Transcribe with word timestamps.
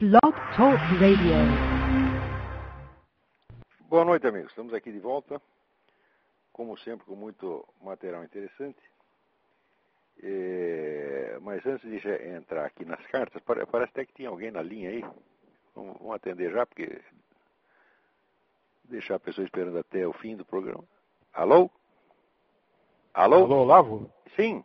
Blog 0.00 0.32
Talk 0.56 0.80
Radio. 0.98 1.36
Boa 3.88 4.04
noite, 4.04 4.26
amigos. 4.26 4.50
Estamos 4.50 4.72
aqui 4.72 4.90
de 4.92 4.98
volta, 4.98 5.40
como 6.52 6.76
sempre, 6.78 7.04
com 7.06 7.14
muito 7.14 7.66
material 7.82 8.24
interessante. 8.24 8.78
É, 10.22 11.38
mas 11.42 11.64
antes 11.66 11.88
de 11.88 11.98
já 11.98 12.14
entrar 12.36 12.64
aqui 12.66 12.84
nas 12.84 13.04
cartas, 13.08 13.42
pare- 13.42 13.66
parece 13.66 13.90
até 13.90 14.04
que 14.04 14.14
tinha 14.14 14.28
alguém 14.28 14.50
na 14.50 14.62
linha 14.62 14.90
aí. 14.90 15.00
Vamos, 15.74 15.96
vamos 15.98 16.14
atender 16.14 16.50
já, 16.52 16.64
porque 16.66 17.00
deixar 18.84 19.16
a 19.16 19.20
pessoa 19.20 19.44
esperando 19.44 19.78
até 19.78 20.06
o 20.06 20.12
fim 20.14 20.36
do 20.36 20.44
programa. 20.44 20.84
Alô? 21.32 21.70
Alô? 23.14 23.36
Alô, 23.44 23.56
Olavo? 23.62 24.10
Sim. 24.36 24.64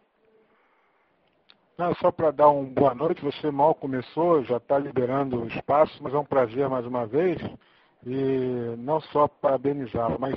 Não, 1.78 1.94
só 1.96 2.10
para 2.12 2.32
dar 2.32 2.50
uma 2.50 2.70
boa 2.70 2.96
noite, 2.96 3.22
você 3.24 3.52
mal 3.52 3.76
começou, 3.76 4.44
já 4.46 4.58
está 4.58 4.80
liberando 4.80 5.42
o 5.42 5.48
espaço, 5.48 6.02
mas 6.02 6.14
é 6.14 6.18
um 6.18 6.24
prazer 6.26 6.70
mais 6.70 6.86
uma 6.86 7.06
vez. 7.06 7.38
E 8.06 8.76
não 8.78 9.02
só 9.02 9.28
parabenizá-lo, 9.28 10.18
mas 10.20 10.36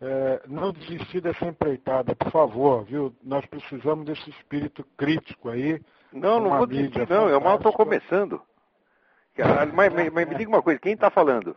é, 0.00 0.42
não 0.46 0.72
desistir 0.72 1.20
dessa 1.20 1.46
empreitada, 1.46 2.14
por 2.14 2.30
favor, 2.30 2.84
viu? 2.84 3.14
Nós 3.22 3.46
precisamos 3.46 4.04
desse 4.04 4.28
espírito 4.28 4.84
crítico 4.98 5.48
aí. 5.48 5.80
Não, 6.12 6.40
não 6.40 6.50
vou 6.58 6.66
desistir, 6.66 7.08
não. 7.08 7.28
Eu 7.28 7.40
mal 7.40 7.56
estou 7.56 7.72
começando. 7.72 8.42
Mas, 9.38 9.92
mas- 9.92 10.12
mas 10.12 10.28
me 10.28 10.34
diga 10.34 10.50
uma 10.50 10.62
coisa, 10.62 10.80
quem 10.80 10.92
está 10.94 11.10
falando? 11.10 11.56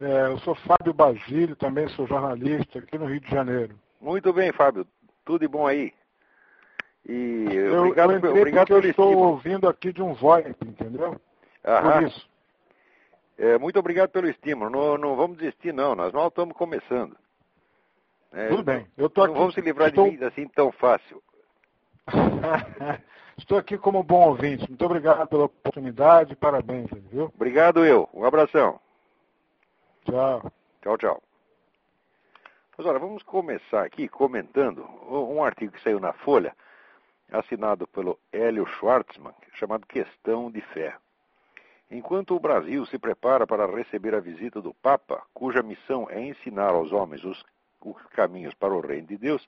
É, 0.00 0.26
eu 0.26 0.38
sou 0.38 0.54
Fábio 0.54 0.92
Basílio, 0.92 1.56
também 1.56 1.88
sou 1.88 2.06
jornalista 2.06 2.78
aqui 2.78 2.98
no 2.98 3.06
Rio 3.06 3.20
de 3.20 3.30
Janeiro. 3.30 3.78
Muito 4.00 4.32
bem, 4.32 4.52
Fábio. 4.52 4.86
Tudo 5.24 5.40
de 5.40 5.48
bom 5.48 5.66
aí. 5.66 5.92
E 7.06 7.46
Eu, 7.50 7.80
obrigado, 7.80 8.12
eu 8.12 8.16
entrei 8.18 8.32
obrigado 8.32 8.66
porque 8.68 8.86
eu 8.86 8.90
estou 8.90 9.16
ouvindo 9.16 9.68
aqui 9.68 9.92
de 9.92 10.02
um 10.02 10.14
VoIP, 10.14 10.56
entendeu? 10.66 11.20
Aham. 11.64 11.92
Por 11.92 12.02
isso. 12.04 12.28
É, 13.36 13.58
muito 13.58 13.78
obrigado 13.78 14.10
pelo 14.10 14.28
estímulo. 14.28 14.70
Não, 14.70 14.96
não 14.96 15.16
vamos 15.16 15.38
desistir, 15.38 15.72
não. 15.72 15.94
Nós 15.94 16.12
mal 16.12 16.28
estamos 16.28 16.56
começando. 16.56 17.16
É, 18.32 18.48
Tudo 18.48 18.62
bem. 18.62 18.86
Eu 18.96 19.06
estou 19.06 19.24
Não 19.24 19.32
aqui. 19.32 19.40
vamos 19.40 19.54
se 19.54 19.60
livrar 19.60 19.88
estou... 19.88 20.08
de 20.08 20.18
mim 20.18 20.24
assim 20.24 20.48
tão 20.48 20.72
fácil. 20.72 21.22
Estou 23.36 23.58
aqui 23.58 23.76
como 23.76 24.02
bom 24.02 24.28
ouvinte. 24.28 24.68
Muito 24.68 24.84
obrigado 24.84 25.26
pela 25.26 25.46
oportunidade. 25.46 26.36
Parabéns, 26.36 26.88
viu? 27.10 27.32
Obrigado 27.34 27.84
eu. 27.84 28.08
Um 28.14 28.24
abração. 28.24 28.78
Tchau. 30.04 30.52
Tchau, 30.80 30.98
tchau. 30.98 31.22
Mas 32.76 32.86
olha, 32.86 32.98
vamos 32.98 33.22
começar 33.24 33.84
aqui 33.84 34.08
comentando 34.08 34.84
um 35.10 35.42
artigo 35.42 35.72
que 35.72 35.82
saiu 35.82 35.98
na 35.98 36.12
Folha, 36.12 36.54
assinado 37.30 37.86
pelo 37.86 38.18
Hélio 38.32 38.66
Schwartzman, 38.66 39.34
chamado 39.54 39.86
Questão 39.86 40.50
de 40.50 40.60
Fé. 40.60 40.96
Enquanto 41.90 42.34
o 42.34 42.40
Brasil 42.40 42.84
se 42.86 42.98
prepara 42.98 43.46
para 43.46 43.66
receber 43.66 44.14
a 44.14 44.20
visita 44.20 44.60
do 44.60 44.74
Papa, 44.74 45.22
cuja 45.32 45.62
missão 45.62 46.08
é 46.10 46.20
ensinar 46.20 46.70
aos 46.70 46.92
homens 46.92 47.22
os, 47.24 47.44
os 47.80 48.02
caminhos 48.06 48.54
para 48.54 48.74
o 48.74 48.80
reino 48.80 49.06
de 49.08 49.16
Deus, 49.16 49.46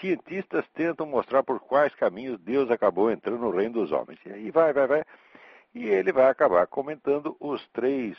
cientistas 0.00 0.66
tentam 0.74 1.06
mostrar 1.06 1.42
por 1.42 1.60
quais 1.60 1.94
caminhos 1.94 2.38
Deus 2.40 2.70
acabou 2.70 3.10
entrando 3.10 3.40
no 3.40 3.50
reino 3.50 3.74
dos 3.74 3.92
homens. 3.92 4.18
E 4.26 4.32
aí 4.32 4.50
vai, 4.50 4.72
vai, 4.72 4.86
vai. 4.86 5.04
E 5.74 5.86
ele 5.86 6.12
vai 6.12 6.28
acabar 6.28 6.66
comentando 6.66 7.36
os 7.40 7.66
três 7.68 8.16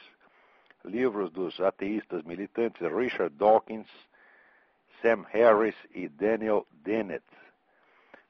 livros 0.83 1.31
dos 1.31 1.59
ateístas 1.59 2.23
militantes 2.23 2.81
Richard 2.81 3.35
Dawkins, 3.35 3.87
Sam 5.01 5.25
Harris 5.29 5.75
e 5.93 6.07
Daniel 6.07 6.65
Dennett. 6.71 7.25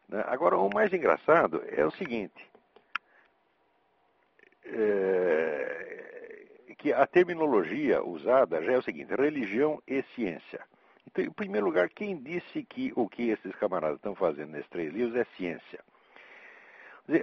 Né? 0.09 0.23
Agora, 0.27 0.57
o 0.57 0.69
mais 0.73 0.93
engraçado 0.93 1.63
é 1.67 1.85
o 1.85 1.91
seguinte, 1.91 2.45
é, 4.65 6.45
que 6.77 6.93
a 6.93 7.05
terminologia 7.05 8.03
usada 8.03 8.63
já 8.63 8.73
é 8.73 8.77
o 8.77 8.83
seguinte, 8.83 9.13
religião 9.13 9.81
e 9.87 10.01
ciência. 10.15 10.61
Então, 11.05 11.23
em 11.23 11.31
primeiro 11.31 11.65
lugar, 11.65 11.89
quem 11.89 12.17
disse 12.17 12.63
que 12.63 12.91
o 12.95 13.07
que 13.07 13.29
esses 13.29 13.55
camaradas 13.55 13.97
estão 13.97 14.13
fazendo 14.13 14.51
nesses 14.51 14.69
três 14.69 14.93
livros 14.93 15.15
é 15.15 15.25
ciência? 15.35 15.79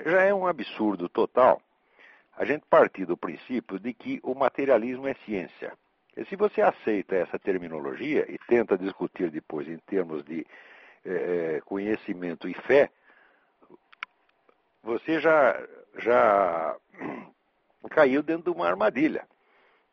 Já 0.07 0.23
é 0.23 0.33
um 0.33 0.47
absurdo 0.47 1.09
total 1.09 1.61
a 2.37 2.45
gente 2.45 2.65
partir 2.69 3.05
do 3.05 3.17
princípio 3.17 3.79
de 3.79 3.93
que 3.93 4.19
o 4.23 4.35
materialismo 4.35 5.07
é 5.07 5.15
ciência. 5.25 5.73
E 6.17 6.25
se 6.25 6.37
você 6.37 6.63
aceita 6.63 7.15
essa 7.15 7.39
terminologia 7.39 8.25
e 8.29 8.39
tenta 8.49 8.77
discutir 8.77 9.31
depois 9.31 9.69
em 9.69 9.79
termos 9.79 10.25
de 10.25 10.47
eh, 11.05 11.61
conhecimento 11.65 12.49
e 12.49 12.55
fé, 12.55 12.91
você 14.83 15.21
já, 15.21 15.61
já 15.99 16.77
caiu 17.91 18.23
dentro 18.23 18.45
de 18.53 18.57
uma 18.57 18.67
armadilha. 18.67 19.27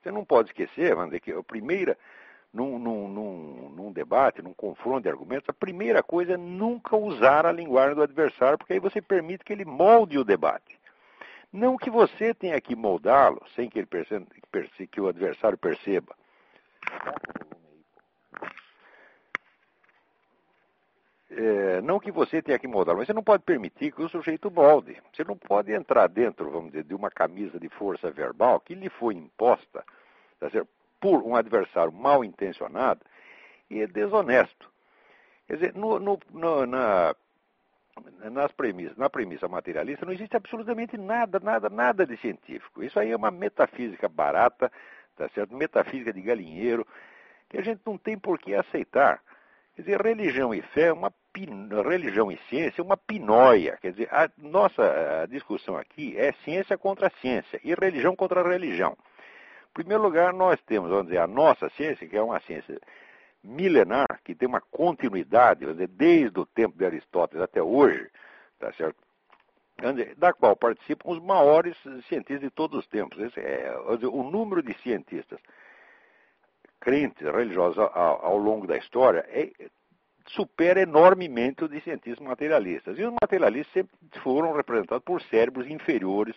Você 0.02 0.12
não 0.12 0.26
pode 0.26 0.50
esquecer, 0.50 0.96
dizer, 1.06 1.20
que 1.20 1.32
a 1.32 1.44
primeira, 1.44 1.98
num, 2.54 2.80
num, 2.80 3.08
num, 3.08 3.70
num 3.70 3.92
debate, 3.92 4.42
num 4.42 4.54
confronto 4.54 5.04
de 5.04 5.10
argumentos, 5.10 5.48
a 5.48 5.54
primeira 5.54 6.02
coisa 6.02 6.34
é 6.34 6.38
nunca 6.38 6.96
usar 6.96 7.46
a 7.46 7.52
linguagem 7.52 7.96
do 7.96 8.02
adversário, 8.02 8.58
porque 8.58 8.74
aí 8.74 8.80
você 8.80 9.02
permite 9.02 9.44
que 9.44 9.54
ele 9.54 9.66
molde 9.66 10.18
o 10.18 10.24
debate. 10.24 10.80
Não 11.54 11.78
que 11.78 11.90
você 11.90 12.34
tenha 12.34 12.60
que 12.62 12.76
moldá-lo 12.76 13.42
sem 13.56 13.70
que, 13.70 13.80
ele 13.80 13.86
perceba, 13.86 14.26
que 14.90 15.02
o 15.02 15.08
adversário 15.08 15.58
perceba. 15.58 16.16
É, 21.34 21.82
não 21.82 21.98
que 21.98 22.12
você 22.12 22.42
tenha 22.42 22.60
que 22.60 22.68
moldá-lo, 22.68 22.98
mas 22.98 23.08
você 23.08 23.14
não 23.14 23.24
pode 23.24 23.44
permitir 23.44 23.94
que 23.94 24.02
o 24.02 24.10
sujeito 24.10 24.52
molde. 24.52 24.98
Você 25.14 25.24
não 25.24 25.38
pode 25.38 25.72
entrar 25.72 26.08
dentro, 26.08 26.52
vamos 26.52 26.72
dizer, 26.72 26.84
de 26.84 26.94
uma 26.94 27.10
camisa 27.10 27.58
de 27.58 27.70
força 27.70 28.12
verbal 28.12 28.60
que 28.60 28.76
lhe 28.76 28.90
foi 28.90 29.16
imposta 29.16 29.84
tá 30.40 30.50
certo? 30.50 30.68
por 31.00 31.24
um 31.24 31.36
adversário 31.36 31.92
mal 31.92 32.24
intencionado 32.24 33.02
e 33.70 33.80
é 33.82 33.88
desonesto. 33.88 34.70
Quer 35.48 35.56
dizer, 35.56 35.74
no, 35.74 36.00
no, 36.00 36.20
no, 36.32 36.66
na, 36.66 37.16
nas 38.30 38.52
premissas, 38.52 38.98
na 38.98 39.10
premissa 39.10 39.48
materialista 39.48 40.06
não 40.06 40.14
existe 40.14 40.36
absolutamente 40.36 40.98
nada, 40.98 41.40
nada, 41.40 41.70
nada 41.70 42.06
de 42.06 42.18
científico. 42.18 42.84
Isso 42.84 43.00
aí 43.00 43.12
é 43.12 43.16
uma 43.16 43.32
metafísica 43.32 44.10
barata, 44.10 44.72
tá 45.16 45.30
certo? 45.30 45.56
Metafísica 45.56 46.12
de 46.12 46.22
galinheiro, 46.22 46.86
que 47.50 47.58
a 47.58 47.62
gente 47.62 47.82
não 47.86 47.98
tem 47.98 48.18
por 48.18 48.40
que 48.40 48.54
aceitar. 48.54 49.22
Quer 49.76 49.82
dizer, 49.84 50.02
religião 50.02 50.54
e 50.54 50.62
fé 50.62 50.88
é 50.88 50.94
uma. 50.94 51.14
Religião 51.84 52.32
e 52.32 52.38
ciência 52.50 52.84
uma 52.84 52.98
pinóia. 52.98 53.78
Quer 53.82 53.92
dizer, 53.92 54.10
a 54.12 54.30
nossa 54.38 55.28
discussão 55.30 55.78
aqui 55.78 56.18
é 56.18 56.32
ciência 56.44 56.78
contra 56.78 57.10
ciência 57.22 57.60
e 57.64 57.74
religião 57.74 58.16
contra 58.16 58.44
religião. 58.44 58.98
Em 59.72 59.74
primeiro 59.74 60.04
lugar, 60.04 60.34
nós 60.34 60.60
temos, 60.64 60.90
vamos 60.90 61.06
dizer, 61.06 61.20
a 61.20 61.28
nossa 61.28 61.70
ciência, 61.70 62.08
que 62.08 62.18
é 62.18 62.22
uma 62.22 62.40
ciência 62.42 62.80
milenar, 63.44 64.20
que 64.24 64.36
tem 64.36 64.48
uma 64.48 64.62
continuidade, 64.62 65.62
vamos 65.62 65.78
dizer, 65.80 65.88
desde 65.88 66.40
o 66.40 66.46
tempo 66.46 66.78
de 66.78 66.86
Aristóteles 66.86 67.44
até 67.44 67.62
hoje, 67.62 68.10
tá 68.60 68.72
certo? 68.74 68.98
Da 70.18 70.32
qual 70.34 70.56
participam 70.56 71.10
os 71.10 71.20
maiores 71.20 71.76
cientistas 72.08 72.42
de 72.42 72.52
todos 72.52 72.80
os 72.80 72.88
tempos. 72.88 73.18
É, 73.38 73.74
o 73.80 74.30
número 74.30 74.62
de 74.62 74.74
cientistas 74.82 75.40
crentes, 76.80 77.26
religiosos 77.26 77.80
ao, 77.80 78.26
ao 78.26 78.38
longo 78.38 78.68
da 78.68 78.78
história 78.78 79.26
é, 79.30 79.50
supera 80.28 80.82
enormemente 80.82 81.64
o 81.64 81.68
de 81.68 81.82
cientistas 81.82 82.26
materialistas. 82.26 82.98
E 82.98 83.04
os 83.04 83.14
materialistas 83.22 83.74
sempre 83.74 83.94
foram 84.22 84.54
representados 84.54 85.04
por 85.04 85.22
cérebros 85.24 85.70
inferiores, 85.70 86.36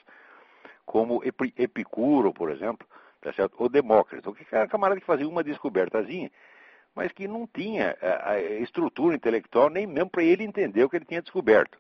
como 0.85 1.23
Epicuro, 1.25 2.33
por 2.33 2.51
exemplo, 2.51 2.87
tá 3.21 3.33
certo? 3.33 3.55
ou 3.59 3.69
Demócrito, 3.69 4.35
que 4.35 4.47
era 4.53 4.65
um 4.65 4.69
camarada 4.69 5.01
que 5.01 5.07
fazia 5.07 5.29
uma 5.29 5.43
descobertazinha, 5.43 6.31
mas 6.95 7.11
que 7.13 7.27
não 7.27 7.47
tinha 7.47 7.97
a, 8.01 8.33
a 8.33 8.41
estrutura 8.61 9.17
intelectual 9.17 9.71
nem 9.71 9.87
mesmo 9.87 10.11
para 10.11 10.23
ele 10.23 10.45
entender 10.45 10.85
o 10.85 10.91
que 10.91 10.97
ele 10.97 11.05
tinha 11.05 11.23
descoberto. 11.23 11.79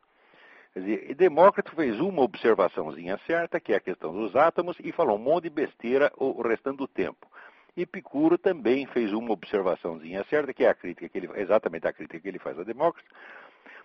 Quer 0.72 0.81
dizer, 0.81 1.15
Demócrito 1.15 1.72
fez 1.76 2.00
uma 2.00 2.22
observaçãozinha 2.22 3.19
certa, 3.26 3.60
que 3.60 3.72
é 3.72 3.76
a 3.76 3.81
questão 3.81 4.12
dos 4.12 4.34
átomos, 4.34 4.76
e 4.82 4.91
falou 4.91 5.16
um 5.16 5.22
monte 5.22 5.45
de 5.45 5.50
besteira 5.50 6.10
o 6.16 6.42
restante 6.42 6.78
do 6.78 6.89
tempo. 6.89 7.28
Epicuro 7.76 8.38
também 8.38 8.86
fez 8.86 9.12
uma 9.12 9.32
observaçãozinha 9.32 10.24
certa, 10.30 10.54
que 10.54 10.65
é 10.65 10.68
a 10.68 10.74
crítica 10.74 11.09
que 11.09 11.18
ele, 11.18 11.28
exatamente 11.34 11.86
a 11.86 11.92
crítica 11.92 12.21
que 12.21 12.28
ele 12.28 12.38
faz 12.38 12.59
a 12.59 12.62
Demócrito, 12.62 13.09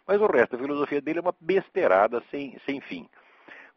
mas 0.07 0.21
o 0.21 0.27
resto 0.27 0.56
da 0.56 0.63
filosofia 0.63 1.01
dele 1.01 1.19
é 1.19 1.21
uma 1.21 1.36
besteirada 1.39 2.21
sem, 2.30 2.57
sem 2.65 2.80
fim. 2.81 3.07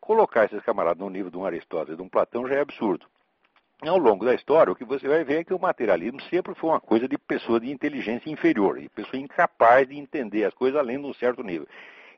Colocar 0.01 0.45
esses 0.45 0.63
camaradas 0.63 0.99
no 0.99 1.09
nível 1.09 1.31
de 1.31 1.39
um 1.39 1.45
Aristóteles 1.45 1.95
e 1.95 1.97
de 1.97 2.03
um 2.03 2.09
Platão 2.09 2.47
já 2.47 2.57
é 2.57 2.61
absurdo. 2.61 3.07
Ao 3.81 3.99
longo 3.99 4.25
da 4.25 4.35
história, 4.35 4.73
o 4.73 4.77
que 4.77 4.85
você 4.85 5.09
vai 5.09 5.25
ver 5.25 5.41
é 5.41 5.45
que 5.45 5.55
o 5.55 5.59
materialismo 5.59 6.21
sempre 6.23 6.55
foi 6.55 6.71
uma 6.71 6.81
coisa 6.81 7.09
de 7.09 7.19
pessoa 7.19 7.59
de 7.59 7.71
inteligência 7.71 8.31
inferior, 8.31 8.79
de 8.79 8.89
pessoa 8.89 9.21
incapaz 9.21 9.89
de 9.89 9.99
entender 9.99 10.45
as 10.45 10.55
coisas 10.55 10.79
além 10.79 11.01
de 11.01 11.07
um 11.07 11.15
certo 11.15 11.43
nível. 11.43 11.67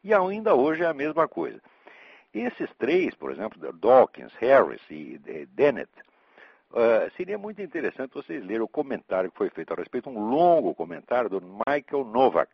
E 0.02 0.12
ainda 0.12 0.54
hoje 0.54 0.82
é 0.82 0.86
a 0.86 0.92
mesma 0.92 1.26
coisa. 1.26 1.60
Esses 2.34 2.68
três, 2.78 3.14
por 3.14 3.30
exemplo, 3.30 3.72
Dawkins, 3.72 4.34
Harris 4.34 4.82
e 4.90 5.18
Dennett, 5.52 5.90
Uh, 6.70 7.08
seria 7.16 7.38
muito 7.38 7.62
interessante 7.62 8.14
vocês 8.14 8.44
lerem 8.44 8.62
o 8.62 8.68
comentário 8.68 9.30
que 9.30 9.38
foi 9.38 9.48
feito 9.50 9.72
a 9.72 9.76
respeito, 9.76 10.10
um 10.10 10.28
longo 10.28 10.74
comentário 10.74 11.30
do 11.30 11.40
Michael 11.40 12.04
Novak, 12.04 12.50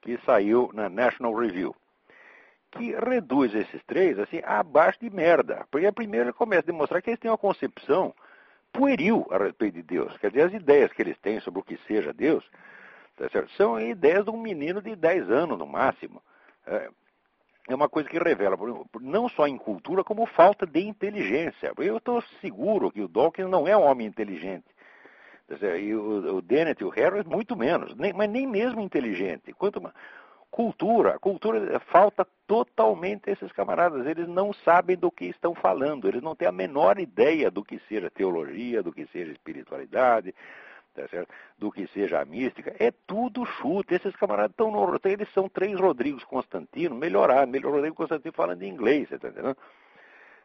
que 0.00 0.18
saiu 0.24 0.70
na 0.72 0.88
National 0.88 1.34
Review, 1.34 1.76
que 2.70 2.92
reduz 2.92 3.54
esses 3.54 3.82
três 3.84 4.18
assim 4.18 4.40
abaixo 4.44 5.00
de 5.00 5.10
merda. 5.10 5.66
Porque 5.70 5.90
primeiro 5.92 6.26
ele 6.26 6.32
começa 6.32 6.62
a 6.62 6.66
demonstrar 6.72 7.02
que 7.02 7.10
eles 7.10 7.20
têm 7.20 7.30
uma 7.30 7.36
concepção 7.36 8.14
pueril 8.72 9.26
a 9.30 9.38
respeito 9.38 9.74
de 9.74 9.82
Deus. 9.82 10.16
Quer 10.18 10.30
dizer, 10.30 10.42
as 10.42 10.52
ideias 10.54 10.92
que 10.92 11.02
eles 11.02 11.18
têm 11.18 11.40
sobre 11.40 11.60
o 11.60 11.62
que 11.62 11.78
seja 11.86 12.12
Deus 12.12 12.44
tá 13.16 13.26
são 13.56 13.80
ideias 13.80 14.24
de 14.24 14.30
um 14.30 14.36
menino 14.36 14.82
de 14.82 14.94
10 14.94 15.30
anos 15.30 15.58
no 15.58 15.66
máximo. 15.66 16.22
É, 16.66 16.90
é 17.68 17.74
uma 17.74 17.88
coisa 17.88 18.08
que 18.08 18.18
revela, 18.18 18.56
não 19.00 19.28
só 19.28 19.46
em 19.46 19.58
cultura, 19.58 20.04
como 20.04 20.24
falta 20.26 20.66
de 20.66 20.80
inteligência. 20.80 21.72
Eu 21.78 21.96
estou 21.96 22.22
seguro 22.40 22.90
que 22.90 23.02
o 23.02 23.08
Dawkins 23.08 23.48
não 23.48 23.66
é 23.66 23.76
um 23.76 23.82
homem 23.82 24.06
inteligente. 24.06 24.64
E 25.78 25.94
o, 25.94 26.40
Dennett 26.40 26.82
e 26.82 26.86
o 26.86 26.88
Harris, 26.88 27.24
muito 27.24 27.56
menos, 27.56 27.94
mas 27.94 28.28
nem 28.30 28.46
mesmo 28.46 28.80
inteligente. 28.80 29.52
Quanto 29.52 29.80
mais, 29.80 29.94
cultura, 30.50 31.18
cultura 31.18 31.78
falta 31.80 32.26
totalmente 32.46 33.30
esses 33.30 33.52
camaradas. 33.52 34.06
Eles 34.06 34.26
não 34.26 34.52
sabem 34.52 34.96
do 34.96 35.10
que 35.10 35.26
estão 35.26 35.54
falando, 35.54 36.08
eles 36.08 36.22
não 36.22 36.34
têm 36.34 36.48
a 36.48 36.52
menor 36.52 36.98
ideia 36.98 37.50
do 37.50 37.64
que 37.64 37.80
seja 37.88 38.10
teologia, 38.10 38.82
do 38.82 38.92
que 38.92 39.06
seja 39.08 39.32
espiritualidade, 39.32 40.34
tá 41.02 41.08
certo? 41.08 41.28
do 41.58 41.70
que 41.70 41.86
seja 41.88 42.20
a 42.20 42.24
mística, 42.24 42.74
é 42.78 42.92
tudo 43.06 43.44
chute. 43.44 43.94
Esses 43.94 44.14
camaradas 44.16 44.50
estão 44.50 44.70
no. 44.70 45.00
Eles 45.04 45.28
são 45.32 45.48
três 45.48 45.78
Rodrigos 45.78 46.24
Constantino, 46.24 46.94
melhorar, 46.94 47.46
melhor 47.46 47.72
Rodrigo 47.72 47.94
Constantino 47.94 48.32
falando 48.32 48.62
inglês, 48.62 49.08
você 49.08 49.16
está 49.16 49.28
entendendo? 49.28 49.56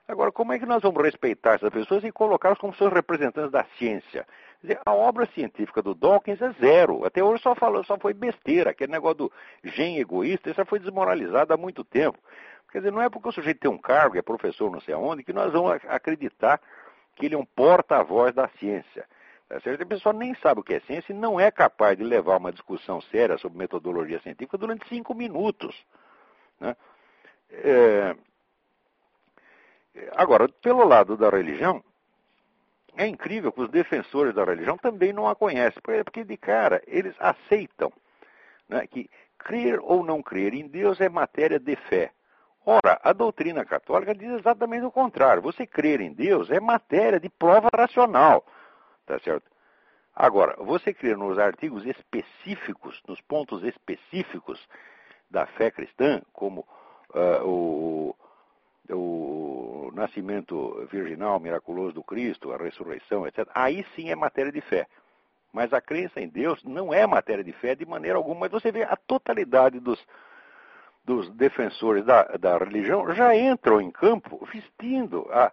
Agora, 0.07 0.31
como 0.31 0.51
é 0.51 0.59
que 0.59 0.65
nós 0.65 0.81
vamos 0.81 1.01
respeitar 1.01 1.53
essas 1.53 1.69
pessoas 1.69 2.03
e 2.03 2.12
colocá-las 2.12 2.57
como 2.57 2.75
seus 2.75 2.92
representantes 2.92 3.51
da 3.51 3.63
ciência? 3.77 4.27
Dizer, 4.62 4.80
a 4.86 4.94
obra 4.94 5.25
científica 5.27 5.81
do 5.81 5.95
Dawkins 5.95 6.42
é 6.42 6.51
zero. 6.59 7.06
Até 7.06 7.24
hoje 7.24 7.42
só 7.42 7.56
falou, 7.56 7.83
só 7.83 7.97
foi 7.97 8.13
besteira. 8.13 8.71
Aquele 8.71 8.92
negócio 8.92 9.18
do 9.18 9.31
gen 9.63 10.00
egoísta, 10.00 10.50
isso 10.50 10.57
já 10.57 10.65
foi 10.65 10.80
desmoralizado 10.80 11.54
há 11.54 11.57
muito 11.57 11.83
tempo. 11.83 12.18
Quer 12.71 12.80
dizer, 12.80 12.92
não 12.92 13.01
é 13.01 13.09
porque 13.09 13.27
o 13.27 13.31
sujeito 13.31 13.59
tem 13.59 13.71
um 13.71 13.77
cargo, 13.77 14.18
é 14.18 14.21
professor 14.21 14.71
não 14.71 14.80
sei 14.80 14.94
aonde, 14.94 15.24
que 15.24 15.33
nós 15.33 15.51
vamos 15.51 15.71
acreditar 15.88 16.59
que 17.15 17.25
ele 17.25 17.36
é 17.36 17.38
um 17.38 17.45
porta-voz 17.45 18.33
da 18.33 18.47
ciência. 18.59 19.06
Tá 19.51 19.71
a 19.74 19.86
pessoa 19.86 20.13
nem 20.13 20.33
sabe 20.36 20.62
o 20.62 20.63
que 20.63 20.75
é 20.75 20.80
ciência 20.81 21.12
e 21.12 21.15
não 21.15 21.38
é 21.38 21.51
capaz 21.51 21.98
de 21.98 22.06
levar 22.06 22.38
uma 22.38 22.53
discussão 22.53 23.01
séria 23.01 23.38
sobre 23.38 23.57
metodologia 23.57 24.21
científica 24.21 24.57
durante 24.57 24.88
cinco 24.88 25.13
minutos. 25.13 25.75
Né? 26.57 26.74
É... 27.51 28.15
Agora, 30.13 30.48
pelo 30.48 30.86
lado 30.86 31.18
da 31.18 31.30
religião, 31.30 31.83
é 32.95 33.06
incrível 33.06 33.51
que 33.51 33.59
os 33.59 33.69
defensores 33.69 34.33
da 34.33 34.45
religião 34.45 34.77
também 34.77 35.12
não 35.12 35.27
a 35.27 35.36
conhecem, 35.36 35.81
porque 35.81 36.24
de 36.24 36.38
cara 36.38 36.81
eles 36.88 37.13
aceitam 37.19 37.92
né, 38.69 38.88
que 38.88 39.09
crer 39.38 39.81
ou 39.81 40.01
não 40.01 40.24
crer 40.24 40.54
em 40.54 40.65
Deus 40.65 41.01
é 41.01 41.09
matéria 41.09 41.59
de 41.59 41.75
fé. 41.75 42.12
Ora, 42.65 43.01
a 43.04 43.12
doutrina 43.12 43.65
católica 43.65 44.15
diz 44.15 44.31
exatamente 44.31 44.86
o 44.86 44.92
contrário. 44.92 45.42
Você 45.42 45.68
crer 45.68 46.00
em 46.00 46.13
Deus 46.13 46.50
é 46.50 46.59
matéria 46.62 47.19
de 47.19 47.27
prova 47.27 47.68
racional. 47.75 48.45
Tá 49.11 49.19
certo? 49.19 49.43
Agora, 50.15 50.55
você 50.63 50.93
crer 50.93 51.17
nos 51.17 51.37
artigos 51.37 51.85
específicos, 51.85 53.01
nos 53.05 53.19
pontos 53.19 53.61
específicos 53.61 54.57
da 55.29 55.45
fé 55.45 55.69
cristã, 55.69 56.21
como 56.31 56.65
uh, 57.13 57.45
o, 57.45 58.15
o 58.89 59.91
nascimento 59.93 60.87
virginal 60.89 61.41
miraculoso 61.41 61.95
do 61.95 62.03
Cristo, 62.03 62.53
a 62.53 62.57
ressurreição, 62.57 63.27
etc., 63.27 63.45
aí 63.53 63.85
sim 63.97 64.09
é 64.09 64.15
matéria 64.15 64.49
de 64.49 64.61
fé. 64.61 64.87
Mas 65.51 65.73
a 65.73 65.81
crença 65.81 66.21
em 66.21 66.29
Deus 66.29 66.63
não 66.63 66.93
é 66.93 67.05
matéria 67.05 67.43
de 67.43 67.51
fé 67.51 67.75
de 67.75 67.85
maneira 67.85 68.17
alguma. 68.17 68.39
Mas 68.39 68.51
você 68.51 68.71
vê 68.71 68.83
a 68.83 68.95
totalidade 68.95 69.81
dos, 69.81 70.01
dos 71.03 71.29
defensores 71.31 72.05
da, 72.05 72.23
da 72.37 72.57
religião 72.57 73.13
já 73.13 73.35
entram 73.35 73.81
em 73.81 73.91
campo 73.91 74.47
vestindo 74.53 75.27
a, 75.31 75.51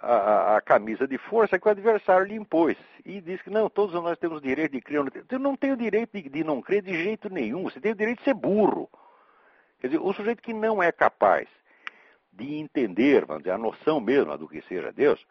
a, 0.00 0.56
a, 0.56 0.60
camisa 0.60 1.06
de 1.06 1.18
força 1.18 1.58
que 1.58 1.66
o 1.66 1.70
adversário 1.70 2.26
lhe 2.26 2.34
impôs. 2.34 2.76
E 3.04 3.20
diz 3.20 3.40
que 3.42 3.50
não, 3.50 3.68
todos 3.68 3.94
nós 3.94 4.18
temos 4.18 4.40
direito 4.40 4.72
de 4.72 4.80
crer. 4.80 5.02
Você 5.28 5.38
não 5.38 5.56
tem 5.56 5.72
o 5.72 5.76
direito 5.76 6.12
de, 6.12 6.28
de, 6.28 6.44
não 6.44 6.62
crer 6.62 6.82
de 6.82 6.92
jeito 6.92 7.28
nenhum. 7.28 7.64
Você 7.64 7.80
tem 7.80 7.92
o 7.92 7.96
direito 7.96 8.18
de 8.18 8.24
ser 8.24 8.34
burro. 8.34 8.88
Quer 9.80 9.88
dizer, 9.88 10.00
o 10.00 10.12
sujeito 10.12 10.42
que 10.42 10.52
não 10.52 10.82
é 10.82 10.90
capaz 10.90 11.48
de 12.32 12.54
entender, 12.54 13.24
vamos 13.24 13.42
dizer, 13.42 13.54
a 13.54 13.58
noção 13.58 14.00
mesmo 14.00 14.36
do 14.38 14.48
que 14.48 14.62
seja 14.62 14.92
Deus, 14.92 15.24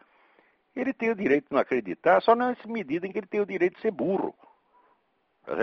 ele 0.75 0.93
tem 0.93 1.09
o 1.09 1.15
direito 1.15 1.45
de 1.47 1.53
não 1.53 1.61
acreditar, 1.61 2.21
só 2.21 2.35
nessa 2.35 2.67
medida 2.67 3.07
em 3.07 3.11
que 3.11 3.17
ele 3.17 3.27
tem 3.27 3.39
o 3.39 3.45
direito 3.45 3.75
de 3.75 3.81
ser 3.81 3.91
burro. 3.91 4.35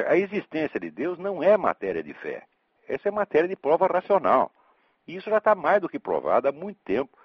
A 0.09 0.17
existência 0.17 0.81
de 0.81 0.91
Deus 0.91 1.19
não 1.19 1.43
é 1.43 1.57
matéria 1.57 2.03
de 2.03 2.15
fé. 2.15 2.45
Essa 2.89 3.09
é 3.09 3.13
matéria 3.13 3.49
de 3.49 3.57
prova 3.57 3.87
racional. 3.87 4.51
E 5.07 5.17
isso 5.17 5.29
já 5.29 5.39
está 5.39 5.55
mais 5.55 5.81
do 5.81 5.89
que 5.89 5.99
provado 5.99 6.49
há 6.49 6.53
muito 6.53 6.81
tempo 6.85 7.17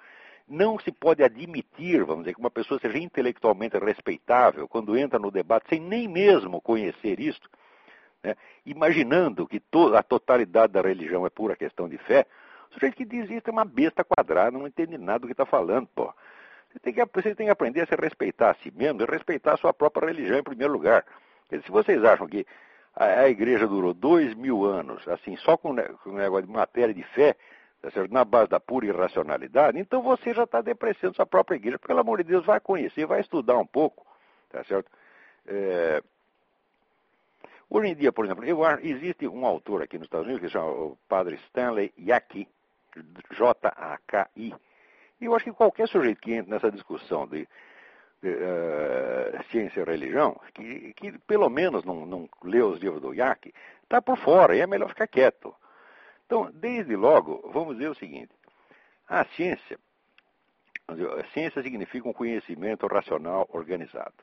não 0.50 0.80
se 0.80 0.92
pode 0.92 1.24
admitir, 1.24 2.04
vamos 2.04 2.24
dizer, 2.24 2.34
que 2.34 2.40
uma 2.40 2.50
pessoa 2.50 2.80
seja 2.80 2.98
intelectualmente 2.98 3.78
respeitável 3.78 4.68
quando 4.68 4.98
entra 4.98 5.19
no 5.19 5.30
debate 5.30 5.68
sem 5.69 5.80
nem 5.80 6.07
mesmo 6.07 6.60
conhecer 6.60 7.19
isto, 7.19 7.50
né, 8.24 8.36
imaginando 8.66 9.48
que 9.48 9.62
a 9.96 10.04
totalidade 10.04 10.74
da 10.74 10.81
religião 10.81 11.25
é 11.25 11.30
pura 11.30 11.56
questão 11.56 11.88
de 11.88 11.98
fé. 12.00 12.25
O 12.69 12.74
sujeito 12.74 12.96
que 12.96 13.06
diz 13.06 13.30
isso 13.30 13.48
é 13.48 13.51
uma 13.51 13.66
besta 13.66 14.04
quadrada, 14.04 14.57
não 14.57 14.68
entende 14.68 14.98
nada 14.98 15.19
do 15.19 15.28
que 15.28 15.34
está 15.34 15.46
falando, 15.46 15.88
pô. 15.88 16.13
Você 16.72 16.80
tem, 16.80 16.94
que, 16.94 17.04
você 17.06 17.34
tem 17.34 17.48
que 17.48 17.52
aprender 17.52 17.81
a 17.81 17.88
se 17.88 17.95
respeitar 17.95 18.52
a 18.52 18.56
si 18.56 18.72
mesmo 18.75 19.02
e 19.02 19.06
respeitar 19.06 19.54
a 19.54 19.57
sua 19.57 19.74
própria 19.74 20.07
religião 20.07 20.38
em 20.38 20.44
primeiro 20.44 20.72
lugar. 20.72 21.04
se 21.50 21.72
vocês 21.72 22.04
acham 22.04 22.28
que 22.28 22.45
a, 22.95 23.06
a 23.22 23.30
igreja 23.30 23.68
durou 23.68 23.94
dois 23.94 24.36
mil 24.36 24.66
anos, 24.66 25.07
assim, 25.07 25.36
só 25.38 25.57
com, 25.57 25.75
com 26.04 26.12
negócio 26.12 26.45
de 26.45 26.54
matéria 26.54 26.94
de 26.94 27.04
fé, 27.04 27.36
na 28.10 28.26
base 28.26 28.50
da 28.50 28.60
pura 28.60 28.86
irracionalidade, 28.86 29.80
então 29.80 30.02
você 30.02 30.34
já 30.34 30.44
está 30.44 30.62
depreciando 30.62 31.16
sua 31.16 31.26
própria 31.26 31.56
igreja. 31.56 31.80
Pelo 31.80 32.00
amor 32.00 32.18
de 32.18 32.26
Deus, 32.26 32.46
vai 32.46 32.60
conhecer, 32.60 33.06
vai 33.06 33.22
estudar 33.22 33.58
um 33.58 33.66
pouco, 33.66 34.06
tá 34.50 34.64
certo? 34.64 34.92
É... 35.48 36.04
Hoje 37.70 37.90
em 37.90 37.96
dia, 37.96 38.12
por 38.12 38.26
exemplo, 38.26 38.44
eu, 38.44 38.60
existe 38.81 39.28
um 39.28 39.46
autor 39.46 39.84
aqui 39.84 39.98
nos 39.98 40.08
Estados 40.08 40.26
Unidos 40.26 40.42
que 40.42 40.48
se 40.48 40.54
chama 40.54 40.72
o 40.72 40.98
padre 41.08 41.36
Stanley 41.48 41.94
Yaki, 42.00 42.48
J-A-K-I. 43.31 44.56
E 45.22 45.26
eu 45.26 45.36
acho 45.36 45.46
que 45.46 45.52
qualquer 45.52 45.88
sujeito 45.88 46.20
que 46.20 46.34
entre 46.34 46.50
nessa 46.50 46.72
discussão 46.72 47.28
de, 47.28 47.48
de 48.24 48.30
uh, 48.30 49.44
ciência 49.52 49.81
e 49.81 49.84
religião, 49.84 50.40
que, 50.54 50.94
que 50.94 51.18
pelo 51.20 51.48
menos 51.48 51.84
não, 51.84 52.08
não 52.08 52.30
lê 52.44 52.62
os 52.62 52.80
livros 52.80 53.02
do 53.02 53.14
Yaki, 53.14 53.54
está 53.84 54.02
por 54.02 54.18
fora 54.18 54.56
e 54.56 54.62
é 54.62 54.68
melhor 54.68 54.90
ficar 54.90 55.08
quieto. 55.08 55.54
Então, 56.30 56.52
desde 56.54 56.96
logo, 56.96 57.42
vamos 57.52 57.76
dizer 57.76 57.90
o 57.90 57.96
seguinte: 57.96 58.30
a 59.08 59.26
ciência, 59.30 59.80
a 60.88 61.24
ciência 61.34 61.64
significa 61.64 62.08
um 62.08 62.14
conhecimento 62.14 62.86
racional 62.86 63.50
organizado. 63.52 64.14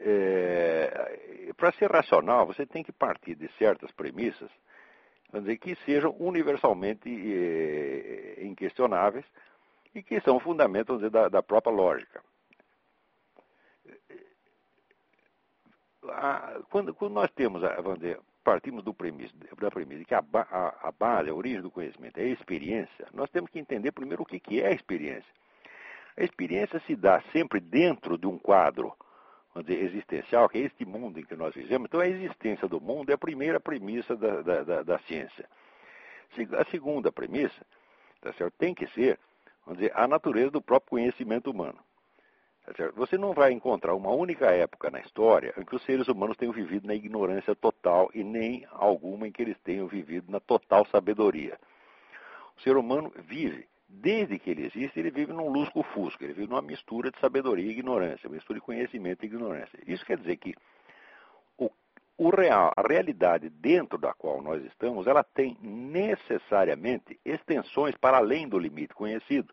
É, 0.00 1.52
Para 1.58 1.72
ser 1.72 1.90
racional, 1.90 2.46
você 2.46 2.64
tem 2.64 2.82
que 2.82 2.90
partir 2.90 3.34
de 3.34 3.48
certas 3.58 3.92
premissas 3.92 4.50
vamos 5.30 5.46
dizer, 5.46 5.58
que 5.58 5.74
sejam 5.84 6.16
universalmente 6.18 7.06
é, 7.06 8.42
inquestionáveis 8.46 9.26
e 9.94 10.02
que 10.02 10.22
são 10.22 10.40
fundamentos 10.40 10.96
dizer, 10.96 11.10
da, 11.10 11.28
da, 11.28 11.42
própria 11.42 11.70
lógica. 11.70 12.22
Quando, 16.70 16.96
nós 17.10 17.30
temos, 17.32 17.60
vamos 17.60 17.98
dizer, 17.98 18.18
partimos 18.42 18.84
da 18.84 18.92
premissa 18.92 20.04
que 20.04 20.14
a, 20.14 20.22
a, 20.34 20.88
a, 20.88 20.92
base, 20.92 21.30
a 21.30 21.34
origem 21.34 21.60
do 21.60 21.70
conhecimento 21.70 22.18
é 22.18 22.24
a 22.24 22.28
experiência, 22.28 23.06
nós 23.12 23.30
temos 23.30 23.50
que 23.50 23.58
entender 23.58 23.92
primeiro 23.92 24.22
o 24.22 24.26
que, 24.26 24.38
que 24.40 24.60
é 24.60 24.68
a 24.68 24.72
experiência. 24.72 25.30
A 26.16 26.22
experiência 26.22 26.80
se 26.80 26.94
dá 26.94 27.22
sempre 27.32 27.60
dentro 27.60 28.18
de 28.18 28.26
um 28.26 28.38
quadro 28.38 28.92
dizer, 29.60 29.84
existencial, 29.84 30.48
que 30.48 30.58
é 30.58 30.62
este 30.62 30.84
mundo 30.84 31.18
em 31.18 31.24
que 31.24 31.34
nós 31.34 31.54
vivemos. 31.54 31.86
Então, 31.86 32.00
a 32.00 32.08
existência 32.08 32.68
do 32.68 32.80
mundo 32.80 33.10
é 33.10 33.14
a 33.14 33.18
primeira 33.18 33.60
premissa 33.60 34.16
da, 34.16 34.42
da, 34.42 34.62
da, 34.62 34.82
da 34.82 34.98
ciência. 35.00 35.48
A 36.58 36.64
segunda 36.70 37.12
premissa 37.12 37.64
tá 38.20 38.32
certo, 38.34 38.54
tem 38.56 38.74
que 38.74 38.86
ser 38.88 39.18
dizer, 39.74 39.92
a 39.94 40.08
natureza 40.08 40.50
do 40.50 40.62
próprio 40.62 40.90
conhecimento 40.90 41.50
humano. 41.50 41.78
Você 42.94 43.18
não 43.18 43.32
vai 43.32 43.52
encontrar 43.52 43.94
uma 43.94 44.10
única 44.10 44.46
época 44.46 44.88
na 44.88 45.00
história 45.00 45.52
em 45.58 45.64
que 45.64 45.74
os 45.74 45.84
seres 45.84 46.06
humanos 46.06 46.36
tenham 46.36 46.52
vivido 46.52 46.86
na 46.86 46.94
ignorância 46.94 47.56
total 47.56 48.08
e 48.14 48.22
nem 48.22 48.64
alguma 48.70 49.26
em 49.26 49.32
que 49.32 49.42
eles 49.42 49.58
tenham 49.64 49.88
vivido 49.88 50.30
na 50.30 50.38
total 50.38 50.86
sabedoria. 50.86 51.58
O 52.56 52.60
ser 52.60 52.76
humano 52.76 53.12
vive, 53.16 53.66
desde 53.88 54.38
que 54.38 54.50
ele 54.50 54.66
existe, 54.66 54.98
ele 55.00 55.10
vive 55.10 55.32
num 55.32 55.48
lusco-fusco, 55.48 56.22
ele 56.22 56.34
vive 56.34 56.48
numa 56.48 56.62
mistura 56.62 57.10
de 57.10 57.18
sabedoria 57.18 57.66
e 57.66 57.70
ignorância, 57.70 58.30
mistura 58.30 58.60
de 58.60 58.64
conhecimento 58.64 59.24
e 59.24 59.26
ignorância. 59.26 59.80
Isso 59.84 60.06
quer 60.06 60.18
dizer 60.18 60.36
que 60.36 60.54
o, 61.58 61.68
o 62.16 62.30
real, 62.30 62.72
a 62.76 62.86
realidade 62.86 63.50
dentro 63.50 63.98
da 63.98 64.14
qual 64.14 64.40
nós 64.40 64.64
estamos, 64.64 65.08
ela 65.08 65.24
tem 65.24 65.58
necessariamente 65.60 67.18
extensões 67.24 67.96
para 67.96 68.18
além 68.18 68.48
do 68.48 68.56
limite 68.56 68.94
conhecido. 68.94 69.52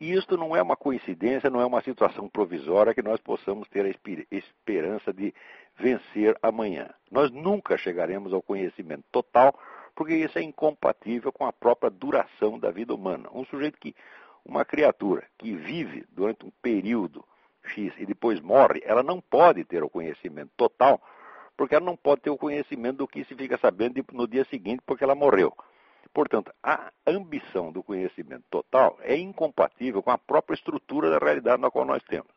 E 0.00 0.12
isto 0.12 0.36
não 0.36 0.54
é 0.54 0.62
uma 0.62 0.76
coincidência, 0.76 1.50
não 1.50 1.60
é 1.60 1.66
uma 1.66 1.80
situação 1.82 2.28
provisória 2.28 2.94
que 2.94 3.02
nós 3.02 3.20
possamos 3.20 3.68
ter 3.68 3.84
a 3.84 4.36
esperança 4.36 5.12
de 5.12 5.34
vencer 5.76 6.36
amanhã. 6.40 6.88
Nós 7.10 7.32
nunca 7.32 7.76
chegaremos 7.76 8.32
ao 8.32 8.40
conhecimento 8.40 9.04
total, 9.10 9.58
porque 9.96 10.14
isso 10.14 10.38
é 10.38 10.42
incompatível 10.42 11.32
com 11.32 11.44
a 11.44 11.52
própria 11.52 11.90
duração 11.90 12.58
da 12.60 12.70
vida 12.70 12.94
humana. 12.94 13.28
Um 13.32 13.44
sujeito 13.44 13.76
que, 13.80 13.92
uma 14.44 14.64
criatura 14.64 15.26
que 15.36 15.56
vive 15.56 16.04
durante 16.10 16.46
um 16.46 16.52
período 16.62 17.24
X 17.64 17.92
e 17.98 18.06
depois 18.06 18.40
morre, 18.40 18.80
ela 18.84 19.02
não 19.02 19.20
pode 19.20 19.64
ter 19.64 19.82
o 19.82 19.90
conhecimento 19.90 20.52
total, 20.56 21.02
porque 21.56 21.74
ela 21.74 21.84
não 21.84 21.96
pode 21.96 22.20
ter 22.22 22.30
o 22.30 22.38
conhecimento 22.38 22.98
do 22.98 23.08
que 23.08 23.24
se 23.24 23.34
fica 23.34 23.58
sabendo 23.58 24.04
no 24.12 24.28
dia 24.28 24.44
seguinte, 24.44 24.80
porque 24.86 25.02
ela 25.02 25.16
morreu. 25.16 25.52
Portanto, 26.12 26.52
a 26.62 26.90
ambição 27.06 27.70
do 27.70 27.82
conhecimento 27.82 28.44
total 28.50 28.98
é 29.02 29.16
incompatível 29.16 30.02
com 30.02 30.10
a 30.10 30.18
própria 30.18 30.54
estrutura 30.54 31.10
da 31.10 31.18
realidade 31.18 31.60
na 31.62 31.70
qual 31.70 31.84
nós 31.84 32.02
temos. 32.04 32.30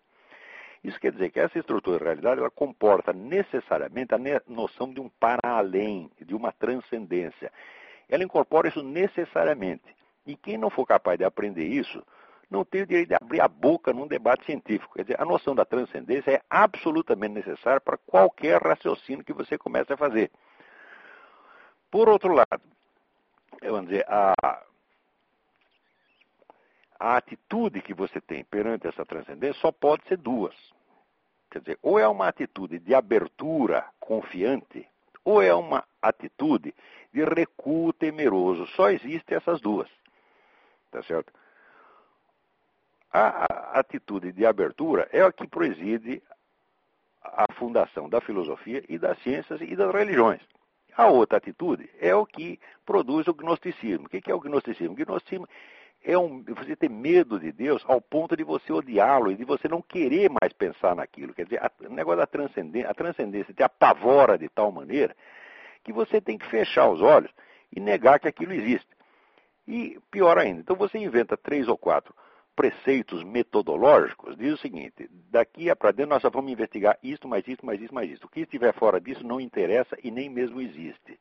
Isso 0.83 0.99
quer 0.99 1.11
dizer 1.11 1.29
que 1.29 1.39
essa 1.39 1.59
estrutura 1.59 1.99
da 1.99 2.05
realidade 2.05 2.39
ela 2.39 2.49
comporta 2.49 3.13
necessariamente 3.13 4.15
a 4.15 4.19
noção 4.47 4.91
de 4.91 4.99
um 4.99 5.09
para-além, 5.09 6.09
de 6.19 6.33
uma 6.33 6.51
transcendência. 6.51 7.51
Ela 8.09 8.23
incorpora 8.23 8.67
isso 8.67 8.81
necessariamente. 8.81 9.95
E 10.25 10.35
quem 10.35 10.57
não 10.57 10.69
for 10.69 10.85
capaz 10.85 11.17
de 11.17 11.23
aprender 11.23 11.65
isso, 11.65 12.03
não 12.49 12.65
tem 12.65 12.81
o 12.81 12.85
direito 12.87 13.09
de 13.09 13.15
abrir 13.15 13.41
a 13.41 13.47
boca 13.47 13.93
num 13.93 14.07
debate 14.07 14.45
científico. 14.45 14.95
Quer 14.95 15.03
dizer, 15.03 15.21
a 15.21 15.25
noção 15.25 15.55
da 15.55 15.63
transcendência 15.63 16.31
é 16.31 16.41
absolutamente 16.49 17.35
necessária 17.35 17.79
para 17.79 17.97
qualquer 17.97 18.61
raciocínio 18.61 19.23
que 19.23 19.33
você 19.33 19.57
comece 19.57 19.93
a 19.93 19.97
fazer. 19.97 20.31
Por 21.89 22.09
outro 22.09 22.33
lado, 22.33 22.61
vamos 23.61 23.89
dizer, 23.89 24.05
a, 24.07 24.33
a 26.99 27.17
atitude 27.17 27.81
que 27.81 27.93
você 27.93 28.21
tem 28.21 28.43
perante 28.43 28.87
essa 28.87 29.05
transcendência 29.05 29.59
só 29.59 29.71
pode 29.71 30.07
ser 30.07 30.17
duas. 30.17 30.55
Quer 31.49 31.59
dizer, 31.59 31.79
ou 31.81 31.99
é 31.99 32.07
uma 32.07 32.27
atitude 32.27 32.79
de 32.79 32.93
abertura 32.95 33.85
confiante, 33.99 34.87
ou 35.25 35.41
é 35.41 35.53
uma 35.53 35.83
atitude 36.01 36.73
de 37.11 37.23
recuo 37.23 37.91
temeroso. 37.93 38.65
Só 38.67 38.89
existem 38.89 39.35
essas 39.35 39.59
duas. 39.59 39.89
Tá 40.89 41.03
certo? 41.03 41.33
A 43.11 43.79
atitude 43.79 44.31
de 44.31 44.45
abertura 44.45 45.09
é 45.11 45.21
a 45.21 45.31
que 45.31 45.45
preside 45.45 46.23
a 47.21 47.45
fundação 47.53 48.09
da 48.09 48.21
filosofia 48.21 48.83
e 48.87 48.97
das 48.97 49.19
ciências 49.19 49.59
e 49.61 49.75
das 49.75 49.93
religiões. 49.93 50.41
A 51.01 51.07
outra 51.07 51.39
atitude 51.39 51.89
é 51.99 52.13
o 52.13 52.27
que 52.27 52.59
produz 52.85 53.27
o 53.27 53.33
gnosticismo. 53.33 54.05
O 54.05 54.07
que 54.07 54.29
é 54.29 54.35
o 54.35 54.39
gnosticismo? 54.39 54.93
O 54.93 54.95
gnosticismo 54.95 55.47
é 56.03 56.15
um, 56.15 56.43
você 56.43 56.75
ter 56.75 56.91
medo 56.91 57.39
de 57.39 57.51
Deus 57.51 57.83
ao 57.87 57.99
ponto 57.99 58.37
de 58.37 58.43
você 58.43 58.71
odiá-lo 58.71 59.31
e 59.31 59.35
de 59.35 59.43
você 59.43 59.67
não 59.67 59.81
querer 59.81 60.29
mais 60.29 60.53
pensar 60.53 60.95
naquilo. 60.95 61.33
Quer 61.33 61.45
dizer, 61.45 61.57
a, 61.57 61.71
o 61.89 61.91
negócio 61.91 62.19
da 62.19 62.27
transcendência, 62.27 62.87
a 62.87 62.93
transcendência 62.93 63.51
te 63.51 63.63
apavora 63.63 64.37
de 64.37 64.47
tal 64.47 64.71
maneira 64.71 65.15
que 65.83 65.91
você 65.91 66.21
tem 66.21 66.37
que 66.37 66.45
fechar 66.45 66.87
os 66.87 67.01
olhos 67.01 67.31
e 67.75 67.79
negar 67.79 68.19
que 68.19 68.27
aquilo 68.27 68.53
existe. 68.53 68.89
E 69.67 69.99
pior 70.11 70.37
ainda, 70.37 70.59
então 70.59 70.75
você 70.75 70.99
inventa 70.99 71.35
três 71.35 71.67
ou 71.67 71.79
quatro 71.79 72.13
preceitos 72.55 73.23
metodológicos, 73.23 74.37
diz 74.37 74.53
o 74.53 74.57
seguinte: 74.57 75.09
daqui 75.29 75.73
para 75.75 75.91
dentro 75.91 76.11
nós 76.11 76.21
só 76.21 76.29
vamos 76.29 76.51
investigar 76.51 76.97
isto, 77.01 77.27
mais 77.27 77.47
isto, 77.47 77.65
mais 77.65 77.81
isto, 77.81 77.93
mais 77.93 78.11
isto. 78.11 78.25
O 78.25 78.29
que 78.29 78.41
estiver 78.41 78.73
fora 78.73 78.99
disso 78.99 79.25
não 79.25 79.39
interessa 79.39 79.97
e 80.03 80.11
nem 80.11 80.29
mesmo 80.29 80.61
existe. 80.61 81.19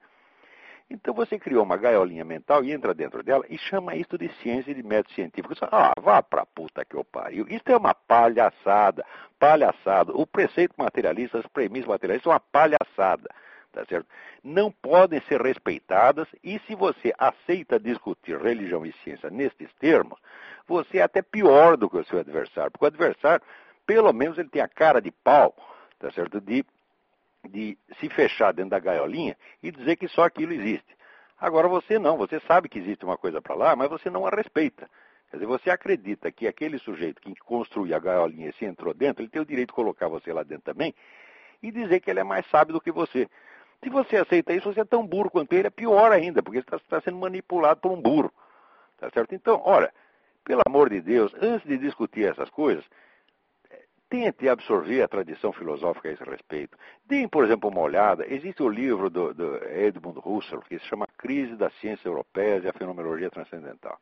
Então 0.90 1.14
você 1.14 1.38
criou 1.38 1.62
uma 1.62 1.76
gaiolinha 1.76 2.24
mental 2.24 2.64
e 2.64 2.72
entra 2.72 2.92
dentro 2.92 3.22
dela 3.22 3.44
e 3.48 3.56
chama 3.56 3.94
isso 3.94 4.18
de 4.18 4.28
ciência 4.42 4.72
e 4.72 4.74
de 4.74 4.82
método 4.82 5.14
científico. 5.14 5.54
Ah, 5.70 5.92
vá 6.00 6.20
pra 6.20 6.44
puta 6.44 6.84
que 6.84 6.96
eu 6.96 7.04
pariu. 7.04 7.46
Isso 7.48 7.62
é 7.66 7.76
uma 7.76 7.94
palhaçada, 7.94 9.06
palhaçada. 9.38 10.12
O 10.12 10.26
preceito 10.26 10.74
materialista, 10.76 11.38
as 11.38 11.46
premissas 11.46 11.86
materialistas 11.86 12.24
são 12.24 12.32
uma 12.32 12.40
palhaçada, 12.40 13.30
tá 13.72 13.84
certo? 13.86 14.06
Não 14.42 14.70
podem 14.70 15.20
ser 15.22 15.40
respeitadas 15.40 16.28
e 16.42 16.58
se 16.60 16.74
você 16.74 17.12
aceita 17.18 17.78
discutir 17.78 18.38
religião 18.38 18.84
e 18.84 18.92
ciência 19.04 19.30
nestes 19.30 19.72
termos, 19.74 20.18
você 20.66 20.98
é 20.98 21.02
até 21.02 21.22
pior 21.22 21.76
do 21.76 21.88
que 21.88 21.98
o 21.98 22.04
seu 22.04 22.18
adversário, 22.18 22.70
porque 22.70 22.84
o 22.84 22.88
adversário, 22.88 23.44
pelo 23.86 24.12
menos 24.12 24.38
ele 24.38 24.48
tem 24.48 24.62
a 24.62 24.68
cara 24.68 25.00
de 25.00 25.10
pau, 25.10 25.54
tá 25.98 26.10
certo? 26.10 26.40
De 26.40 26.64
de 27.48 27.78
se 27.98 28.08
fechar 28.10 28.52
dentro 28.52 28.70
da 28.70 28.78
gaiolinha 28.78 29.36
e 29.62 29.70
dizer 29.70 29.96
que 29.96 30.08
só 30.08 30.24
aquilo 30.24 30.52
existe. 30.52 30.96
Agora 31.38 31.68
você 31.68 31.98
não, 31.98 32.16
você 32.16 32.38
sabe 32.40 32.68
que 32.68 32.78
existe 32.78 33.04
uma 33.04 33.16
coisa 33.16 33.40
para 33.40 33.54
lá, 33.54 33.74
mas 33.74 33.88
você 33.88 34.10
não 34.10 34.26
a 34.26 34.30
respeita. 34.30 34.88
Quer 35.30 35.36
dizer, 35.36 35.46
você 35.46 35.70
acredita 35.70 36.30
que 36.30 36.46
aquele 36.46 36.78
sujeito 36.78 37.20
que 37.20 37.34
construiu 37.36 37.96
a 37.96 37.98
gaiolinha 37.98 38.50
e 38.50 38.52
se 38.54 38.64
entrou 38.64 38.92
dentro, 38.92 39.22
ele 39.22 39.30
tem 39.30 39.40
o 39.40 39.46
direito 39.46 39.68
de 39.68 39.74
colocar 39.74 40.08
você 40.08 40.32
lá 40.32 40.42
dentro 40.42 40.64
também 40.64 40.94
e 41.62 41.70
dizer 41.70 42.00
que 42.00 42.10
ele 42.10 42.20
é 42.20 42.24
mais 42.24 42.46
sábio 42.50 42.74
do 42.74 42.80
que 42.80 42.90
você. 42.90 43.28
Se 43.82 43.90
você 43.90 44.16
aceita 44.16 44.52
isso, 44.52 44.72
você 44.72 44.80
é 44.80 44.84
tão 44.84 45.06
burro 45.06 45.30
quanto 45.30 45.52
ele, 45.52 45.68
é 45.68 45.70
pior 45.70 46.12
ainda, 46.12 46.42
porque 46.42 46.58
você 46.60 46.76
está 46.76 46.78
tá 46.78 47.00
sendo 47.00 47.16
manipulado 47.16 47.80
por 47.80 47.90
um 47.90 48.00
burro. 48.00 48.32
Tá 48.98 49.10
certo? 49.10 49.34
Então, 49.34 49.62
olha, 49.64 49.92
pelo 50.44 50.62
amor 50.66 50.90
de 50.90 51.00
Deus, 51.00 51.32
antes 51.40 51.66
de 51.66 51.78
discutir 51.78 52.24
essas 52.30 52.50
coisas, 52.50 52.84
Tente 54.10 54.48
absorver 54.48 55.02
a 55.02 55.08
tradição 55.08 55.52
filosófica 55.52 56.08
a 56.08 56.12
esse 56.12 56.24
respeito. 56.24 56.76
Deem, 57.06 57.28
por 57.28 57.44
exemplo, 57.44 57.70
uma 57.70 57.80
olhada. 57.80 58.26
Existe 58.28 58.60
o 58.60 58.68
livro 58.68 59.08
do, 59.08 59.32
do 59.32 59.64
Edmund 59.68 60.18
Husserl, 60.24 60.62
que 60.62 60.80
se 60.80 60.84
chama 60.86 61.06
Crise 61.16 61.54
da 61.54 61.70
Ciência 61.70 62.08
Europeia 62.08 62.58
e 62.58 62.68
a 62.68 62.72
Fenomenologia 62.72 63.30
Transcendental. 63.30 63.96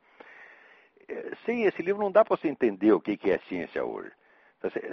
É, 1.07 1.33
sem 1.45 1.65
esse 1.65 1.83
livro 1.83 2.03
não 2.03 2.11
dá 2.11 2.25
para 2.25 2.39
você 2.39 2.49
entender 2.49 2.91
o 2.93 3.01
que 3.01 3.19
é 3.31 3.37
ciência 3.41 3.85
hoje. 3.85 4.11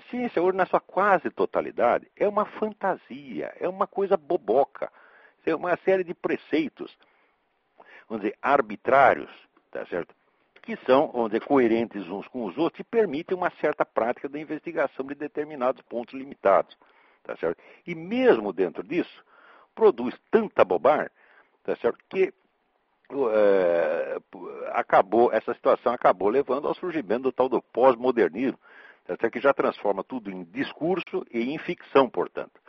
Ciência 0.09 0.41
hoje, 0.41 0.57
na 0.57 0.65
sua 0.65 0.79
quase 0.79 1.29
totalidade, 1.31 2.07
é 2.15 2.27
uma 2.27 2.45
fantasia, 2.45 3.53
é 3.59 3.67
uma 3.67 3.87
coisa 3.87 4.15
boboca. 4.15 4.91
É 5.45 5.55
uma 5.55 5.75
série 5.77 6.03
de 6.03 6.13
preceitos, 6.13 6.95
vamos 8.09 8.23
dizer, 8.23 8.37
arbitrários, 8.41 9.29
tá 9.71 9.85
certo? 9.85 10.13
que 10.63 10.75
são, 10.77 11.11
vamos 11.11 11.29
dizer, 11.29 11.45
coerentes 11.45 12.07
uns 12.09 12.27
com 12.27 12.45
os 12.45 12.57
outros 12.57 12.79
e 12.79 12.83
permitem 12.83 13.37
uma 13.37 13.51
certa 13.61 13.85
prática 13.85 14.27
da 14.27 14.39
investigação 14.39 15.05
de 15.05 15.13
determinados 15.13 15.81
pontos 15.83 16.15
limitados. 16.15 16.75
Tá 17.23 17.37
certo? 17.37 17.61
E 17.85 17.93
mesmo 17.93 18.51
dentro 18.51 18.83
disso, 18.83 19.23
produz 19.75 20.15
tanta 20.31 20.65
bobagem 20.65 21.09
tá 21.63 21.75
certo? 21.75 21.97
que 22.09 22.33
é, 23.33 24.17
acabou, 24.73 25.31
essa 25.31 25.53
situação 25.53 25.93
acabou 25.93 26.29
levando 26.29 26.67
ao 26.67 26.75
surgimento 26.75 27.23
do 27.23 27.31
tal 27.31 27.47
do 27.47 27.61
pós-modernismo, 27.61 28.59
tá 29.05 29.15
certo? 29.15 29.31
que 29.31 29.39
já 29.39 29.53
transforma 29.53 30.03
tudo 30.03 30.31
em 30.31 30.43
discurso 30.43 31.25
e 31.31 31.53
em 31.53 31.57
ficção, 31.59 32.09
portanto. 32.09 32.59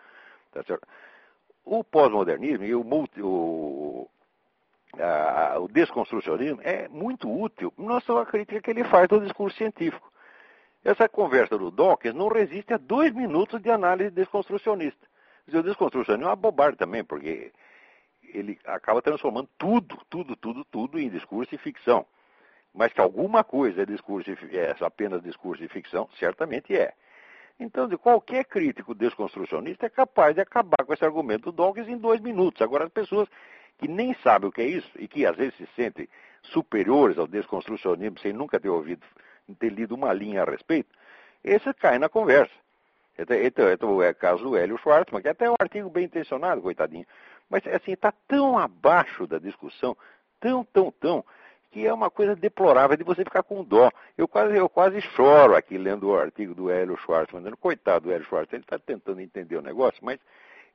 Tá 0.52 0.62
certo? 0.62 0.86
O 1.64 1.82
pós-modernismo 1.82 2.64
e 2.64 2.74
o, 2.74 2.84
multi, 2.84 3.20
o, 3.20 4.08
a, 4.98 5.58
o 5.58 5.68
desconstrucionismo 5.68 6.60
é 6.62 6.88
muito 6.88 7.28
útil 7.28 7.72
na 7.76 8.00
sua 8.00 8.24
crítica 8.24 8.60
que 8.60 8.70
ele 8.70 8.84
faz 8.84 9.08
do 9.08 9.20
discurso 9.20 9.56
científico. 9.56 10.12
Essa 10.84 11.08
conversa 11.08 11.58
do 11.58 11.70
Dawkins 11.70 12.14
não 12.14 12.28
resiste 12.28 12.72
a 12.72 12.76
dois 12.76 13.12
minutos 13.12 13.60
de 13.60 13.70
análise 13.70 14.10
desconstrucionista. 14.10 15.04
O 15.48 15.62
desconstrucionismo 15.62 16.26
é 16.26 16.30
uma 16.30 16.36
bobagem 16.36 16.76
também, 16.76 17.04
porque 17.04 17.52
ele 18.22 18.58
acaba 18.64 19.02
transformando 19.02 19.48
tudo, 19.58 19.98
tudo, 20.08 20.36
tudo, 20.36 20.64
tudo 20.66 20.98
em 20.98 21.08
discurso 21.08 21.54
e 21.54 21.58
ficção. 21.58 22.06
Mas 22.76 22.92
que 22.92 23.00
alguma 23.00 23.42
coisa 23.42 23.82
é, 23.82 23.86
discurso 23.86 24.30
é 24.30 24.76
apenas 24.84 25.22
discurso 25.22 25.64
e 25.64 25.68
ficção, 25.68 26.08
certamente 26.18 26.76
é. 26.76 26.92
Então, 27.58 27.88
de 27.88 27.96
qualquer 27.96 28.44
crítico 28.44 28.94
desconstrucionista 28.94 29.86
é 29.86 29.88
capaz 29.88 30.34
de 30.34 30.42
acabar 30.42 30.84
com 30.84 30.92
esse 30.92 31.04
argumento 31.04 31.50
do 31.50 31.56
Dawkins 31.56 31.88
em 31.88 31.96
dois 31.96 32.20
minutos. 32.20 32.60
Agora, 32.60 32.84
as 32.84 32.92
pessoas 32.92 33.26
que 33.78 33.88
nem 33.88 34.14
sabem 34.22 34.50
o 34.50 34.52
que 34.52 34.60
é 34.60 34.66
isso 34.66 34.90
e 34.98 35.08
que 35.08 35.24
às 35.24 35.34
vezes 35.34 35.56
se 35.56 35.66
sentem 35.74 36.06
superiores 36.42 37.16
ao 37.16 37.26
desconstrucionismo 37.26 38.18
sem 38.18 38.34
nunca 38.34 38.60
ter 38.60 38.68
ouvido, 38.68 39.04
ter 39.58 39.70
lido 39.70 39.94
uma 39.94 40.12
linha 40.12 40.42
a 40.42 40.44
respeito, 40.44 40.90
esse 41.42 41.72
cai 41.74 41.98
na 41.98 42.10
conversa. 42.10 42.54
Então, 43.18 43.36
então, 43.38 43.72
então 43.72 44.02
é 44.02 44.10
o 44.10 44.14
caso 44.14 44.44
do 44.44 44.56
Hélio 44.56 44.76
Schwartzman, 44.76 45.22
que 45.22 45.28
é 45.28 45.30
até 45.30 45.50
um 45.50 45.54
artigo 45.58 45.88
bem 45.88 46.04
intencionado, 46.04 46.60
coitadinho. 46.60 47.06
Mas 47.48 47.66
assim, 47.68 47.92
está 47.92 48.12
tão 48.28 48.58
abaixo 48.58 49.26
da 49.26 49.38
discussão, 49.38 49.96
tão, 50.38 50.62
tão, 50.64 50.90
tão, 50.92 51.24
que 51.76 51.86
é 51.86 51.92
uma 51.92 52.08
coisa 52.08 52.34
deplorável 52.34 52.96
de 52.96 53.04
você 53.04 53.22
ficar 53.22 53.42
com 53.42 53.62
dó. 53.62 53.92
Eu 54.16 54.26
quase, 54.26 54.56
eu 54.56 54.66
quase 54.66 54.98
choro 55.02 55.54
aqui 55.54 55.76
lendo 55.76 56.08
o 56.08 56.16
artigo 56.16 56.54
do 56.54 56.70
Hélio 56.70 56.96
Schwartzman, 56.96 57.42
dizendo, 57.42 57.58
coitado 57.58 58.06
do 58.06 58.12
Hélio 58.12 58.24
Schwartzman, 58.24 58.56
ele 58.56 58.64
está 58.64 58.78
tentando 58.78 59.20
entender 59.20 59.56
o 59.56 59.60
negócio, 59.60 60.02
mas 60.02 60.18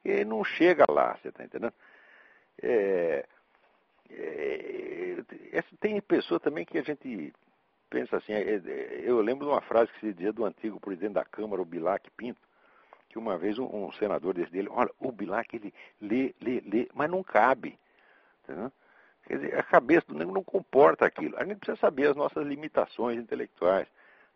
ele 0.06 0.26
não 0.26 0.44
chega 0.44 0.86
lá, 0.88 1.18
você 1.20 1.30
está 1.30 1.44
entendendo? 1.44 1.74
É, 2.62 3.26
é, 4.12 5.24
tem 5.80 6.00
pessoa 6.02 6.40
também 6.40 6.66
que 6.66 6.78
a 6.78 6.84
gente 6.84 7.34
pensa 7.90 8.18
assim, 8.18 8.34
é, 8.34 8.42
é, 8.42 9.02
eu 9.04 9.20
lembro 9.22 9.48
de 9.48 9.54
uma 9.54 9.62
frase 9.62 9.92
que 9.94 10.02
se 10.02 10.14
dizia 10.14 10.32
do 10.32 10.46
antigo 10.46 10.80
presidente 10.80 11.14
da 11.14 11.26
Câmara, 11.26 11.64
o 11.64 11.66
Bilac 11.66 12.12
Pinto, 12.12 12.40
que 13.10 13.18
uma 13.18 13.40
vez 13.40 13.58
um, 13.58 13.66
um 13.66 13.92
senador 13.94 14.36
desse 14.36 14.52
dele, 14.52 14.68
olha, 14.70 14.92
o 15.00 15.12
Bilac 15.12 15.56
ele 15.56 15.74
lê, 16.00 16.36
lê, 16.40 16.62
lê, 16.64 16.88
mas 16.94 17.10
não 17.10 17.24
cabe. 17.24 17.80
Entendeu? 18.44 18.72
Quer 19.32 19.38
dizer, 19.38 19.58
a 19.58 19.64
cabeça 19.64 20.08
do 20.10 20.16
negro 20.16 20.34
não 20.34 20.44
comporta 20.44 21.06
aquilo. 21.06 21.38
A 21.38 21.46
gente 21.46 21.60
precisa 21.60 21.80
saber 21.80 22.10
as 22.10 22.18
nossas 22.18 22.46
limitações 22.46 23.18
intelectuais 23.18 23.88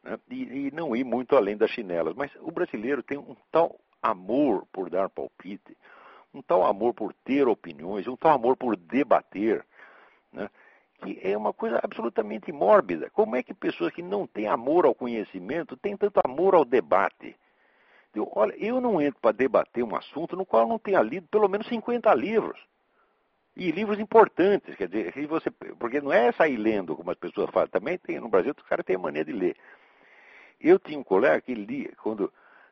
né? 0.01 0.17
e, 0.29 0.67
e 0.67 0.71
não 0.71 0.95
ir 0.95 1.03
muito 1.03 1.35
além 1.35 1.57
das 1.57 1.69
chinelas. 1.69 2.15
Mas 2.15 2.31
o 2.39 2.49
brasileiro 2.49 3.03
tem 3.03 3.17
um 3.17 3.35
tal 3.51 3.77
amor 4.01 4.65
por 4.71 4.89
dar 4.89 5.09
palpite, 5.09 5.75
um 6.33 6.41
tal 6.41 6.65
amor 6.65 6.93
por 6.93 7.13
ter 7.25 7.45
opiniões, 7.45 8.07
um 8.07 8.15
tal 8.15 8.31
amor 8.31 8.55
por 8.55 8.77
debater, 8.77 9.65
né? 10.31 10.49
que 11.03 11.19
é 11.21 11.35
uma 11.35 11.51
coisa 11.51 11.77
absolutamente 11.83 12.53
mórbida. 12.53 13.09
Como 13.09 13.35
é 13.35 13.43
que 13.43 13.53
pessoas 13.53 13.91
que 13.91 14.01
não 14.01 14.25
têm 14.25 14.47
amor 14.47 14.85
ao 14.85 14.95
conhecimento 14.95 15.75
têm 15.75 15.97
tanto 15.97 16.21
amor 16.23 16.55
ao 16.55 16.63
debate? 16.63 17.35
Eu, 18.13 18.31
olha, 18.33 18.55
eu 18.55 18.79
não 18.79 19.01
entro 19.01 19.19
para 19.19 19.33
debater 19.33 19.83
um 19.83 19.93
assunto 19.93 20.37
no 20.37 20.45
qual 20.45 20.63
eu 20.63 20.69
não 20.69 20.79
tenha 20.79 21.01
lido 21.01 21.27
pelo 21.27 21.49
menos 21.49 21.67
50 21.67 22.13
livros. 22.13 22.57
E 23.55 23.71
livros 23.71 24.00
importantes, 24.00 24.75
quer 24.75 24.89
dizer, 24.89 25.27
você, 25.27 25.50
porque 25.50 26.01
não 26.01 26.12
é 26.12 26.31
sair 26.33 26.57
lendo, 26.57 26.95
como 26.95 27.09
as 27.09 27.17
pessoas 27.17 27.50
falam. 27.51 27.69
Também 27.69 27.97
tem, 27.97 28.19
no 28.19 28.27
Brasil, 28.27 28.53
os 28.55 28.67
caras 28.67 28.85
têm 28.85 28.97
mania 28.97 29.24
de 29.24 29.31
ler. 29.31 29.55
Eu 30.59 30.77
tinha 30.77 31.00
um 31.00 31.03
colega 31.03 31.39
que 31.39 31.53
lia, 31.53 31.91
quando 32.01 32.31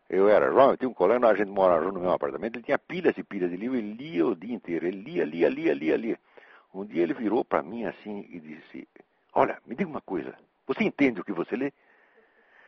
eu 0.09 0.27
era 0.27 0.51
jovem, 0.51 0.71
eu 0.71 0.77
tinha 0.77 0.89
um 0.89 0.93
colega, 0.93 1.27
a 1.27 1.35
gente 1.35 1.49
morava 1.49 1.85
no 1.85 1.93
mesmo 1.93 2.11
apartamento, 2.11 2.57
ele 2.57 2.65
tinha 2.65 2.77
pilhas 2.77 3.17
e 3.17 3.23
pilhas 3.23 3.49
de 3.49 3.55
livros, 3.55 3.79
ele 3.79 3.93
lia 3.93 4.27
o 4.27 4.35
dia 4.35 4.53
inteiro, 4.53 4.85
ele 4.85 5.01
lia, 5.01 5.23
lia, 5.23 5.49
lia, 5.49 5.73
lia, 5.73 5.97
lia. 5.97 6.19
Um 6.73 6.85
dia 6.85 7.03
ele 7.03 7.13
virou 7.13 7.45
para 7.45 7.63
mim 7.63 7.85
assim 7.85 8.27
e 8.29 8.39
disse, 8.39 8.87
olha, 9.33 9.59
me 9.65 9.75
diga 9.75 9.89
uma 9.89 10.01
coisa, 10.01 10.35
você 10.67 10.83
entende 10.83 11.21
o 11.21 11.23
que 11.23 11.31
você 11.31 11.55
lê? 11.55 11.71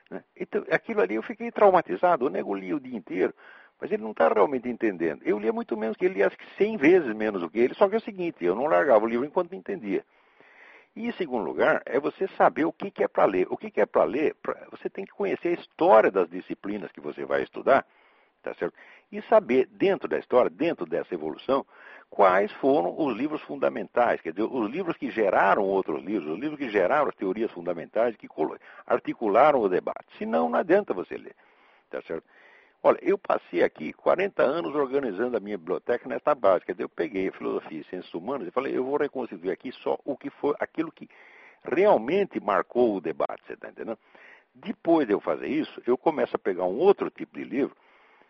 Né? 0.09 0.23
Então, 0.35 0.63
aquilo 0.71 1.01
ali 1.01 1.15
eu 1.15 1.23
fiquei 1.23 1.51
traumatizado, 1.51 2.25
o 2.25 2.29
nego 2.29 2.55
lia 2.55 2.75
o 2.75 2.79
dia 2.79 2.95
inteiro, 2.95 3.33
mas 3.79 3.91
ele 3.91 4.03
não 4.03 4.11
está 4.11 4.27
realmente 4.29 4.69
entendendo. 4.69 5.21
Eu 5.23 5.37
lia 5.37 5.51
muito 5.51 5.75
menos 5.75 5.97
que 5.97 6.05
ele, 6.05 6.15
lia 6.15 6.31
100 6.57 6.77
vezes 6.77 7.15
menos 7.15 7.41
do 7.41 7.49
que 7.49 7.59
ele, 7.59 7.73
só 7.73 7.87
que 7.87 7.95
é 7.95 7.97
o 7.97 8.01
seguinte, 8.01 8.43
eu 8.43 8.55
não 8.55 8.65
largava 8.65 9.05
o 9.05 9.07
livro 9.07 9.25
enquanto 9.25 9.51
não 9.51 9.59
entendia. 9.59 10.03
E, 10.95 11.07
em 11.07 11.11
segundo 11.13 11.43
lugar, 11.43 11.81
é 11.85 11.99
você 11.99 12.25
saber 12.29 12.63
o 12.63 12.71
que, 12.71 12.89
que 12.89 13.03
é 13.03 13.07
para 13.07 13.25
ler. 13.25 13.47
O 13.49 13.57
que, 13.57 13.69
que 13.69 13.81
é 13.81 13.85
para 13.85 14.05
ler, 14.05 14.33
pra, 14.41 14.55
você 14.71 14.89
tem 14.89 15.03
que 15.03 15.11
conhecer 15.11 15.49
a 15.49 15.59
história 15.59 16.09
das 16.09 16.29
disciplinas 16.29 16.89
que 16.91 17.01
você 17.01 17.25
vai 17.25 17.43
estudar, 17.43 17.85
tá 18.41 18.53
certo? 18.53 18.73
E 19.11 19.21
saber, 19.23 19.67
dentro 19.67 20.07
da 20.07 20.17
história, 20.17 20.49
dentro 20.49 20.85
dessa 20.85 21.13
evolução, 21.13 21.65
quais 22.09 22.49
foram 22.53 22.95
os 22.97 23.15
livros 23.15 23.41
fundamentais, 23.41 24.21
quer 24.21 24.31
dizer, 24.31 24.47
os 24.49 24.71
livros 24.71 24.95
que 24.95 25.11
geraram 25.11 25.63
outros 25.63 26.01
livros, 26.01 26.31
os 26.31 26.39
livros 26.39 26.57
que 26.57 26.69
geraram 26.69 27.09
as 27.09 27.15
teorias 27.15 27.51
fundamentais, 27.51 28.15
que 28.15 28.29
articularam 28.87 29.59
o 29.59 29.67
debate. 29.67 30.17
Senão, 30.17 30.49
não 30.49 30.59
adianta 30.59 30.93
você 30.93 31.17
ler, 31.17 31.35
tá 31.89 32.01
certo? 32.03 32.25
Olha, 32.87 32.99
eu 33.01 33.17
passei 33.17 33.63
aqui 33.63 33.91
40 33.93 34.43
anos 34.43 34.75
organizando 34.75 35.35
a 35.35 35.39
minha 35.39 35.57
biblioteca 35.57 36.07
nesta 36.07 36.35
dizer, 36.35 36.83
eu 36.83 36.87
peguei 36.87 37.29
a 37.29 37.31
filosofia 37.31 37.79
e 37.79 37.83
ciências 37.85 38.13
humanas 38.13 38.47
e 38.47 38.51
falei, 38.51 38.77
eu 38.77 38.85
vou 38.85 38.95
reconstituir 38.95 39.49
aqui 39.49 39.71
só 39.71 39.97
o 40.05 40.15
que 40.15 40.29
foi 40.29 40.53
aquilo 40.59 40.91
que 40.91 41.09
realmente 41.63 42.39
marcou 42.39 42.95
o 42.95 43.01
debate, 43.01 43.41
você 43.47 43.53
está 43.53 43.69
entendendo? 43.69 43.97
Depois 44.53 45.07
de 45.07 45.13
eu 45.13 45.19
fazer 45.19 45.47
isso, 45.47 45.81
eu 45.87 45.97
começo 45.97 46.35
a 46.35 46.37
pegar 46.37 46.65
um 46.65 46.77
outro 46.77 47.09
tipo 47.09 47.35
de 47.35 47.43
livro, 47.43 47.75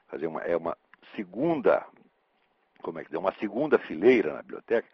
fazer 0.07 0.25
uma, 0.25 0.39
é 0.39 0.55
uma 0.55 0.77
segunda, 1.17 1.85
como 2.81 2.97
é 2.97 3.03
que 3.03 3.13
é, 3.13 3.19
uma 3.19 3.33
segunda 3.33 3.77
fileira 3.77 4.35
na 4.35 4.41
biblioteca, 4.41 4.87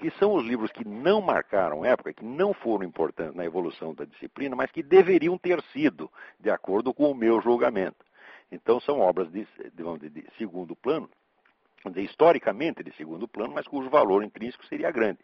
que 0.00 0.10
são 0.18 0.34
os 0.34 0.44
livros 0.44 0.72
que 0.72 0.84
não 0.84 1.20
marcaram 1.20 1.84
época, 1.84 2.12
que 2.12 2.24
não 2.24 2.52
foram 2.52 2.84
importantes 2.84 3.36
na 3.36 3.44
evolução 3.44 3.94
da 3.94 4.04
disciplina, 4.04 4.56
mas 4.56 4.72
que 4.72 4.82
deveriam 4.82 5.38
ter 5.38 5.62
sido, 5.72 6.10
de 6.40 6.50
acordo 6.50 6.92
com 6.92 7.08
o 7.08 7.14
meu 7.14 7.40
julgamento. 7.40 8.05
Então 8.50 8.80
são 8.80 9.00
obras 9.00 9.30
de, 9.30 9.46
de, 9.72 10.10
de 10.10 10.26
segundo 10.38 10.74
plano, 10.76 11.08
historicamente 11.96 12.82
de 12.82 12.92
segundo 12.92 13.28
plano, 13.28 13.54
mas 13.54 13.66
cujo 13.66 13.90
valor 13.90 14.22
intrínseco 14.22 14.64
seria 14.66 14.90
grande. 14.90 15.18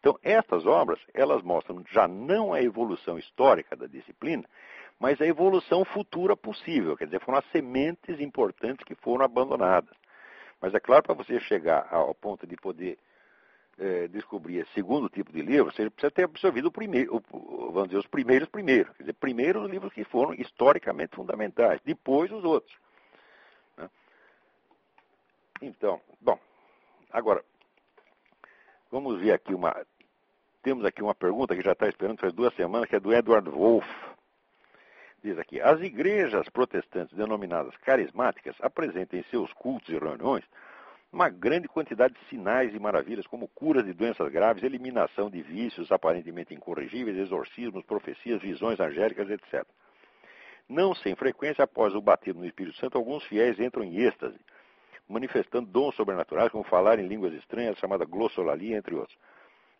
Então 0.00 0.18
estas 0.22 0.66
obras, 0.66 1.00
elas 1.14 1.42
mostram 1.42 1.82
já 1.90 2.06
não 2.06 2.52
a 2.52 2.62
evolução 2.62 3.18
histórica 3.18 3.74
da 3.74 3.86
disciplina, 3.86 4.44
mas 4.98 5.20
a 5.20 5.26
evolução 5.26 5.84
futura 5.84 6.36
possível, 6.36 6.96
quer 6.96 7.06
dizer, 7.06 7.20
foram 7.20 7.38
as 7.38 7.50
sementes 7.50 8.20
importantes 8.20 8.84
que 8.84 8.94
foram 8.94 9.24
abandonadas. 9.24 9.96
Mas 10.60 10.74
é 10.74 10.80
claro, 10.80 11.02
para 11.02 11.14
você 11.14 11.40
chegar 11.40 11.88
ao 11.90 12.14
ponto 12.14 12.46
de 12.46 12.56
poder 12.56 12.98
é, 13.78 14.08
descobrir 14.08 14.58
esse 14.58 14.72
segundo 14.72 15.08
tipo 15.08 15.32
de 15.32 15.42
livro, 15.42 15.72
você 15.72 15.88
precisa 15.90 16.10
ter 16.10 16.24
absorvido 16.24 16.66
o 16.66 16.72
primeiro, 16.72 17.16
o, 17.16 17.72
vamos 17.72 17.88
dizer, 17.88 17.98
os 17.98 18.06
primeiros 18.06 18.48
primeiro. 18.48 18.92
Quer 18.94 19.02
dizer, 19.02 19.12
primeiro 19.14 19.62
os 19.62 19.70
livros 19.70 19.92
que 19.92 20.04
foram 20.04 20.34
historicamente 20.34 21.16
fundamentais, 21.16 21.80
depois 21.84 22.30
os 22.30 22.44
outros. 22.44 22.76
Né? 23.76 23.90
Então, 25.62 26.00
bom, 26.20 26.38
agora, 27.10 27.44
vamos 28.90 29.20
ver 29.20 29.32
aqui 29.32 29.54
uma. 29.54 29.74
Temos 30.62 30.84
aqui 30.84 31.02
uma 31.02 31.14
pergunta 31.14 31.54
que 31.54 31.62
já 31.62 31.72
está 31.72 31.88
esperando 31.88 32.20
faz 32.20 32.32
duas 32.32 32.54
semanas, 32.54 32.88
que 32.88 32.96
é 32.96 33.00
do 33.00 33.12
Edward 33.12 33.50
Wolff. 33.50 33.88
Diz 35.22 35.38
aqui: 35.38 35.60
as 35.60 35.80
igrejas 35.80 36.48
protestantes 36.48 37.16
denominadas 37.16 37.76
carismáticas 37.78 38.56
apresentam 38.60 39.18
em 39.18 39.24
seus 39.24 39.52
cultos 39.52 39.88
e 39.88 39.98
reuniões 39.98 40.44
uma 41.14 41.28
grande 41.28 41.68
quantidade 41.68 42.12
de 42.12 42.28
sinais 42.28 42.74
e 42.74 42.78
maravilhas, 42.78 43.26
como 43.28 43.46
curas 43.46 43.84
de 43.84 43.92
doenças 43.92 44.28
graves, 44.32 44.64
eliminação 44.64 45.30
de 45.30 45.40
vícios 45.42 45.92
aparentemente 45.92 46.52
incorrigíveis, 46.52 47.16
exorcismos, 47.16 47.84
profecias, 47.84 48.42
visões 48.42 48.80
angélicas, 48.80 49.30
etc. 49.30 49.64
Não 50.68 50.92
sem 50.94 51.14
frequência, 51.14 51.62
após 51.62 51.94
o 51.94 52.00
batismo 52.00 52.40
no 52.40 52.46
Espírito 52.46 52.76
Santo, 52.78 52.98
alguns 52.98 53.22
fiéis 53.26 53.60
entram 53.60 53.84
em 53.84 53.96
êxtase, 53.98 54.38
manifestando 55.08 55.70
dons 55.70 55.94
sobrenaturais, 55.94 56.50
como 56.50 56.64
falar 56.64 56.98
em 56.98 57.06
línguas 57.06 57.32
estranhas, 57.34 57.78
chamada 57.78 58.04
glossolalia, 58.04 58.76
entre 58.76 58.96
outros. 58.96 59.16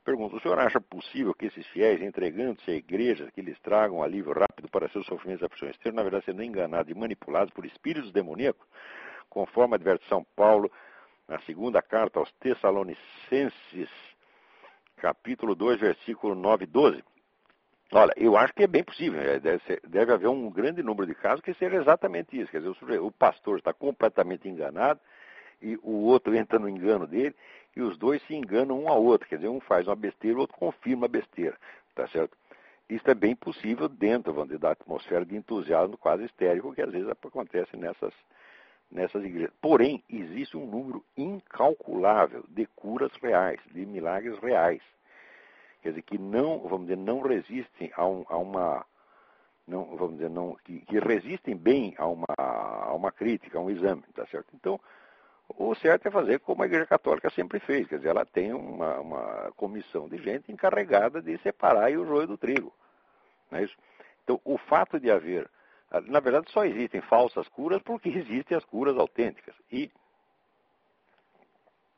Pergunto, 0.04 0.36
o 0.36 0.40
senhor 0.40 0.58
acha 0.60 0.80
possível 0.80 1.34
que 1.34 1.46
esses 1.46 1.66
fiéis, 1.68 2.00
entregando-se 2.00 2.70
à 2.70 2.74
igreja, 2.74 3.28
que 3.34 3.42
lhes 3.42 3.58
tragam 3.60 4.02
alívio 4.02 4.32
rápido 4.32 4.68
para 4.68 4.88
seus 4.90 5.06
sofrimentos 5.06 5.42
e 5.42 5.46
aflições, 5.46 5.72
estejam, 5.72 5.96
na 5.96 6.02
verdade, 6.02 6.26
sendo 6.26 6.44
enganados 6.44 6.92
e 6.92 6.94
manipulados 6.94 7.52
por 7.52 7.64
espíritos 7.66 8.12
demoníacos, 8.12 8.64
conforme 9.30 9.74
adverte 9.74 10.06
São 10.08 10.22
Paulo 10.36 10.70
na 11.28 11.38
segunda 11.40 11.80
carta 11.82 12.18
aos 12.18 12.30
Tessalonicenses, 12.32 13.90
capítulo 14.96 15.54
2, 15.54 15.80
versículo 15.80 16.34
9 16.34 16.64
e 16.64 16.66
12. 16.66 17.04
Olha, 17.92 18.12
eu 18.16 18.36
acho 18.36 18.52
que 18.54 18.64
é 18.64 18.66
bem 18.66 18.82
possível, 18.82 19.20
né? 19.20 19.38
deve, 19.38 19.62
ser, 19.64 19.80
deve 19.86 20.12
haver 20.12 20.28
um 20.28 20.50
grande 20.50 20.82
número 20.82 21.06
de 21.06 21.14
casos 21.14 21.40
que 21.40 21.54
seja 21.54 21.76
exatamente 21.76 22.38
isso. 22.38 22.50
Quer 22.50 22.60
dizer, 22.60 23.00
o, 23.00 23.06
o 23.06 23.12
pastor 23.12 23.58
está 23.58 23.72
completamente 23.72 24.48
enganado 24.48 25.00
e 25.62 25.76
o 25.82 26.04
outro 26.04 26.34
entra 26.34 26.58
no 26.58 26.68
engano 26.68 27.06
dele 27.06 27.34
e 27.76 27.80
os 27.80 27.96
dois 27.96 28.22
se 28.26 28.34
enganam 28.34 28.82
um 28.82 28.88
ao 28.88 29.02
outro. 29.02 29.28
Quer 29.28 29.36
dizer, 29.36 29.48
um 29.48 29.60
faz 29.60 29.86
uma 29.86 29.96
besteira, 29.96 30.36
o 30.36 30.40
outro 30.40 30.56
confirma 30.56 31.06
a 31.06 31.08
besteira. 31.08 31.56
Tá 31.94 32.08
certo? 32.08 32.36
Isso 32.88 33.08
é 33.08 33.14
bem 33.14 33.34
possível 33.34 33.88
dentro 33.88 34.32
vamos 34.32 34.48
dizer, 34.48 34.60
da 34.60 34.72
atmosfera 34.72 35.24
de 35.24 35.36
entusiasmo 35.36 35.96
quase 35.96 36.24
histérico 36.24 36.74
que 36.74 36.82
às 36.82 36.90
vezes 36.90 37.08
acontece 37.08 37.76
nessas, 37.76 38.12
nessas 38.90 39.24
igrejas. 39.24 39.52
Porém, 39.60 40.02
existe 40.08 40.56
um 40.56 40.66
número 40.66 41.04
incalculável 41.16 42.44
de 42.48 42.66
curas 42.66 43.12
reais, 43.22 43.60
de 43.72 43.84
milagres 43.84 44.38
reais. 44.38 44.82
Quer 45.82 45.90
dizer, 45.90 46.02
que 46.02 46.18
não, 46.18 46.60
vamos 46.60 46.86
dizer, 46.86 46.96
não 46.96 47.20
resistem 47.20 47.92
a, 47.94 48.06
um, 48.06 48.24
a 48.28 48.36
uma. 48.36 48.86
Não, 49.66 49.96
vamos 49.96 50.16
dizer, 50.16 50.30
não, 50.30 50.56
que, 50.64 50.80
que, 50.80 50.98
resistem 50.98 51.56
bem 51.56 51.94
a 51.98 52.06
uma, 52.06 52.24
a 52.38 52.94
uma 52.94 53.10
crítica, 53.10 53.58
a 53.58 53.60
um 53.60 53.70
exame, 53.70 54.02
tá 54.14 54.26
certo? 54.26 54.48
Então, 54.54 54.78
o 55.48 55.74
certo 55.74 56.06
é 56.06 56.10
fazer 56.10 56.40
como 56.40 56.62
a 56.62 56.66
Igreja 56.66 56.86
Católica 56.86 57.30
sempre 57.30 57.60
fez, 57.60 57.86
quer 57.86 57.96
dizer, 57.96 58.08
ela 58.08 58.24
tem 58.24 58.52
uma, 58.52 59.00
uma 59.00 59.52
comissão 59.56 60.08
de 60.08 60.18
gente 60.18 60.50
encarregada 60.52 61.20
de 61.20 61.36
separar 61.38 61.90
o 61.92 62.06
joio 62.06 62.26
do 62.26 62.38
trigo. 62.38 62.72
Não 63.50 63.58
é 63.58 63.64
isso? 63.64 63.76
Então, 64.22 64.40
o 64.44 64.56
fato 64.56 64.98
de 64.98 65.10
haver 65.10 65.48
na 66.06 66.20
verdade, 66.20 66.50
só 66.50 66.64
existem 66.64 67.00
falsas 67.02 67.48
curas 67.48 67.82
porque 67.82 68.08
existem 68.08 68.56
as 68.56 68.64
curas 68.64 68.96
autênticas. 68.96 69.54
E 69.70 69.90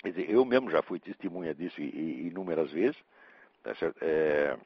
dizer, 0.04 0.30
eu 0.30 0.44
mesmo 0.44 0.70
já 0.70 0.82
fui 0.82 0.98
testemunha 0.98 1.54
disso 1.54 1.80
inúmeras 1.80 2.70
vezes. 2.70 2.96
Tá 3.62 3.72
é, 4.00 4.56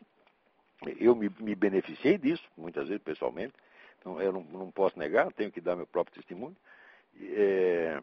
eu 0.98 1.14
me, 1.14 1.30
me, 1.40 1.54
beneficiei 1.54 2.18
disso, 2.18 2.44
muitas 2.56 2.88
vezes 2.88 3.02
pessoalmente. 3.02 3.54
Então, 3.98 4.20
eu 4.20 4.33
não, 4.33 4.42
não 4.42 4.70
posso 4.70 4.98
negar, 4.98 5.33
tenho 5.33 5.52
que 5.52 5.61
dar 5.61 5.76
meu 5.76 5.87
próprio 5.87 6.14
testemunho. 6.14 6.56
É, 7.20 8.00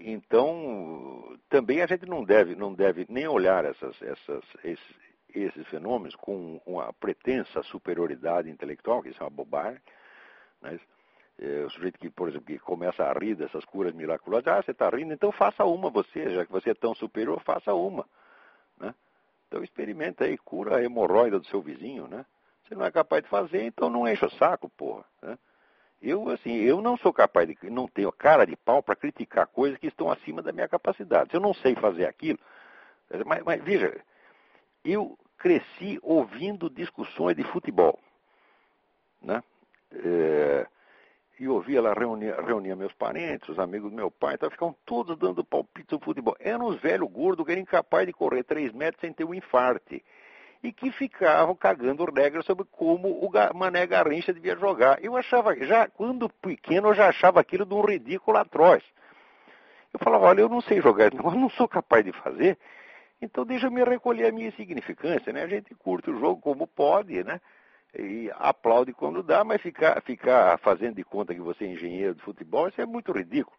então, 0.00 1.38
também 1.48 1.82
a 1.82 1.86
gente 1.86 2.06
não 2.06 2.24
deve, 2.24 2.54
não 2.54 2.72
deve 2.72 3.06
nem 3.08 3.26
olhar 3.26 3.64
essas, 3.64 4.00
essas, 4.00 4.44
esses, 4.64 4.96
esses 5.44 5.66
fenômenos 5.68 6.14
com 6.16 6.60
uma 6.66 6.92
pretensa 6.92 7.62
superioridade 7.64 8.50
intelectual, 8.50 9.02
que 9.02 9.10
isso 9.10 9.22
é 9.22 9.24
uma 9.24 9.30
bobagem. 9.30 9.80
Né? 10.62 10.78
É, 11.40 11.64
o 11.64 11.70
sujeito 11.70 11.98
que, 11.98 12.10
por 12.10 12.28
exemplo, 12.28 12.46
que 12.46 12.58
começa 12.58 13.04
a 13.04 13.12
rir 13.12 13.36
dessas 13.36 13.64
curas 13.64 13.94
miraculosas, 13.94 14.48
ah, 14.48 14.62
você 14.62 14.72
está 14.72 14.88
rindo, 14.88 15.12
então 15.12 15.30
faça 15.30 15.64
uma 15.64 15.88
você, 15.88 16.30
já 16.30 16.44
que 16.44 16.50
você 16.50 16.70
é 16.70 16.74
tão 16.74 16.94
superior, 16.94 17.40
faça 17.44 17.72
uma. 17.72 18.04
Né? 18.78 18.92
Então 19.46 19.62
experimenta 19.62 20.24
aí, 20.24 20.36
cura 20.36 20.76
a 20.76 20.82
hemorroida 20.82 21.38
do 21.38 21.46
seu 21.46 21.62
vizinho, 21.62 22.08
né? 22.08 22.26
Você 22.64 22.74
não 22.74 22.84
é 22.84 22.90
capaz 22.90 23.22
de 23.22 23.30
fazer, 23.30 23.62
então 23.62 23.88
não 23.88 24.06
enche 24.06 24.24
o 24.24 24.30
saco, 24.30 24.68
porra. 24.68 25.04
Né? 25.22 25.38
Eu, 26.02 26.28
assim, 26.28 26.54
eu 26.56 26.82
não 26.82 26.96
sou 26.96 27.12
capaz 27.12 27.48
de, 27.48 27.56
não 27.70 27.88
tenho 27.88 28.12
cara 28.12 28.44
de 28.44 28.56
pau 28.56 28.82
para 28.82 28.94
criticar 28.94 29.46
coisas 29.46 29.78
que 29.78 29.86
estão 29.86 30.10
acima 30.10 30.42
da 30.42 30.52
minha 30.52 30.68
capacidade. 30.68 31.30
Se 31.30 31.36
eu 31.36 31.40
não 31.40 31.54
sei 31.54 31.74
fazer 31.76 32.04
aquilo, 32.04 32.38
mas, 33.24 33.42
mas 33.42 33.62
veja, 33.62 34.00
eu 34.84 35.18
cresci 35.38 35.98
ouvindo 36.02 36.68
discussões 36.68 37.36
de 37.36 37.44
futebol. 37.44 37.98
Né? 39.22 39.42
É, 39.92 40.66
e 41.40 41.46
ouvia 41.48 41.80
lá, 41.80 41.92
reunia, 41.92 42.40
reunia 42.40 42.74
meus 42.74 42.92
parentes, 42.92 43.48
os 43.48 43.58
amigos 43.58 43.90
do 43.90 43.96
meu 43.96 44.10
pai, 44.10 44.34
então 44.34 44.50
ficavam 44.50 44.74
todos 44.84 45.16
dando 45.16 45.44
palpite 45.44 45.92
no 45.92 46.00
futebol. 46.00 46.36
Eram 46.40 46.66
uns 46.66 46.80
velhos 46.80 47.08
gordos 47.10 47.46
que 47.46 47.52
eram 47.52 47.62
incapazes 47.62 48.08
de 48.08 48.12
correr 48.12 48.42
três 48.42 48.72
metros 48.72 49.00
sem 49.00 49.12
ter 49.12 49.24
um 49.24 49.32
infarte. 49.32 50.04
E 50.60 50.72
que 50.72 50.90
ficavam 50.90 51.54
cagando 51.54 52.04
regras 52.04 52.44
sobre 52.44 52.66
como 52.72 53.08
o 53.08 53.30
Mané 53.54 53.86
Garrincha 53.86 54.34
devia 54.34 54.56
jogar. 54.56 55.02
Eu 55.02 55.16
achava, 55.16 55.54
já 55.64 55.88
quando 55.88 56.28
pequeno, 56.28 56.88
eu 56.88 56.94
já 56.94 57.08
achava 57.08 57.38
aquilo 57.38 57.64
de 57.64 57.72
um 57.72 57.80
ridículo 57.82 58.36
atroz. 58.36 58.82
Eu 59.94 60.00
falava, 60.00 60.26
olha, 60.26 60.40
eu 60.40 60.48
não 60.48 60.60
sei 60.60 60.80
jogar, 60.80 61.14
eu 61.14 61.30
não 61.30 61.48
sou 61.50 61.68
capaz 61.68 62.04
de 62.04 62.10
fazer, 62.10 62.58
então 63.20 63.44
deixa 63.44 63.66
eu 63.66 63.70
me 63.70 63.82
recolher 63.84 64.26
a 64.26 64.32
minha 64.32 64.48
insignificância, 64.48 65.32
né? 65.32 65.42
A 65.42 65.48
gente 65.48 65.74
curte 65.74 66.10
o 66.10 66.18
jogo 66.18 66.40
como 66.40 66.66
pode, 66.66 67.22
né? 67.24 67.40
e 67.96 68.30
aplaude 68.34 68.92
quando 68.92 69.22
dá, 69.22 69.44
mas 69.44 69.60
ficar, 69.60 70.00
ficar 70.02 70.58
fazendo 70.58 70.96
de 70.96 71.04
conta 71.04 71.34
que 71.34 71.40
você 71.40 71.64
é 71.64 71.68
engenheiro 71.68 72.14
de 72.14 72.22
futebol, 72.22 72.68
isso 72.68 72.80
é 72.80 72.86
muito 72.86 73.12
ridículo. 73.12 73.56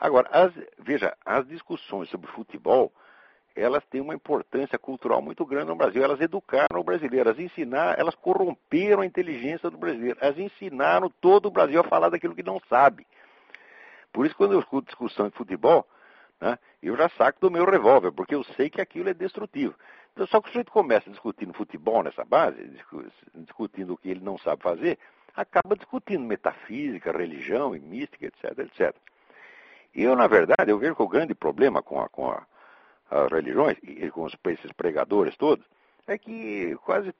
Agora, 0.00 0.28
as, 0.30 0.52
veja, 0.78 1.16
as 1.24 1.46
discussões 1.46 2.08
sobre 2.08 2.30
futebol, 2.30 2.92
elas 3.56 3.84
têm 3.86 4.00
uma 4.00 4.14
importância 4.14 4.78
cultural 4.78 5.20
muito 5.20 5.44
grande 5.44 5.66
no 5.66 5.76
Brasil. 5.76 6.02
Elas 6.04 6.20
educaram 6.20 6.80
o 6.80 6.84
brasileiro, 6.84 7.28
elas 7.28 7.40
ensinaram, 7.40 8.00
elas 8.00 8.14
corromperam 8.14 9.02
a 9.02 9.06
inteligência 9.06 9.68
do 9.68 9.76
brasileiro, 9.76 10.16
elas 10.20 10.38
ensinaram 10.38 11.10
todo 11.20 11.46
o 11.46 11.50
Brasil 11.50 11.80
a 11.80 11.84
falar 11.84 12.10
daquilo 12.10 12.36
que 12.36 12.44
não 12.44 12.60
sabe. 12.68 13.04
Por 14.12 14.24
isso, 14.24 14.36
quando 14.36 14.52
eu 14.52 14.60
escuto 14.60 14.86
discussão 14.86 15.28
de 15.28 15.34
futebol, 15.34 15.84
né, 16.40 16.56
eu 16.82 16.96
já 16.96 17.08
saco 17.10 17.40
do 17.40 17.50
meu 17.50 17.64
revólver, 17.64 18.12
porque 18.12 18.34
eu 18.34 18.44
sei 18.44 18.70
que 18.70 18.80
aquilo 18.80 19.08
é 19.08 19.14
destrutivo. 19.14 19.74
Então, 20.12 20.26
só 20.26 20.40
que 20.40 20.48
o 20.48 20.52
sujeito 20.52 20.72
começa 20.72 21.10
discutindo 21.10 21.52
futebol 21.52 22.02
nessa 22.02 22.24
base, 22.24 22.58
discutindo 23.34 23.94
o 23.94 23.96
que 23.96 24.10
ele 24.10 24.20
não 24.20 24.38
sabe 24.38 24.62
fazer, 24.62 24.98
acaba 25.34 25.76
discutindo 25.76 26.24
metafísica, 26.24 27.12
religião 27.12 27.74
e 27.74 27.80
mística, 27.80 28.26
etc, 28.26 28.58
etc. 28.58 28.94
Eu, 29.94 30.14
na 30.16 30.26
verdade, 30.26 30.70
eu 30.70 30.78
vejo 30.78 30.96
que 30.96 31.02
o 31.02 31.08
grande 31.08 31.34
problema 31.34 31.82
com, 31.82 32.00
a, 32.00 32.08
com 32.08 32.30
a, 32.30 32.46
as 33.10 33.30
religiões 33.30 33.76
e 33.82 34.10
com 34.10 34.24
os, 34.24 34.36
esses 34.46 34.72
pregadores 34.72 35.36
todos 35.36 35.64
é 36.06 36.16
que 36.16 36.76
quase 36.84 37.14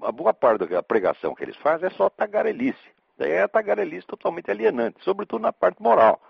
a 0.00 0.10
boa 0.10 0.32
parte 0.32 0.66
da 0.66 0.82
pregação 0.82 1.34
que 1.34 1.44
eles 1.44 1.56
fazem 1.56 1.86
é 1.86 1.90
só 1.90 2.08
tagarelice. 2.08 2.90
Daí 3.16 3.32
é 3.32 3.42
a 3.42 3.48
tagarelice 3.48 4.06
totalmente 4.06 4.50
alienante, 4.50 5.02
sobretudo 5.04 5.42
na 5.42 5.52
parte 5.52 5.80
moral. 5.82 6.20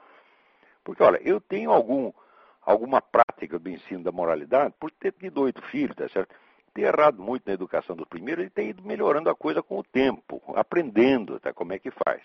Porque, 0.85 1.03
olha, 1.03 1.21
eu 1.23 1.41
tenho 1.41 1.71
algum 1.71 2.13
alguma 2.65 3.01
prática 3.01 3.59
do 3.59 3.69
ensino 3.69 4.05
da 4.05 4.13
moralidade 4.13 4.75
por 4.79 4.91
ter 4.91 5.13
tido 5.13 5.43
oito 5.43 5.61
filhos, 5.63 5.97
tá 5.97 6.09
certo? 6.09 6.35
Ter 6.73 6.83
errado 6.83 7.21
muito 7.21 7.43
na 7.47 7.53
educação 7.53 7.95
dos 7.95 8.09
primeiros 8.09 8.47
e 8.47 8.51
ter 8.51 8.69
ido 8.69 8.83
melhorando 8.83 9.29
a 9.29 9.35
coisa 9.35 9.63
com 9.63 9.79
o 9.79 9.85
tempo, 9.85 10.43
aprendendo 10.55 11.39
tá, 11.39 11.53
como 11.53 11.73
é 11.73 11.79
que 11.79 11.91
faz. 11.91 12.23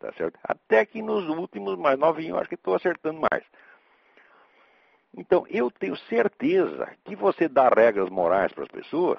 Tá 0.00 0.12
certo? 0.12 0.38
Até 0.42 0.86
que 0.86 1.02
nos 1.02 1.28
últimos 1.28 1.76
mais 1.76 1.98
novinhos, 1.98 2.38
acho 2.38 2.48
que 2.48 2.54
estou 2.54 2.74
acertando 2.74 3.20
mais. 3.30 3.44
Então, 5.16 5.44
eu 5.48 5.70
tenho 5.70 5.96
certeza 5.96 6.88
que 7.04 7.16
você 7.16 7.48
dá 7.48 7.68
regras 7.68 8.08
morais 8.08 8.52
para 8.52 8.64
as 8.64 8.70
pessoas, 8.70 9.18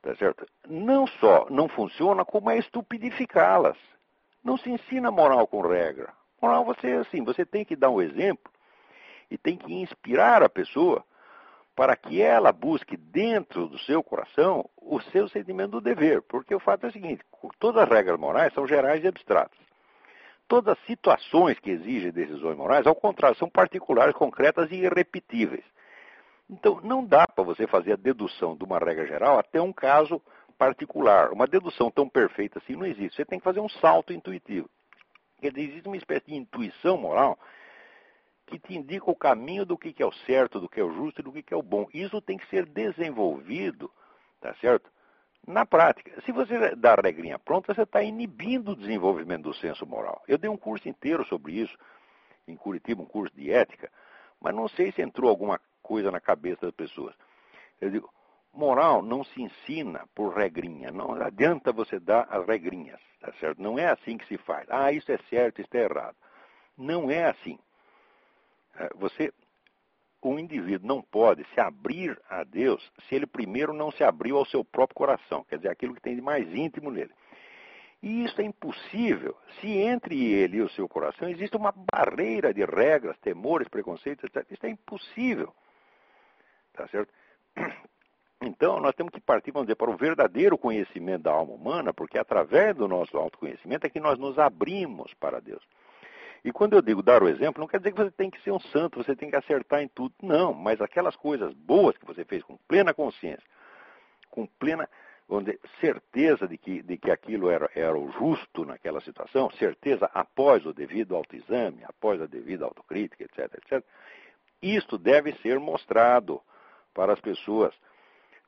tá 0.00 0.14
certo? 0.16 0.46
Não 0.66 1.06
só 1.06 1.46
não 1.50 1.68
funciona, 1.68 2.24
como 2.24 2.50
é 2.50 2.58
estupidificá-las. 2.58 3.76
Não 4.42 4.56
se 4.56 4.70
ensina 4.70 5.10
moral 5.10 5.46
com 5.46 5.60
regra. 5.60 6.12
Moral, 6.40 6.64
você 6.64 6.92
assim, 6.92 7.22
você 7.24 7.44
tem 7.44 7.64
que 7.64 7.76
dar 7.76 7.90
um 7.90 8.00
exemplo 8.00 8.50
e 9.30 9.36
tem 9.36 9.56
que 9.56 9.72
inspirar 9.74 10.42
a 10.42 10.48
pessoa 10.48 11.04
para 11.74 11.94
que 11.94 12.22
ela 12.22 12.52
busque 12.52 12.96
dentro 12.96 13.68
do 13.68 13.78
seu 13.80 14.02
coração 14.02 14.68
o 14.80 15.00
seu 15.00 15.28
sentimento 15.28 15.72
do 15.72 15.80
dever. 15.80 16.22
Porque 16.22 16.54
o 16.54 16.60
fato 16.60 16.86
é 16.86 16.88
o 16.88 16.92
seguinte: 16.92 17.22
todas 17.58 17.82
as 17.82 17.88
regras 17.88 18.18
morais 18.18 18.52
são 18.54 18.66
gerais 18.66 19.04
e 19.04 19.08
abstratas. 19.08 19.58
Todas 20.48 20.78
as 20.78 20.86
situações 20.86 21.58
que 21.58 21.70
exigem 21.70 22.12
decisões 22.12 22.56
morais, 22.56 22.86
ao 22.86 22.94
contrário, 22.94 23.36
são 23.36 23.50
particulares, 23.50 24.14
concretas 24.14 24.70
e 24.70 24.76
irrepetíveis. 24.76 25.64
Então, 26.48 26.80
não 26.82 27.04
dá 27.04 27.26
para 27.26 27.42
você 27.42 27.66
fazer 27.66 27.92
a 27.92 27.96
dedução 27.96 28.56
de 28.56 28.64
uma 28.64 28.78
regra 28.78 29.04
geral 29.06 29.38
até 29.38 29.60
um 29.60 29.72
caso 29.72 30.22
particular. 30.56 31.32
Uma 31.32 31.48
dedução 31.48 31.90
tão 31.90 32.08
perfeita 32.08 32.60
assim 32.60 32.76
não 32.76 32.86
existe. 32.86 33.16
Você 33.16 33.24
tem 33.24 33.40
que 33.40 33.44
fazer 33.44 33.58
um 33.58 33.68
salto 33.68 34.12
intuitivo. 34.12 34.70
Quer 35.40 35.50
dizer, 35.50 35.68
existe 35.68 35.88
uma 35.88 35.96
espécie 35.96 36.26
de 36.26 36.36
intuição 36.36 36.96
moral 36.96 37.36
que 38.46 38.58
te 38.58 38.74
indica 38.74 39.10
o 39.10 39.16
caminho 39.16 39.66
do 39.66 39.76
que, 39.76 39.94
é 40.00 40.06
o 40.06 40.12
certo, 40.12 40.60
do 40.60 40.68
que 40.68 40.80
é 40.80 40.84
o 40.84 40.92
justo 40.92 41.20
e 41.20 41.24
do 41.24 41.32
que, 41.32 41.52
é 41.52 41.56
o 41.56 41.62
bom. 41.62 41.86
Isso 41.92 42.20
tem 42.20 42.38
que 42.38 42.46
ser 42.48 42.64
desenvolvido, 42.64 43.90
tá 44.40 44.54
certo? 44.60 44.90
Na 45.46 45.66
prática. 45.66 46.20
Se 46.22 46.32
você 46.32 46.74
dá 46.76 46.94
a 46.94 47.00
regrinha 47.00 47.38
pronta, 47.38 47.74
você 47.74 47.82
está 47.82 48.02
inibindo 48.02 48.72
o 48.72 48.76
desenvolvimento 48.76 49.42
do 49.42 49.54
senso 49.54 49.84
moral. 49.84 50.22
Eu 50.28 50.38
dei 50.38 50.48
um 50.48 50.56
curso 50.56 50.88
inteiro 50.88 51.24
sobre 51.26 51.52
isso, 51.52 51.76
em 52.46 52.56
Curitiba, 52.56 53.02
um 53.02 53.06
curso 53.06 53.34
de 53.34 53.50
ética, 53.50 53.90
mas 54.40 54.54
não 54.54 54.68
sei 54.68 54.92
se 54.92 55.02
entrou 55.02 55.28
alguma 55.28 55.60
coisa 55.82 56.10
na 56.10 56.20
cabeça 56.20 56.66
das 56.66 56.74
pessoas. 56.74 57.14
Eu 57.80 57.90
digo, 57.90 58.12
moral 58.52 59.02
não 59.02 59.24
se 59.24 59.42
ensina 59.42 60.06
por 60.14 60.34
regrinha, 60.34 60.90
não 60.90 61.14
adianta 61.14 61.72
você 61.72 61.98
dar 61.98 62.26
as 62.30 62.46
regrinhas, 62.46 63.00
tá 63.20 63.32
certo? 63.40 63.60
Não 63.60 63.78
é 63.78 63.86
assim 63.86 64.16
que 64.16 64.26
se 64.26 64.38
faz. 64.38 64.66
Ah, 64.70 64.92
isso 64.92 65.10
é 65.10 65.18
certo, 65.28 65.60
isso 65.60 65.76
é 65.76 65.82
errado. 65.84 66.16
Não 66.76 67.10
é 67.10 67.24
assim. 67.24 67.58
É, 68.78 68.90
você, 68.94 69.32
o 70.22 70.38
indivíduo 70.38 70.86
não 70.86 71.02
pode 71.02 71.44
se 71.54 71.60
abrir 71.60 72.20
a 72.28 72.44
Deus 72.44 72.92
se 73.08 73.14
ele 73.14 73.26
primeiro 73.26 73.72
não 73.72 73.90
se 73.90 74.04
abriu 74.04 74.36
ao 74.36 74.46
seu 74.46 74.64
próprio 74.64 74.96
coração, 74.96 75.44
quer 75.44 75.56
dizer, 75.56 75.70
aquilo 75.70 75.94
que 75.94 76.00
tem 76.00 76.14
de 76.14 76.22
mais 76.22 76.46
íntimo 76.54 76.90
nele. 76.90 77.12
E 78.02 78.24
isso 78.24 78.40
é 78.40 78.44
impossível 78.44 79.36
se 79.60 79.66
entre 79.66 80.32
ele 80.32 80.58
e 80.58 80.62
o 80.62 80.68
seu 80.70 80.88
coração 80.88 81.28
existe 81.28 81.56
uma 81.56 81.72
barreira 81.92 82.52
de 82.52 82.64
regras, 82.64 83.18
temores, 83.18 83.68
preconceitos, 83.68 84.24
etc. 84.24 84.46
Isso 84.50 84.66
é 84.66 84.68
impossível. 84.68 85.52
Tá 86.72 86.86
certo? 86.88 87.12
Então, 88.42 88.78
nós 88.80 88.94
temos 88.94 89.12
que 89.12 89.20
partir, 89.20 89.50
vamos 89.50 89.66
dizer, 89.66 89.76
para 89.76 89.90
o 89.90 89.96
verdadeiro 89.96 90.58
conhecimento 90.58 91.22
da 91.22 91.32
alma 91.32 91.54
humana, 91.54 91.94
porque 91.94 92.18
através 92.18 92.76
do 92.76 92.86
nosso 92.86 93.16
autoconhecimento 93.16 93.86
é 93.86 93.90
que 93.90 93.98
nós 93.98 94.18
nos 94.18 94.38
abrimos 94.38 95.12
para 95.14 95.40
Deus. 95.40 95.66
E 96.44 96.52
quando 96.52 96.74
eu 96.74 96.82
digo 96.82 97.02
dar 97.02 97.22
o 97.22 97.28
exemplo, 97.28 97.60
não 97.60 97.68
quer 97.68 97.78
dizer 97.78 97.92
que 97.92 98.02
você 98.02 98.10
tem 98.10 98.30
que 98.30 98.40
ser 98.42 98.52
um 98.52 98.60
santo, 98.60 99.02
você 99.02 99.16
tem 99.16 99.30
que 99.30 99.36
acertar 99.36 99.82
em 99.82 99.88
tudo. 99.88 100.14
Não, 100.22 100.52
mas 100.52 100.80
aquelas 100.80 101.16
coisas 101.16 101.52
boas 101.54 101.96
que 101.96 102.06
você 102.06 102.24
fez 102.24 102.42
com 102.42 102.56
plena 102.68 102.94
consciência, 102.94 103.46
com 104.30 104.46
plena 104.46 104.88
dizer, 105.40 105.58
certeza 105.80 106.46
de 106.46 106.56
que, 106.56 106.82
de 106.82 106.96
que 106.96 107.10
aquilo 107.10 107.50
era, 107.50 107.68
era 107.74 107.98
o 107.98 108.10
justo 108.12 108.64
naquela 108.64 109.00
situação, 109.00 109.50
certeza 109.52 110.08
após 110.14 110.64
o 110.64 110.72
devido 110.72 111.16
autoexame, 111.16 111.82
após 111.84 112.20
a 112.22 112.26
devida 112.26 112.64
autocrítica, 112.64 113.24
etc, 113.24 113.54
etc. 113.54 113.84
Isto 114.62 114.96
deve 114.96 115.32
ser 115.42 115.58
mostrado 115.58 116.40
para 116.94 117.12
as 117.12 117.20
pessoas. 117.20 117.74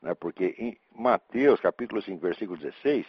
Né? 0.01 0.15
Porque 0.15 0.55
em 0.59 0.79
Mateus, 0.95 1.61
capítulo 1.61 2.01
5, 2.01 2.21
versículo 2.21 2.59
16, 2.59 3.07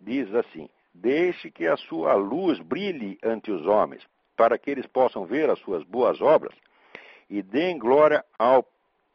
diz 0.00 0.34
assim, 0.34 0.68
Deixe 0.92 1.50
que 1.50 1.66
a 1.66 1.76
sua 1.76 2.14
luz 2.14 2.58
brilhe 2.58 3.16
ante 3.22 3.52
os 3.52 3.64
homens, 3.64 4.04
para 4.40 4.56
que 4.56 4.70
eles 4.70 4.86
possam 4.86 5.26
ver 5.26 5.50
as 5.50 5.58
suas 5.58 5.84
boas 5.84 6.18
obras 6.22 6.54
e 7.28 7.42
deem 7.42 7.78
glória 7.78 8.24
ao 8.38 8.66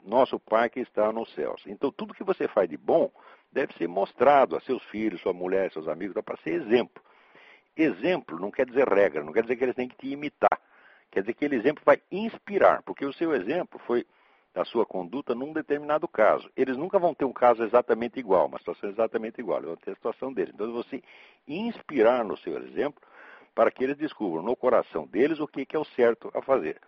nosso 0.06 0.40
Pai 0.40 0.70
que 0.70 0.80
está 0.80 1.12
nos 1.12 1.34
céus. 1.34 1.64
Então, 1.66 1.92
tudo 1.92 2.14
que 2.14 2.24
você 2.24 2.48
faz 2.48 2.70
de 2.70 2.78
bom 2.78 3.10
deve 3.52 3.74
ser 3.74 3.88
mostrado 3.88 4.56
a 4.56 4.60
seus 4.60 4.84
filhos, 4.84 5.20
sua 5.22 5.34
mulher, 5.34 5.72
seus 5.72 5.88
amigos, 5.88 6.16
para 6.24 6.38
ser 6.44 6.52
exemplo. 6.52 7.04
Exemplo 7.76 8.40
não 8.40 8.52
quer 8.52 8.68
dizer 8.68 8.88
regra, 8.88 9.24
não 9.24 9.34
quer 9.34 9.42
dizer 9.42 9.56
que 9.56 9.64
eles 9.64 9.76
têm 9.76 9.88
que 9.88 9.98
te 9.98 10.10
imitar. 10.10 10.62
Quer 11.10 11.22
dizer 11.22 11.34
que 11.34 11.44
aquele 11.44 11.60
exemplo 11.60 11.82
vai 11.84 12.00
inspirar, 12.12 12.84
porque 12.84 13.04
o 13.04 13.12
seu 13.12 13.34
exemplo 13.34 13.80
foi 13.80 14.06
a 14.54 14.64
sua 14.64 14.86
conduta 14.86 15.34
num 15.34 15.54
determinado 15.54 16.08
caso. 16.08 16.48
Eles 16.56 16.78
nunca 16.78 17.00
vão 17.00 17.16
ter 17.16 17.26
um 17.26 17.34
caso 17.34 17.64
exatamente 17.64 18.20
igual, 18.20 18.46
uma 18.46 18.60
situação 18.60 18.92
exatamente 18.92 19.40
igual, 19.40 19.60
vão 19.60 19.76
ter 19.76 19.90
a 19.90 19.96
situação 19.96 20.32
deles. 20.32 20.54
Então, 20.54 20.72
você 20.72 21.02
inspirar 21.48 22.24
no 22.24 22.38
seu 22.38 22.56
exemplo 22.60 23.02
para 23.56 23.72
que 23.72 23.84
eles 23.84 23.96
descubram 23.96 24.44
no 24.44 24.56
coração 24.56 25.08
deles 25.08 25.40
o 25.40 25.48
que, 25.48 25.66
é 25.74 25.80
o 25.80 25.86
certo 25.86 26.30
a 26.36 26.42
fazer. 26.42 26.80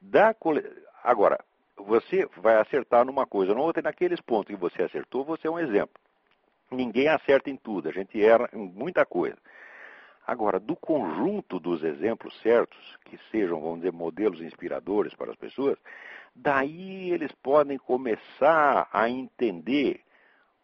Da 0.00 0.32
cole... 0.32 0.64
Agora, 1.02 1.44
você 1.76 2.26
vai 2.36 2.56
acertar 2.56 3.04
numa 3.04 3.26
coisa 3.26 3.52
ou 3.52 3.58
outra, 3.58 3.80
e 3.80 3.84
naqueles 3.84 4.20
pontos 4.20 4.54
que 4.54 4.60
você 4.60 4.82
acertou, 4.82 5.24
você 5.24 5.48
é 5.48 5.50
um 5.50 5.58
exemplo. 5.58 6.00
Ninguém 6.70 7.08
acerta 7.08 7.50
em 7.50 7.56
tudo, 7.56 7.88
a 7.88 7.92
gente 7.92 8.22
erra 8.22 8.48
em 8.52 8.58
muita 8.58 9.04
coisa. 9.04 9.36
Agora, 10.26 10.60
do 10.60 10.76
conjunto 10.76 11.58
dos 11.58 11.82
exemplos 11.82 12.38
certos, 12.42 12.78
que 13.06 13.18
sejam, 13.30 13.60
vamos 13.60 13.78
dizer, 13.78 13.92
modelos 13.92 14.40
inspiradores 14.40 15.14
para 15.14 15.30
as 15.30 15.36
pessoas, 15.36 15.78
daí 16.36 17.10
eles 17.10 17.32
podem 17.42 17.78
começar 17.78 18.88
a 18.92 19.08
entender 19.08 20.02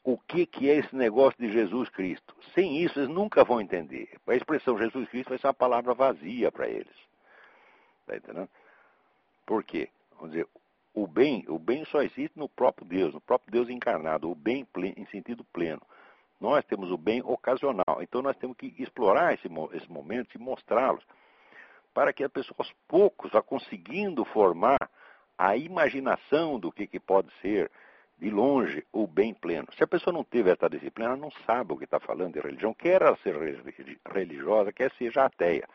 o 0.05 0.19
que, 0.19 0.45
que 0.45 0.69
é 0.69 0.77
esse 0.77 0.95
negócio 0.95 1.41
de 1.41 1.51
Jesus 1.51 1.89
Cristo. 1.89 2.37
Sem 2.55 2.83
isso, 2.83 2.99
eles 2.99 3.09
nunca 3.09 3.43
vão 3.43 3.61
entender. 3.61 4.21
A 4.27 4.35
expressão 4.35 4.79
Jesus 4.79 5.09
Cristo 5.09 5.31
vai 5.31 5.39
ser 5.39 5.47
uma 5.47 5.55
palavra 5.55 5.95
vazia 5.95 6.53
para 6.53 6.69
eles. 6.69 6.95
Está 8.03 8.17
entendendo? 8.17 8.51
Por 9.47 9.65
quê? 9.65 9.89
Vamos 10.17 10.33
dizer, 10.33 10.47
o 10.93 11.07
bem, 11.07 11.45
o 11.49 11.59
bem 11.59 11.85
só 11.87 12.03
existe 12.03 12.39
no 12.39 12.49
próprio 12.49 12.87
Deus, 12.87 13.15
no 13.15 13.21
próprio 13.21 13.51
Deus 13.51 13.71
encarnado, 13.71 14.31
o 14.31 14.35
bem 14.35 14.67
em 14.97 15.07
sentido 15.07 15.43
pleno. 15.45 15.83
nós 16.39 16.63
temos 16.67 16.91
o 16.91 16.99
bem 16.99 17.23
ocasional. 17.23 18.03
Então 18.03 18.21
nós 18.21 18.37
temos 18.37 18.57
que 18.59 18.75
explorar 18.79 19.33
esse, 19.33 19.49
esse 19.73 19.91
momento 19.91 20.35
e 20.35 20.39
mostrá-los 20.39 21.03
para 21.95 22.13
que 22.13 22.23
a 22.23 22.29
pessoa 22.29 22.57
aos 22.59 22.73
poucos 22.87 23.33
vá 23.33 23.41
conseguindo 23.41 24.25
formar 24.27 24.79
a 25.39 25.57
imaginação 25.57 26.61
do 26.61 26.71
que, 26.71 26.87
que 26.87 27.01
pode 27.01 27.33
ser 27.41 27.71
de 28.19 28.31
longe 28.31 28.85
o 28.93 29.07
bem 29.07 29.35
pleno. 29.35 29.69
Se 29.77 29.83
a 29.83 29.87
pessoa 29.87 30.13
não 30.13 30.25
teve 30.25 30.51
essa 30.51 30.69
disciplina, 30.69 31.11
ela 31.11 31.17
não 31.17 31.31
sabe 31.47 31.73
o 31.73 31.77
que 31.77 31.85
está 31.85 31.99
falando 32.01 32.35
de 32.35 32.41
religião, 32.41 32.73
quer 32.73 33.03
ela 33.03 33.17
ser 33.19 33.35
religiosa, 34.13 34.73
quer 34.73 34.93
seja 34.93 35.25
ateia. 35.25 35.69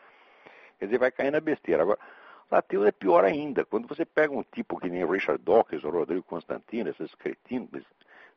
Quer 0.78 0.86
dizer, 0.86 0.98
vai 0.98 1.10
cair 1.10 1.30
na 1.30 1.40
besteira. 1.40 1.82
Agora, 1.82 1.98
ateu 2.50 2.84
é 2.86 2.90
pior 2.90 3.24
ainda. 3.24 3.64
Quando 3.64 3.86
você 3.86 4.04
pega 4.04 4.32
um 4.32 4.42
tipo 4.42 4.78
que 4.80 4.88
nem 4.88 5.06
Richard 5.06 5.42
Dawkins 5.44 5.84
ou 5.84 5.90
Rodrigo 5.90 6.22
Constantino, 6.22 6.90
esses 6.90 7.14
cretinos, 7.14 7.84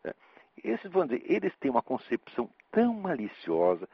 né, 0.04 0.14
esses 0.64 0.92
vão 0.92 1.06
dizer, 1.06 1.24
eles 1.26 1.56
têm 1.58 1.72
uma 1.72 1.82
concepção 1.82 2.50
tão 2.72 2.94
maliciosa, 2.94 3.88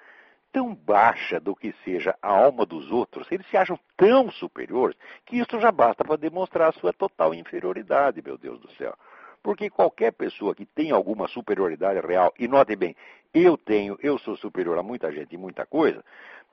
tão 0.51 0.73
baixa 0.73 1.39
do 1.39 1.55
que 1.55 1.73
seja 1.83 2.17
a 2.21 2.27
alma 2.27 2.65
dos 2.65 2.91
outros, 2.91 3.31
eles 3.31 3.45
se 3.47 3.55
acham 3.55 3.79
tão 3.95 4.31
superiores, 4.31 4.97
que 5.25 5.37
isso 5.37 5.59
já 5.59 5.71
basta 5.71 6.03
para 6.03 6.17
demonstrar 6.17 6.69
a 6.69 6.73
sua 6.73 6.91
total 6.91 7.33
inferioridade, 7.33 8.21
meu 8.21 8.37
Deus 8.37 8.59
do 8.59 8.69
céu. 8.71 8.97
Porque 9.41 9.69
qualquer 9.69 10.11
pessoa 10.11 10.53
que 10.53 10.65
tem 10.65 10.91
alguma 10.91 11.27
superioridade 11.27 11.99
real, 12.05 12.33
e 12.37 12.47
note 12.47 12.75
bem, 12.75 12.95
eu 13.33 13.57
tenho, 13.57 13.97
eu 14.01 14.17
sou 14.19 14.35
superior 14.35 14.77
a 14.77 14.83
muita 14.83 15.11
gente 15.11 15.33
e 15.33 15.37
muita 15.37 15.65
coisa, 15.65 16.03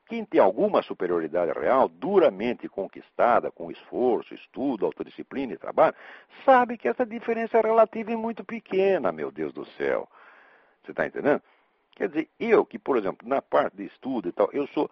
quem 0.09 0.25
tem 0.25 0.41
alguma 0.41 0.83
superioridade 0.83 1.53
real, 1.59 1.89
duramente 1.89 2.69
conquistada, 2.69 3.51
com 3.51 3.71
esforço, 3.71 4.35
estudo, 4.35 4.87
autodisciplina 4.87 5.53
e 5.53 5.59
trabalho, 5.59 5.97
sabe 6.45 6.79
que 6.79 6.89
essa 6.89 7.05
diferença 7.05 7.59
é 7.59 7.61
relativa 7.61 8.13
e 8.13 8.17
muito 8.17 8.45
pequena, 8.45 9.11
meu 9.11 9.33
Deus 9.33 9.53
do 9.53 9.67
céu. 9.73 10.09
Você 10.85 10.93
está 10.93 11.07
entendendo? 11.07 11.43
Quer 11.97 12.09
dizer, 12.09 12.29
eu 12.39 12.65
que, 12.65 12.79
por 12.79 12.97
exemplo, 12.97 13.29
na 13.29 13.43
parte 13.43 13.77
de 13.77 13.85
estudo 13.87 14.29
e 14.29 14.33
tal, 14.33 14.49
eu 14.53 14.67
sou 14.69 14.89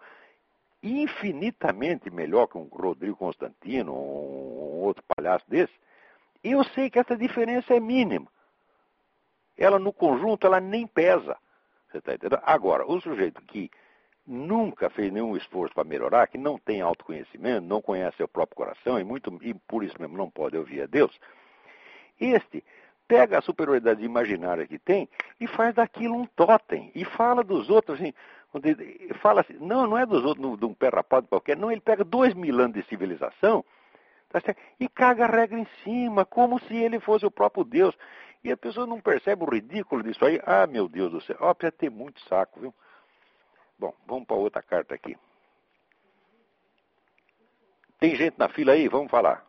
infinitamente 0.83 2.09
melhor 2.09 2.47
que 2.47 2.57
um 2.57 2.63
Rodrigo 2.65 3.15
Constantino, 3.15 3.93
um 3.93 4.81
outro 4.83 5.03
palhaço 5.15 5.45
desse, 5.47 5.73
eu 6.51 6.63
sei 6.63 6.89
que 6.89 6.99
essa 6.99 7.15
diferença 7.15 7.73
é 7.73 7.79
mínima. 7.79 8.27
Ela, 9.57 9.79
no 9.79 9.93
conjunto, 9.93 10.45
ela 10.45 10.59
nem 10.59 10.85
pesa. 10.85 11.37
Você 11.89 11.99
está 11.99 12.13
entendendo? 12.13 12.41
Agora, 12.43 12.85
o 12.85 12.99
sujeito 12.99 13.41
que 13.43 13.71
nunca 14.27 14.89
fez 14.89 15.11
nenhum 15.11 15.37
esforço 15.37 15.73
para 15.73 15.83
melhorar, 15.83 16.27
que 16.27 16.37
não 16.37 16.57
tem 16.57 16.81
autoconhecimento, 16.81 17.65
não 17.65 17.81
conhece 17.81 18.17
seu 18.17 18.27
próprio 18.27 18.57
coração 18.57 18.99
e, 18.99 19.03
muito, 19.03 19.37
e 19.41 19.53
por 19.53 19.83
isso 19.83 19.95
mesmo 19.99 20.17
não 20.17 20.29
pode 20.29 20.57
ouvir 20.57 20.81
a 20.81 20.85
Deus, 20.87 21.17
este 22.19 22.63
pega 23.07 23.37
a 23.37 23.41
superioridade 23.41 24.03
imaginária 24.03 24.65
que 24.65 24.79
tem 24.79 25.07
e 25.39 25.45
faz 25.45 25.75
daquilo 25.75 26.15
um 26.15 26.25
totem. 26.25 26.91
E 26.95 27.05
fala 27.05 27.43
dos 27.43 27.69
outros 27.69 27.99
assim, 27.99 28.13
fala 29.21 29.41
assim, 29.41 29.53
não, 29.59 29.85
não 29.87 29.97
é 29.97 30.05
dos 30.05 30.25
outros 30.25 30.57
de 30.57 30.65
um 30.65 30.73
pé 30.73 30.89
rapado 30.89 31.27
qualquer, 31.27 31.55
não, 31.55 31.71
ele 31.71 31.81
pega 31.81 32.03
dois 32.03 32.33
mil 32.33 32.59
anos 32.59 32.73
de 32.73 32.83
civilização 32.83 33.63
tá 34.29 34.39
e 34.79 34.87
caga 34.89 35.25
a 35.25 35.29
regra 35.29 35.59
em 35.59 35.67
cima, 35.83 36.25
como 36.25 36.59
se 36.59 36.75
ele 36.75 36.99
fosse 36.99 37.25
o 37.25 37.31
próprio 37.31 37.63
Deus. 37.63 37.95
E 38.43 38.51
a 38.51 38.57
pessoa 38.57 38.85
não 38.85 39.01
percebe 39.01 39.43
o 39.43 39.49
ridículo 39.49 40.03
disso 40.03 40.23
aí. 40.23 40.39
Ah, 40.45 40.67
meu 40.67 40.87
Deus 40.87 41.11
do 41.11 41.21
céu, 41.21 41.37
ó, 41.39 41.53
precisa 41.53 41.77
ter 41.77 41.89
muito 41.89 42.19
saco, 42.27 42.59
viu? 42.59 42.73
Bom, 43.77 43.93
vamos 44.05 44.25
para 44.25 44.35
outra 44.35 44.61
carta 44.61 44.93
aqui. 44.93 45.17
Tem 47.99 48.15
gente 48.15 48.37
na 48.37 48.49
fila 48.49 48.73
aí? 48.73 48.87
Vamos 48.87 49.09
falar. 49.09 49.45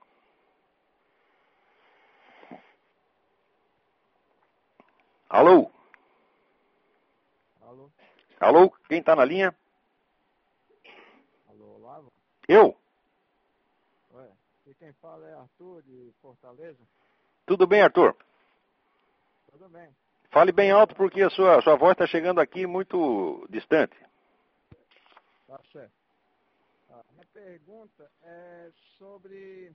Alô? 5.28 5.70
Alô? 7.60 7.90
Alô? 8.40 8.70
Quem 8.88 9.00
está 9.00 9.14
na 9.14 9.24
linha? 9.24 9.54
Alô, 11.48 11.76
Olavo? 11.76 12.12
Eu? 12.48 12.76
Quem 14.86 14.92
fala 14.92 15.28
é 15.28 15.34
Arthur, 15.34 15.82
de 15.82 16.12
Fortaleza? 16.22 16.78
Tudo 17.44 17.66
bem, 17.66 17.82
Arthur? 17.82 18.16
Tudo 19.50 19.68
bem. 19.68 19.92
Fale 20.30 20.52
bem 20.52 20.70
alto 20.70 20.94
porque 20.94 21.22
a 21.22 21.28
sua, 21.28 21.60
sua 21.60 21.74
voz 21.74 21.90
está 21.90 22.06
chegando 22.06 22.40
aqui 22.40 22.68
muito 22.68 23.44
distante. 23.50 23.96
Tá 25.48 25.60
certo. 25.72 25.92
A 26.88 27.02
minha 27.10 27.26
pergunta 27.32 28.08
é 28.22 28.70
sobre 28.96 29.74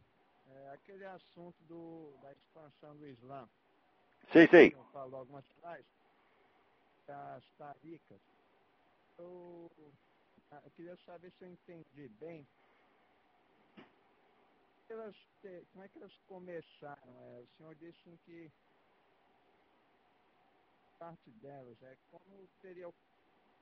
é, 0.49 0.69
aquele 0.75 1.03
assunto 1.03 1.61
do, 1.67 2.13
da 2.21 2.31
expansão 2.31 2.95
do 2.95 3.05
Islã. 3.05 3.49
Sei, 4.31 4.47
sei. 4.47 4.73
Eu 4.73 4.85
falo 4.93 5.17
algumas 5.17 5.43
atrás, 5.57 5.85
das 7.05 7.43
taricas. 7.57 8.21
Eu, 9.19 9.69
ah, 10.51 10.61
eu, 10.63 10.71
queria 10.71 10.95
saber 11.05 11.33
se 11.37 11.43
eu 11.43 11.49
entendi 11.49 12.07
bem. 12.17 12.47
Elas, 14.91 15.15
como 15.71 15.85
é 15.85 15.87
que 15.87 15.97
elas 15.97 16.11
começaram? 16.27 17.13
É, 17.21 17.39
o 17.39 17.47
senhor 17.55 17.73
disse 17.75 18.19
que 18.25 18.51
parte 20.99 21.29
delas 21.41 21.81
é 21.81 21.95
como 22.11 22.45
teria 22.61 22.89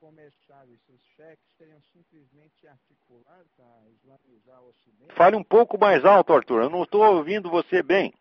começado 0.00 0.72
esses 0.72 1.00
cheques 1.14 1.56
seriam 1.56 1.80
simplesmente 1.92 2.66
articulados 2.66 3.46
para 3.56 3.88
islamizar 3.90 4.60
o 4.60 4.70
Ocidente? 4.70 5.14
Fale 5.14 5.36
um 5.36 5.44
pouco 5.44 5.78
mais 5.78 6.04
alto, 6.04 6.32
Arthur. 6.32 6.62
Eu 6.62 6.70
não 6.70 6.82
estou 6.82 7.02
ouvindo 7.02 7.48
você 7.48 7.80
bem. 7.80 8.12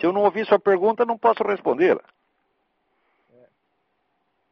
Se 0.00 0.06
eu 0.06 0.12
não 0.12 0.22
ouvir 0.22 0.44
sua 0.46 0.58
pergunta, 0.58 1.04
não 1.04 1.16
posso 1.16 1.44
respondê-la. 1.44 2.02
É, 3.32 3.48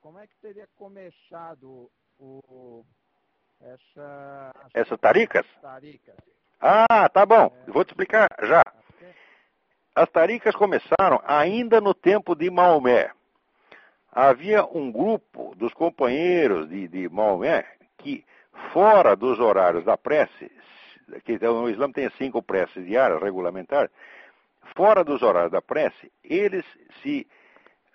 como 0.00 0.20
é 0.20 0.26
que 0.28 0.36
teria 0.36 0.68
começado 0.76 1.90
o, 2.20 2.84
essa... 3.60 4.54
Taricas? 4.98 5.46
Taricas. 5.60 6.41
Ah, 6.64 7.09
tá 7.09 7.27
bom. 7.27 7.51
Vou 7.66 7.85
te 7.85 7.88
explicar 7.88 8.29
já. 8.40 8.62
As 9.96 10.09
taricas 10.09 10.55
começaram 10.55 11.20
ainda 11.27 11.81
no 11.81 11.92
tempo 11.92 12.37
de 12.37 12.48
Maomé. 12.48 13.11
Havia 14.12 14.64
um 14.64 14.92
grupo 14.92 15.57
dos 15.57 15.75
companheiros 15.75 16.68
de, 16.68 16.87
de 16.87 17.09
Maomé 17.09 17.66
que, 17.98 18.25
fora 18.72 19.16
dos 19.16 19.40
horários 19.40 19.85
da 19.85 19.96
prece, 19.96 20.53
que 21.25 21.33
o 21.44 21.68
Islã 21.68 21.90
tem 21.90 22.09
cinco 22.11 22.40
preces 22.40 22.87
diárias 22.87 23.20
regulamentares, 23.20 23.90
fora 24.77 25.03
dos 25.03 25.20
horários 25.20 25.51
da 25.51 25.61
prece, 25.61 26.12
eles 26.22 26.64
se 27.03 27.27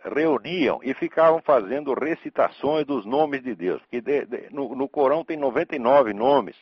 reuniam 0.04 0.80
e 0.84 0.94
ficavam 0.94 1.42
fazendo 1.42 1.94
recitações 1.94 2.86
dos 2.86 3.06
nomes 3.06 3.42
de 3.42 3.56
Deus. 3.56 3.82
Porque 3.84 4.02
de, 4.02 4.26
de, 4.26 4.50
no, 4.52 4.76
no, 4.76 4.90
Corão 4.90 5.24
tem 5.24 5.38
99 5.38 6.14
nomes 6.14 6.58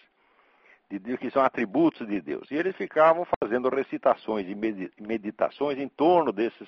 de 0.90 1.18
que 1.18 1.32
são 1.32 1.44
atributos 1.44 2.08
de 2.08 2.22
Deus. 2.22 2.50
E 2.52 2.56
eles 2.56 2.76
ficavam 2.76 3.26
fazendo 3.40 3.70
recitações 3.70 4.48
e 4.48 4.56
meditações 5.02 5.80
em 5.80 5.88
torno 5.88 6.32
desses 6.32 6.68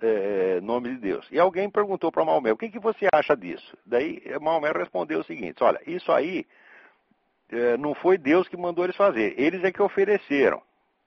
é, 0.00 0.60
nomes 0.60 0.92
de 0.92 0.98
Deus. 0.98 1.26
E 1.30 1.38
alguém 1.38 1.70
perguntou 1.70 2.12
para 2.12 2.24
Maomé, 2.24 2.52
o 2.52 2.56
que, 2.56 2.68
que 2.68 2.78
você 2.78 3.06
acha 3.12 3.36
disso? 3.36 3.76
Daí 3.86 4.22
Maomé 4.40 4.70
respondeu 4.72 5.20
o 5.20 5.24
seguinte, 5.24 5.62
olha, 5.62 5.80
isso 5.86 6.12
aí 6.12 6.46
é, 7.50 7.76
não 7.76 7.94
foi 7.94 8.18
Deus 8.18 8.48
que 8.48 8.56
mandou 8.56 8.84
eles 8.84 8.96
fazer, 8.96 9.34
eles 9.38 9.64
é 9.64 9.72
que 9.72 9.82
ofereceram. 9.82 10.62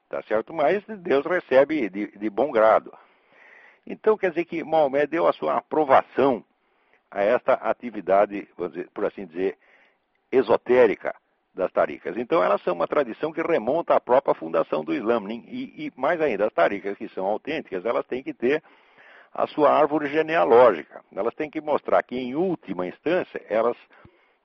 Tá 0.09 0.21
certo? 0.23 0.53
Mas 0.53 0.83
Deus 0.85 1.25
recebe 1.25 1.89
de, 1.89 2.17
de 2.17 2.29
bom 2.29 2.51
grado. 2.51 2.93
Então 3.85 4.17
quer 4.17 4.29
dizer 4.29 4.45
que 4.45 4.63
Maomé 4.63 5.07
deu 5.07 5.27
a 5.27 5.33
sua 5.33 5.57
aprovação 5.57 6.43
a 7.09 7.21
esta 7.23 7.53
atividade, 7.53 8.47
dizer, 8.57 8.89
por 8.93 9.05
assim 9.05 9.25
dizer, 9.25 9.57
esotérica 10.31 11.15
das 11.53 11.71
taricas. 11.71 12.17
Então 12.17 12.43
elas 12.43 12.61
são 12.63 12.73
uma 12.73 12.87
tradição 12.87 13.31
que 13.31 13.41
remonta 13.41 13.95
à 13.95 13.99
própria 13.99 14.33
fundação 14.33 14.83
do 14.83 14.93
Islã. 14.93 15.21
E, 15.29 15.85
e, 15.85 15.91
mais 15.95 16.19
ainda, 16.19 16.47
as 16.47 16.53
taricas 16.53 16.97
que 16.97 17.07
são 17.09 17.25
autênticas, 17.25 17.85
elas 17.85 18.05
têm 18.07 18.23
que 18.23 18.33
ter 18.33 18.63
a 19.33 19.47
sua 19.47 19.71
árvore 19.71 20.07
genealógica. 20.09 21.03
Elas 21.15 21.33
têm 21.35 21.49
que 21.49 21.61
mostrar 21.61 22.01
que, 22.03 22.15
em 22.15 22.35
última 22.35 22.87
instância, 22.87 23.41
elas 23.49 23.77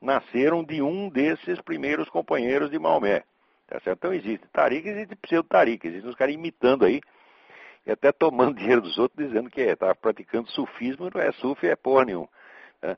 nasceram 0.00 0.62
de 0.62 0.80
um 0.80 1.08
desses 1.08 1.60
primeiros 1.62 2.08
companheiros 2.08 2.70
de 2.70 2.78
Maomé. 2.78 3.22
Tá 3.66 3.78
certo? 3.80 3.98
Então 3.98 4.14
existe 4.14 4.46
tarica, 4.48 4.88
existe 4.88 5.14
pseudo-tarica, 5.16 5.88
existe 5.88 6.08
os 6.08 6.14
caras 6.14 6.34
imitando 6.34 6.86
aí, 6.86 7.00
e 7.84 7.90
até 7.90 8.12
tomando 8.12 8.56
dinheiro 8.58 8.80
dos 8.80 8.98
outros, 8.98 9.26
dizendo 9.26 9.50
que 9.50 9.60
está 9.60 9.88
é, 9.88 9.94
praticando 9.94 10.50
sufismo, 10.50 11.10
não 11.12 11.20
é 11.20 11.32
sufi, 11.32 11.66
é 11.66 11.76
porra 11.76 12.06
nenhuma. 12.06 12.28
Né? 12.80 12.96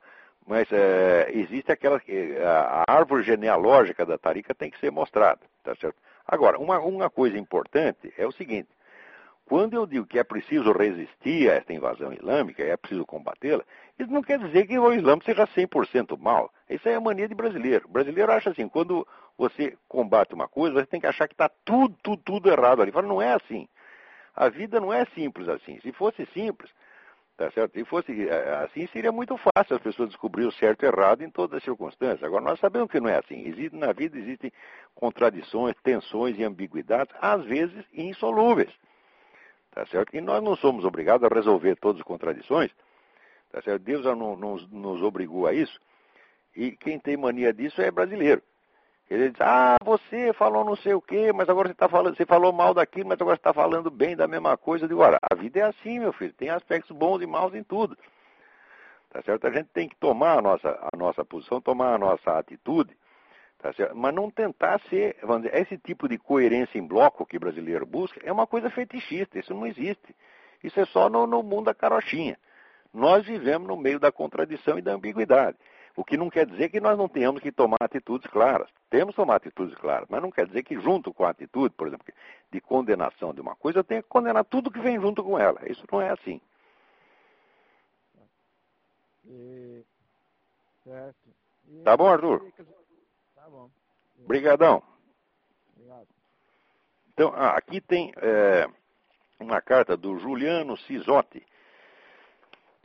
Mas 0.51 0.67
é, 0.73 1.31
existe 1.33 1.71
aquela. 1.71 2.03
A, 2.45 2.93
árvore 2.93 3.23
genealógica 3.23 4.05
da 4.05 4.19
tarica 4.19 4.53
tem 4.53 4.69
que 4.69 4.81
ser 4.81 4.91
mostrada, 4.91 5.39
tá 5.63 5.77
certo? 5.77 5.95
Agora, 6.27 6.59
uma, 6.59 6.81
uma 6.81 7.09
coisa 7.09 7.39
importante 7.39 8.13
é 8.19 8.27
o 8.27 8.33
seguinte: 8.33 8.69
quando 9.47 9.75
eu 9.75 9.87
digo 9.87 10.05
que 10.05 10.19
é 10.19 10.25
preciso 10.25 10.73
resistir 10.73 11.49
a 11.49 11.55
esta 11.55 11.73
invasão 11.73 12.13
islâmica, 12.13 12.65
é 12.65 12.77
preciso 12.77 13.07
combatê-la, 13.07 13.63
isso 13.97 14.11
não 14.11 14.23
quer 14.23 14.41
dizer 14.41 14.67
que 14.67 14.77
o 14.77 14.93
Islã 14.93 15.21
seja 15.25 15.47
100% 15.47 16.19
mal. 16.19 16.53
Isso 16.69 16.89
é 16.89 16.97
a 16.97 17.01
mania 17.01 17.29
de 17.29 17.35
brasileiro. 17.37 17.87
O 17.87 17.93
brasileiro 17.93 18.33
acha 18.33 18.51
assim, 18.51 18.69
quando 18.69 19.07
você 19.39 19.79
combate 19.87 20.35
uma 20.35 20.49
coisa, 20.49 20.81
você 20.81 20.87
tem 20.87 21.01
que 21.01 21.07
achar 21.07 21.29
que 21.29 21.35
está 21.35 21.49
tudo, 21.65 21.97
tudo, 22.03 22.23
tudo 22.25 22.51
errado 22.51 22.83
ali. 22.83 22.91
Fala, 22.91 23.07
não 23.07 23.23
é 23.23 23.35
assim. 23.35 23.69
A 24.35 24.49
vida 24.49 24.81
não 24.81 24.93
é 24.93 25.05
simples 25.15 25.49
assim. 25.49 25.79
Se 25.79 25.93
fosse 25.93 26.27
simples, 26.35 26.73
Tá 27.41 27.51
certo? 27.53 27.73
Se 27.73 27.87
fosse 27.87 28.29
é, 28.29 28.55
assim, 28.65 28.87
seria 28.89 29.11
muito 29.11 29.35
fácil 29.39 29.75
as 29.75 29.81
pessoas 29.81 30.11
descobrir 30.11 30.45
o 30.45 30.53
certo 30.53 30.83
e 30.83 30.87
o 30.87 30.93
errado 30.93 31.23
em 31.23 31.31
todas 31.31 31.57
as 31.57 31.65
circunstâncias. 31.65 32.23
Agora, 32.23 32.45
nós 32.45 32.61
sabemos 32.61 32.91
que 32.91 33.01
não 33.01 33.09
é 33.09 33.17
assim. 33.17 33.49
Existe, 33.49 33.75
na 33.75 33.95
vida 33.95 34.19
existem 34.19 34.53
contradições, 34.95 35.75
tensões 35.83 36.39
e 36.39 36.45
ambiguidades, 36.45 37.17
às 37.19 37.43
vezes 37.47 37.83
insolúveis. 37.95 38.69
Tá 39.71 39.87
certo? 39.87 40.15
E 40.15 40.21
nós 40.21 40.43
não 40.43 40.55
somos 40.55 40.85
obrigados 40.85 41.25
a 41.25 41.35
resolver 41.35 41.77
todas 41.77 42.03
as 42.03 42.07
contradições. 42.07 42.71
Tá 43.51 43.63
certo? 43.63 43.83
Deus 43.85 44.05
não, 44.05 44.37
nos, 44.37 44.71
nos 44.71 45.03
obrigou 45.03 45.47
a 45.47 45.55
isso. 45.55 45.81
E 46.55 46.73
quem 46.73 46.99
tem 46.99 47.17
mania 47.17 47.55
disso 47.55 47.81
é 47.81 47.91
brasileiro. 47.91 48.43
Ele 49.11 49.31
diz, 49.31 49.41
ah, 49.41 49.77
você 49.85 50.33
falou 50.35 50.65
não 50.65 50.77
sei 50.77 50.95
o 50.95 51.03
quê, 51.03 51.33
mas 51.33 51.49
agora 51.49 51.67
você 51.67 51.73
está 51.73 51.89
falando, 51.89 52.17
você 52.17 52.25
falou 52.25 52.53
mal 52.53 52.73
daquilo, 52.73 53.09
mas 53.09 53.21
agora 53.21 53.35
está 53.35 53.53
falando 53.53 53.91
bem 53.91 54.15
da 54.15 54.29
mesma 54.29 54.57
coisa. 54.57 54.85
Eu 54.85 54.89
digo, 54.89 55.01
olha, 55.01 55.19
a 55.29 55.35
vida 55.35 55.59
é 55.59 55.63
assim, 55.63 55.99
meu 55.99 56.13
filho, 56.13 56.33
tem 56.33 56.49
aspectos 56.49 56.97
bons 56.97 57.21
e 57.21 57.27
maus 57.27 57.53
em 57.53 57.65
tudo. 57.65 57.99
Tá 59.11 59.21
certo? 59.23 59.49
A 59.49 59.51
gente 59.51 59.69
tem 59.71 59.89
que 59.89 59.97
tomar 59.97 60.39
a 60.39 60.43
nossa, 60.43 60.69
a 60.93 60.97
nossa 60.97 61.25
posição, 61.25 61.61
tomar 61.61 61.95
a 61.95 61.99
nossa 61.99 62.39
atitude, 62.39 62.97
tá 63.59 63.73
certo? 63.73 63.97
mas 63.97 64.15
não 64.15 64.31
tentar 64.31 64.81
ser, 64.89 65.17
vamos 65.25 65.43
dizer, 65.43 65.57
esse 65.57 65.77
tipo 65.77 66.09
de 66.09 66.17
coerência 66.17 66.79
em 66.79 66.87
bloco 66.87 67.27
que 67.27 67.37
o 67.37 67.41
brasileiro 67.41 67.85
busca 67.85 68.21
é 68.23 68.31
uma 68.31 68.47
coisa 68.47 68.71
fetichista, 68.71 69.41
isso 69.41 69.53
não 69.53 69.67
existe. 69.67 70.15
Isso 70.63 70.79
é 70.79 70.85
só 70.85 71.09
no, 71.09 71.27
no 71.27 71.43
mundo 71.43 71.65
da 71.65 71.75
carochinha. 71.75 72.39
Nós 72.95 73.27
vivemos 73.27 73.67
no 73.67 73.77
meio 73.77 73.99
da 73.99 74.13
contradição 74.13 74.79
e 74.79 74.83
da 74.83 74.93
ambiguidade. 74.93 75.57
O 75.97 76.05
que 76.05 76.17
não 76.17 76.31
quer 76.31 76.47
dizer 76.47 76.69
que 76.69 76.81
nós 76.81 76.97
não 76.97 77.09
tenhamos 77.09 77.43
que 77.43 77.53
tomar 77.53 77.79
atitudes 77.81 78.31
claras. 78.31 78.69
Temos 78.89 79.15
que 79.15 79.21
tomar 79.21 79.37
atitudes 79.37 79.75
claras, 79.77 80.07
mas 80.09 80.23
não 80.23 80.31
quer 80.31 80.47
dizer 80.47 80.63
que 80.63 80.81
junto 80.81 81.13
com 81.13 81.25
a 81.25 81.31
atitude, 81.31 81.75
por 81.75 81.89
exemplo, 81.89 82.07
de 82.51 82.61
condenação 82.61 83.35
de 83.35 83.41
uma 83.41 83.57
coisa, 83.57 83.81
eu 83.81 83.85
tenho 83.85 84.03
que 84.03 84.09
condenar 84.09 84.45
tudo 84.45 84.71
que 84.71 84.81
vem 84.81 85.01
junto 85.01 85.23
com 85.23 85.39
ela. 85.39 85.61
Isso 85.69 85.85
não 85.91 86.01
é 86.01 86.11
assim. 86.11 86.41
E... 89.27 89.85
Certo. 90.85 91.29
E... 91.69 91.83
Tá 91.83 91.97
bom, 91.97 92.09
Arthur? 92.09 92.51
Tá 93.35 93.49
bom. 93.49 93.71
Obrigadão. 94.25 94.83
Obrigado. 95.77 96.09
Então, 97.13 97.33
ah, 97.35 97.57
aqui 97.57 97.81
tem 97.81 98.13
é, 98.17 98.67
uma 99.39 99.61
carta 99.61 99.97
do 99.97 100.19
Juliano 100.19 100.77
Cisotti 100.79 101.45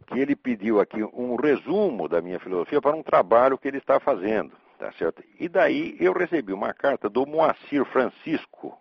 que 0.06 0.20
ele 0.20 0.36
pediu 0.36 0.80
aqui 0.80 1.04
um 1.04 1.36
resumo 1.36 2.08
da 2.08 2.22
minha 2.22 2.40
filosofia 2.40 2.82
para 2.82 2.96
um 2.96 3.04
trabalho 3.04 3.58
que 3.58 3.68
ele 3.68 3.78
está 3.78 4.00
fazendo, 4.00 4.52
tá 4.78 4.92
certo? 4.94 5.24
E 5.40 5.50
daí 5.50 5.98
eu 6.00 6.14
recebi 6.14 6.54
uma 6.54 6.74
carta 6.74 7.10
do 7.10 7.26
Moacir 7.26 7.84
Francisco. 7.86 8.78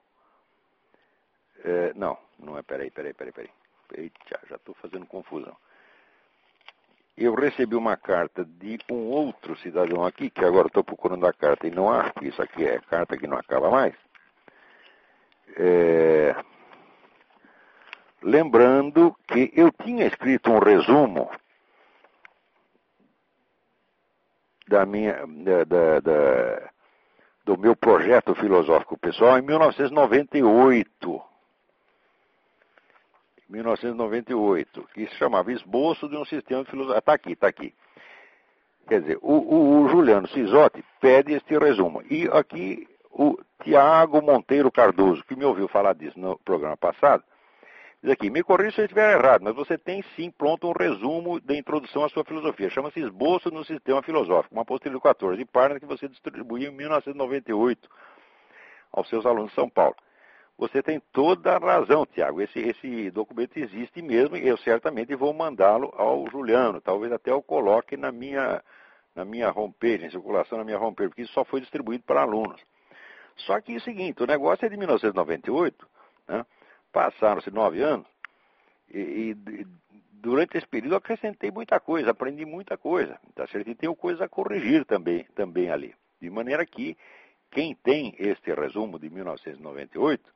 É, 1.64 1.92
não, 1.94 2.18
não 2.38 2.58
é, 2.58 2.62
peraí, 2.62 2.90
peraí, 2.90 3.14
peraí, 3.14 3.32
peraí. 3.32 3.50
Eita, 3.96 4.40
já 4.48 4.56
estou 4.56 4.74
fazendo 4.76 5.06
confusão. 5.06 5.56
Eu 7.16 7.34
recebi 7.34 7.76
uma 7.76 7.96
carta 7.96 8.44
de 8.44 8.78
um 8.90 9.06
outro 9.06 9.56
cidadão 9.58 10.04
aqui, 10.04 10.28
que 10.28 10.44
agora 10.44 10.66
estou 10.66 10.82
procurando 10.82 11.26
a 11.26 11.32
carta 11.32 11.66
e 11.66 11.70
não 11.70 11.90
acho 11.90 12.12
isso 12.22 12.42
aqui 12.42 12.64
é 12.64 12.80
carta 12.80 13.16
que 13.16 13.26
não 13.26 13.38
acaba 13.38 13.70
mais. 13.70 13.94
É, 15.56 16.34
lembrando 18.24 19.14
que 19.28 19.52
eu 19.54 19.70
tinha 19.70 20.06
escrito 20.06 20.50
um 20.50 20.58
resumo 20.58 21.30
da 24.66 24.86
minha, 24.86 25.26
da, 25.66 26.00
da, 26.00 26.70
do 27.44 27.58
meu 27.58 27.76
projeto 27.76 28.34
filosófico 28.34 28.96
pessoal 28.98 29.38
em 29.38 29.42
1998. 29.42 31.22
1998, 33.46 34.88
que 34.94 35.06
se 35.06 35.14
chamava 35.16 35.52
Esboço 35.52 36.08
de 36.08 36.16
um 36.16 36.24
Sistema 36.24 36.64
de 36.64 36.70
Filosofia. 36.70 36.98
Está 36.98 37.12
aqui, 37.12 37.32
está 37.32 37.46
aqui. 37.46 37.74
Quer 38.88 39.02
dizer, 39.02 39.18
o, 39.20 39.32
o, 39.32 39.82
o 39.82 39.88
Juliano 39.88 40.26
Cisotti 40.28 40.82
pede 40.98 41.34
este 41.34 41.56
resumo. 41.58 42.02
E 42.10 42.26
aqui 42.32 42.88
o 43.10 43.38
Tiago 43.62 44.22
Monteiro 44.22 44.72
Cardoso, 44.72 45.22
que 45.24 45.36
me 45.36 45.44
ouviu 45.44 45.68
falar 45.68 45.94
disso 45.94 46.18
no 46.18 46.38
programa 46.38 46.76
passado, 46.76 47.22
Diz 48.04 48.12
aqui, 48.12 48.28
me 48.28 48.42
corrija 48.42 48.70
se 48.72 48.80
eu 48.82 48.84
estiver 48.84 49.18
errado, 49.18 49.40
mas 49.40 49.54
você 49.54 49.78
tem 49.78 50.02
sim 50.14 50.30
pronto 50.30 50.68
um 50.68 50.72
resumo 50.72 51.40
da 51.40 51.56
introdução 51.56 52.04
à 52.04 52.08
sua 52.10 52.22
filosofia. 52.22 52.68
Chama-se 52.68 53.00
Esboço 53.00 53.50
no 53.50 53.64
Sistema 53.64 54.02
Filosófico, 54.02 54.54
uma 54.54 54.60
apostila 54.60 54.94
de 54.94 55.00
14 55.00 55.42
páginas 55.46 55.78
que 55.78 55.86
você 55.86 56.06
distribuiu 56.06 56.70
em 56.70 56.74
1998 56.74 57.88
aos 58.92 59.08
seus 59.08 59.24
alunos 59.24 59.48
de 59.48 59.54
São 59.54 59.70
Paulo. 59.70 59.96
Você 60.58 60.82
tem 60.82 61.00
toda 61.14 61.56
a 61.56 61.58
razão, 61.58 62.04
Tiago. 62.04 62.42
Esse, 62.42 62.58
esse 62.58 63.10
documento 63.10 63.56
existe 63.56 64.02
mesmo 64.02 64.36
e 64.36 64.46
eu 64.46 64.58
certamente 64.58 65.14
vou 65.14 65.32
mandá-lo 65.32 65.90
ao 65.96 66.28
Juliano. 66.28 66.82
Talvez 66.82 67.10
até 67.10 67.30
eu 67.30 67.40
coloque 67.40 67.96
na 67.96 68.12
minha, 68.12 68.62
na 69.14 69.24
minha 69.24 69.50
homepage, 69.50 70.04
em 70.04 70.10
circulação 70.10 70.58
na 70.58 70.64
minha 70.64 70.78
homepage, 70.78 71.08
porque 71.08 71.22
isso 71.22 71.32
só 71.32 71.42
foi 71.42 71.62
distribuído 71.62 72.04
para 72.04 72.20
alunos. 72.20 72.60
Só 73.34 73.58
que 73.62 73.72
é 73.72 73.76
o 73.76 73.80
seguinte, 73.80 74.22
o 74.22 74.26
negócio 74.26 74.66
é 74.66 74.68
de 74.68 74.76
1998, 74.76 75.88
né? 76.28 76.44
Passaram-se 76.94 77.50
nove 77.50 77.82
anos, 77.82 78.06
e, 78.88 79.36
e, 79.36 79.66
durante 80.12 80.56
esse 80.56 80.66
período 80.66 80.92
eu 80.92 80.98
acrescentei 80.98 81.50
muita 81.50 81.80
coisa, 81.80 82.12
aprendi 82.12 82.44
muita 82.46 82.78
coisa, 82.78 83.18
tá 83.34 83.46
certo? 83.48 83.68
E 83.68 83.74
tenho 83.74 83.96
coisas 83.96 84.22
a 84.22 84.28
corrigir 84.28 84.84
também, 84.84 85.24
também 85.34 85.68
ali. 85.70 85.92
De 86.20 86.30
maneira 86.30 86.64
que 86.64 86.96
quem 87.50 87.74
tem 87.74 88.14
este 88.18 88.54
resumo 88.54 88.98
de 88.98 89.10
1998, 89.10 90.32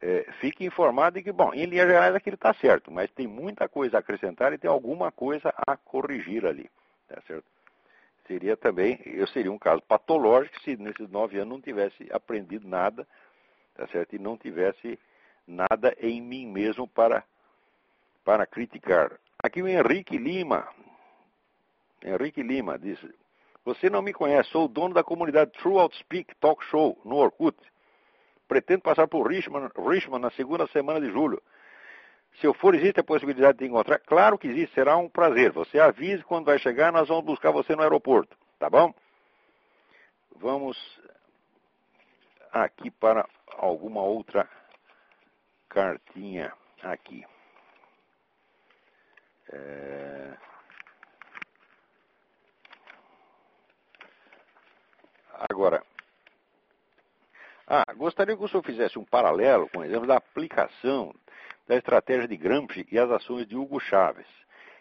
é, 0.00 0.32
fique 0.40 0.64
informado 0.64 1.18
de 1.18 1.24
que, 1.24 1.32
bom, 1.32 1.52
em 1.52 1.66
linhas 1.66 1.88
gerais 1.88 2.14
aquilo 2.14 2.36
está 2.36 2.54
certo, 2.54 2.90
mas 2.90 3.10
tem 3.10 3.26
muita 3.26 3.68
coisa 3.68 3.96
a 3.96 4.00
acrescentar 4.00 4.52
e 4.52 4.58
tem 4.58 4.70
alguma 4.70 5.10
coisa 5.10 5.52
a 5.66 5.76
corrigir 5.76 6.46
ali, 6.46 6.70
tá 7.08 7.20
certo? 7.26 7.44
Seria 8.26 8.56
também, 8.56 9.00
eu 9.04 9.26
seria 9.26 9.50
um 9.50 9.58
caso 9.58 9.82
patológico 9.82 10.58
se 10.60 10.76
nesses 10.76 11.10
nove 11.10 11.36
anos 11.36 11.52
não 11.52 11.60
tivesse 11.60 12.08
aprendido 12.12 12.66
nada, 12.66 13.06
tá 13.74 13.86
certo? 13.88 14.14
E 14.14 14.18
não 14.18 14.38
tivesse 14.38 14.98
nada 15.50 15.94
em 16.00 16.20
mim 16.20 16.46
mesmo 16.46 16.86
para, 16.86 17.24
para 18.24 18.46
criticar. 18.46 19.18
Aqui 19.42 19.62
o 19.62 19.68
Henrique 19.68 20.16
Lima. 20.16 20.66
Henrique 22.02 22.42
Lima 22.42 22.78
diz: 22.78 22.98
Você 23.64 23.90
não 23.90 24.00
me 24.00 24.12
conhece, 24.12 24.50
sou 24.50 24.66
o 24.66 24.68
dono 24.68 24.94
da 24.94 25.02
comunidade 25.02 25.52
True 25.52 25.78
Outspeak 25.78 26.34
Talk 26.36 26.64
Show 26.66 26.98
no 27.04 27.16
Orkut. 27.16 27.56
Pretendo 28.46 28.82
passar 28.82 29.06
por 29.06 29.28
Richmond, 29.28 29.70
Richmond 29.76 30.22
na 30.22 30.30
segunda 30.30 30.66
semana 30.68 31.00
de 31.00 31.10
julho. 31.10 31.42
Se 32.40 32.46
eu 32.46 32.54
for, 32.54 32.74
existe 32.74 33.00
a 33.00 33.04
possibilidade 33.04 33.58
de 33.58 33.66
encontrar? 33.66 33.98
Claro 33.98 34.38
que 34.38 34.48
existe, 34.48 34.74
será 34.74 34.96
um 34.96 35.08
prazer. 35.08 35.52
Você 35.52 35.78
avise 35.78 36.22
quando 36.24 36.46
vai 36.46 36.58
chegar, 36.58 36.92
nós 36.92 37.08
vamos 37.08 37.24
buscar 37.24 37.50
você 37.50 37.74
no 37.74 37.82
aeroporto, 37.82 38.36
tá 38.58 38.70
bom? 38.70 38.94
Vamos 40.36 40.78
aqui 42.52 42.90
para 42.90 43.28
alguma 43.58 44.02
outra 44.02 44.48
cartinha 45.70 46.52
aqui. 46.82 47.24
É... 49.52 50.36
Agora, 55.50 55.82
ah, 57.66 57.84
gostaria 57.94 58.36
que 58.36 58.42
o 58.42 58.48
senhor 58.48 58.62
fizesse 58.62 58.98
um 58.98 59.04
paralelo 59.04 59.68
com 59.70 59.78
o 59.78 59.84
exemplo 59.84 60.06
da 60.06 60.16
aplicação 60.16 61.14
da 61.66 61.76
estratégia 61.76 62.26
de 62.26 62.36
Gramsci 62.36 62.86
e 62.90 62.98
as 62.98 63.10
ações 63.10 63.46
de 63.46 63.56
Hugo 63.56 63.80
Chávez. 63.80 64.26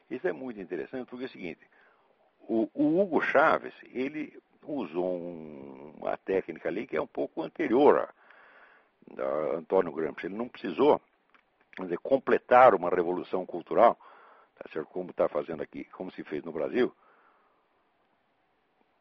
Isso 0.09 0.27
é 0.27 0.33
muito 0.33 0.59
interessante 0.59 1.07
porque 1.07 1.25
é 1.25 1.27
o 1.27 1.31
seguinte, 1.31 1.61
o, 2.41 2.69
o 2.73 2.99
Hugo 2.99 3.21
Chávez, 3.21 3.73
ele 3.93 4.37
usou 4.63 5.17
um, 5.17 5.93
uma 5.97 6.17
técnica 6.17 6.67
ali 6.67 6.87
que 6.87 6.97
é 6.97 7.01
um 7.01 7.07
pouco 7.07 7.43
anterior 7.43 8.09
Antônio 9.21 9.91
Gramsci. 9.91 10.25
Ele 10.25 10.35
não 10.35 10.47
precisou 10.47 11.01
dizer, 11.79 11.97
completar 11.99 12.75
uma 12.75 12.89
revolução 12.89 13.45
cultural, 13.45 13.97
tá 14.55 14.83
como 14.85 15.11
está 15.11 15.29
fazendo 15.29 15.61
aqui, 15.61 15.85
como 15.85 16.11
se 16.11 16.23
fez 16.23 16.43
no 16.43 16.51
Brasil, 16.51 16.93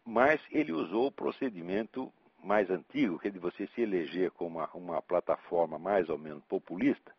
mas 0.04 0.40
ele 0.50 0.72
usou 0.72 1.08
o 1.08 1.12
procedimento 1.12 2.12
mais 2.42 2.70
antigo, 2.70 3.18
que 3.18 3.28
é 3.28 3.30
de 3.30 3.38
você 3.38 3.66
se 3.68 3.82
eleger 3.82 4.30
como 4.30 4.58
uma, 4.58 4.70
uma 4.72 5.02
plataforma 5.02 5.78
mais 5.78 6.08
ou 6.08 6.16
menos 6.16 6.42
populista, 6.44 7.12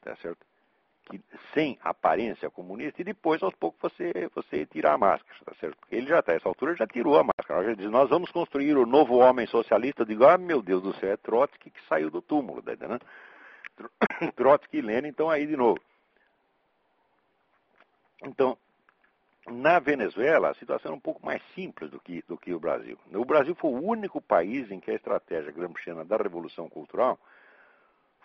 tá 0.00 0.16
certo? 0.16 0.44
Que, 1.04 1.20
sem 1.52 1.78
aparência 1.82 2.50
comunista, 2.50 3.00
e 3.00 3.04
depois, 3.04 3.42
aos 3.42 3.54
poucos, 3.54 3.80
você, 3.80 4.12
você 4.34 4.66
tirar 4.66 4.94
a 4.94 4.98
máscara, 4.98 5.38
tá 5.44 5.54
certo? 5.60 5.76
Porque 5.78 5.96
ele 5.96 6.06
já 6.06 6.20
está, 6.20 6.32
essa 6.32 6.48
altura, 6.48 6.74
já 6.74 6.86
tirou 6.86 7.18
a 7.18 7.24
máscara. 7.24 7.64
Ele 7.64 7.76
diz, 7.76 7.90
nós 7.90 8.08
vamos 8.08 8.30
construir 8.30 8.76
o 8.76 8.86
novo 8.86 9.16
homem 9.16 9.46
socialista. 9.46 10.02
Eu 10.02 10.06
digo, 10.06 10.24
ah, 10.24 10.38
meu 10.38 10.62
Deus 10.62 10.82
do 10.82 10.94
céu, 10.94 11.12
é 11.12 11.16
Trotsky 11.16 11.70
que 11.70 11.80
saiu 11.88 12.10
do 12.10 12.22
túmulo, 12.22 12.62
tá 12.62 12.72
entendendo? 12.72 13.04
Trotsky 14.36 14.78
e 14.78 14.82
Lenin 14.82 15.08
estão 15.08 15.28
aí 15.30 15.46
de 15.46 15.56
novo. 15.56 15.80
Então, 18.22 18.56
na 19.46 19.78
Venezuela, 19.78 20.50
a 20.50 20.54
situação 20.54 20.92
é 20.92 20.94
um 20.94 21.00
pouco 21.00 21.24
mais 21.24 21.42
simples 21.54 21.90
do 21.90 22.00
que, 22.00 22.22
do 22.26 22.38
que 22.38 22.54
o 22.54 22.60
Brasil. 22.60 22.98
O 23.12 23.24
Brasil 23.24 23.54
foi 23.54 23.70
o 23.70 23.82
único 23.82 24.20
país 24.20 24.70
em 24.70 24.80
que 24.80 24.90
a 24.90 24.94
estratégia 24.94 25.52
gramsciana 25.52 26.04
da 26.04 26.16
Revolução 26.16 26.68
Cultural 26.68 27.18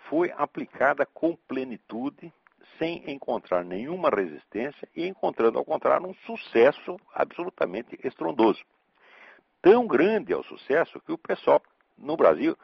foi 0.09 0.31
aplicada 0.31 1.05
com 1.05 1.35
plenitude 1.35 2.33
sem 2.77 3.09
encontrar 3.11 3.63
nenhuma 3.63 4.09
resistência 4.09 4.87
e 4.95 5.07
encontrando, 5.07 5.57
ao 5.57 5.65
contrário, 5.65 6.07
um 6.07 6.13
sucesso 6.25 6.99
absolutamente 7.13 7.99
estrondoso. 8.03 8.63
Tão 9.61 9.85
grande 9.87 10.31
é 10.31 10.37
o 10.37 10.43
sucesso 10.43 10.99
que 11.01 11.11
o 11.11 11.17
pessoal 11.17 11.61
no 11.97 12.15
Brasil 12.15 12.57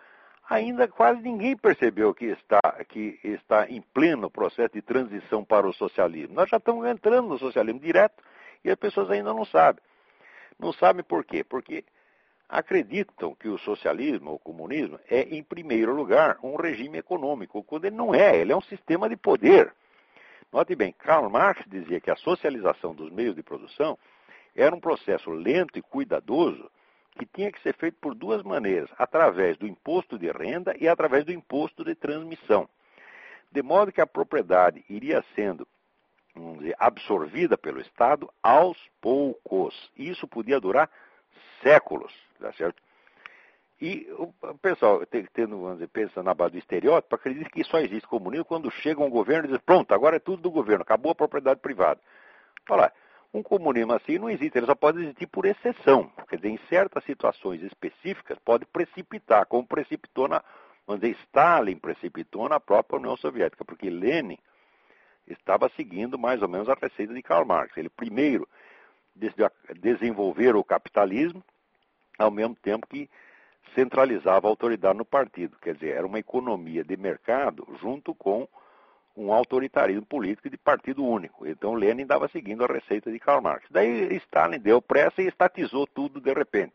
ainda 0.50 0.88
quase 0.88 1.22
ninguém 1.22 1.58
percebeu 1.58 2.14
que 2.14 2.26
está, 2.26 2.62
que 2.88 3.20
está 3.24 3.70
em 3.70 3.82
pleno 3.82 4.30
processo 4.30 4.74
de 4.74 4.82
transição 4.82 5.44
para 5.44 5.68
o 5.68 5.74
socialismo. 5.74 6.36
Nós 6.36 6.50
já 6.50 6.58
estamos 6.58 6.88
entrando 6.88 7.28
no 7.28 7.38
socialismo 7.38 7.80
direto 7.80 8.24
e 8.64 8.70
as 8.70 8.76
pessoas 8.76 9.10
ainda 9.10 9.34
não 9.34 9.46
sabem. 9.46 9.84
Não 10.58 10.72
sabem 10.72 11.04
por 11.04 11.26
quê? 11.26 11.44
Porque 11.44 11.84
acreditam 12.48 13.36
que 13.36 13.50
o 13.50 13.58
socialismo, 13.58 14.34
o 14.34 14.40
comunismo, 14.40 15.00
é, 15.10 15.22
em 15.24 15.44
primeiro 15.44 15.94
lugar, 15.94 16.38
um 16.44 16.56
regime 16.56 17.00
econômico, 17.00 17.64
quando 17.64 17.86
ele 17.86 17.96
não 17.96 18.14
é, 18.14 18.38
ele 18.38 18.52
é 18.52 18.56
um 18.56 18.62
sistema 18.62 19.10
de 19.10 19.18
poder. 19.18 19.74
Note 20.56 20.74
bem, 20.74 20.94
Karl 20.94 21.30
Marx 21.30 21.66
dizia 21.68 22.00
que 22.00 22.10
a 22.10 22.16
socialização 22.16 22.96
dos 22.96 23.12
meios 23.12 23.36
de 23.36 23.44
produção 23.44 24.00
era 24.56 24.74
um 24.74 24.80
processo 24.80 25.30
lento 25.30 25.78
e 25.78 25.82
cuidadoso 25.82 26.72
que 27.20 27.26
tinha 27.26 27.52
que 27.52 27.62
ser 27.62 27.76
feito 27.76 27.98
por 28.00 28.16
duas 28.16 28.42
maneiras, 28.42 28.90
através 28.98 29.58
do 29.58 29.68
imposto 29.68 30.18
de 30.18 30.32
renda 30.32 30.74
e 30.80 30.88
através 30.88 31.26
do 31.26 31.34
imposto 31.34 31.84
de 31.84 31.94
transmissão. 31.94 32.70
De 33.52 33.62
modo 33.62 33.92
que 33.92 34.00
a 34.00 34.08
propriedade 34.08 34.82
iria 34.90 35.22
sendo, 35.36 35.68
dizer, 36.34 36.78
absorvida 36.80 37.58
pelo 37.58 37.82
Estado 37.82 38.32
aos 38.42 38.78
poucos. 39.02 39.92
Isso 39.98 40.26
podia 40.26 40.58
durar 40.58 40.90
séculos, 41.62 42.14
tá 42.40 42.54
certo? 42.54 42.82
E 43.82 44.08
o 44.18 44.34
pessoal, 44.62 45.06
tendo, 45.34 45.60
vamos 45.60 45.74
dizer, 45.74 45.88
pensa 45.90 46.24
na 46.24 46.34
base 46.34 46.54
do 46.54 46.60
estereótipo, 46.60 47.16
acredita 47.16 47.50
que 47.50 47.64
só 47.66 47.80
existe 47.80 48.08
comunismo 48.08 48.46
quando 48.46 48.72
chega 48.72 49.04
um 49.04 49.10
governo 49.10 49.50
e 49.50 49.52
diz, 49.52 49.62
pronto, 49.62 49.94
agora 49.94 50.16
é 50.16 50.20
tudo 50.20 50.42
do 50.42 50.52
governo, 50.52 50.82
acabou 50.84 51.12
a 51.12 51.16
propriedade 51.16 51.60
privada. 51.60 52.00
Olha 52.70 52.92
um 53.36 53.44
comunismo 53.44 53.92
assim 53.92 54.18
não 54.18 54.30
existe, 54.30 54.58
ele 54.58 54.66
só 54.66 54.76
pode 54.76 55.02
existir 55.02 55.28
por 55.28 55.46
exceção. 55.46 56.10
Quer 56.30 56.38
dizer, 56.38 56.50
em 56.50 56.60
certas 56.70 57.04
situações 57.04 57.62
específicas 57.64 58.40
pode 58.40 58.66
precipitar, 58.66 59.46
como 59.46 59.68
precipitou 59.68 60.30
na, 60.30 60.42
vamos 60.88 61.02
dizer, 61.02 61.18
Stalin 61.26 61.78
precipitou 61.78 62.48
na 62.48 62.62
própria 62.62 62.98
União 62.98 63.18
Soviética, 63.18 63.66
porque 63.66 63.90
Lenin 63.90 64.38
estava 65.28 65.70
seguindo 65.76 66.18
mais 66.18 66.42
ou 66.42 66.48
menos 66.48 66.70
a 66.70 66.76
receita 66.76 67.14
de 67.14 67.22
Karl 67.22 67.46
Marx. 67.46 67.76
Ele 67.76 67.90
primeiro 67.90 68.48
decidiu 69.14 69.52
desenvolver 69.82 70.56
o 70.56 70.64
capitalismo, 70.64 71.44
ao 72.18 72.32
mesmo 72.32 72.56
tempo 72.56 72.88
que 72.88 73.10
centralizava 73.74 74.48
a 74.48 74.50
autoridade 74.50 74.98
no 74.98 75.06
partido. 75.06 75.58
Quer 75.62 75.76
dizer, 75.76 75.96
era 75.96 76.06
uma 76.06 76.20
economia 76.20 76.84
de 76.84 76.96
mercado 76.96 77.68
junto 77.82 78.14
com 78.14 78.48
um 79.16 79.32
autoritarismo 79.32 80.06
político 80.06 80.50
de 80.50 80.58
partido 80.58 81.04
único. 81.04 81.48
Então 81.48 81.74
Lenin 81.74 82.04
estava 82.04 82.28
seguindo 82.28 82.64
a 82.64 82.68
receita 82.68 83.12
de 83.12 83.20
Karl 83.20 83.42
Marx. 83.42 83.66
Daí 83.70 84.16
Stalin 84.18 84.60
deu 84.60 84.82
pressa 84.82 85.22
e 85.22 85.28
estatizou 85.28 85.88
tudo 85.88 86.20
de 86.20 86.34
repente. 86.34 86.74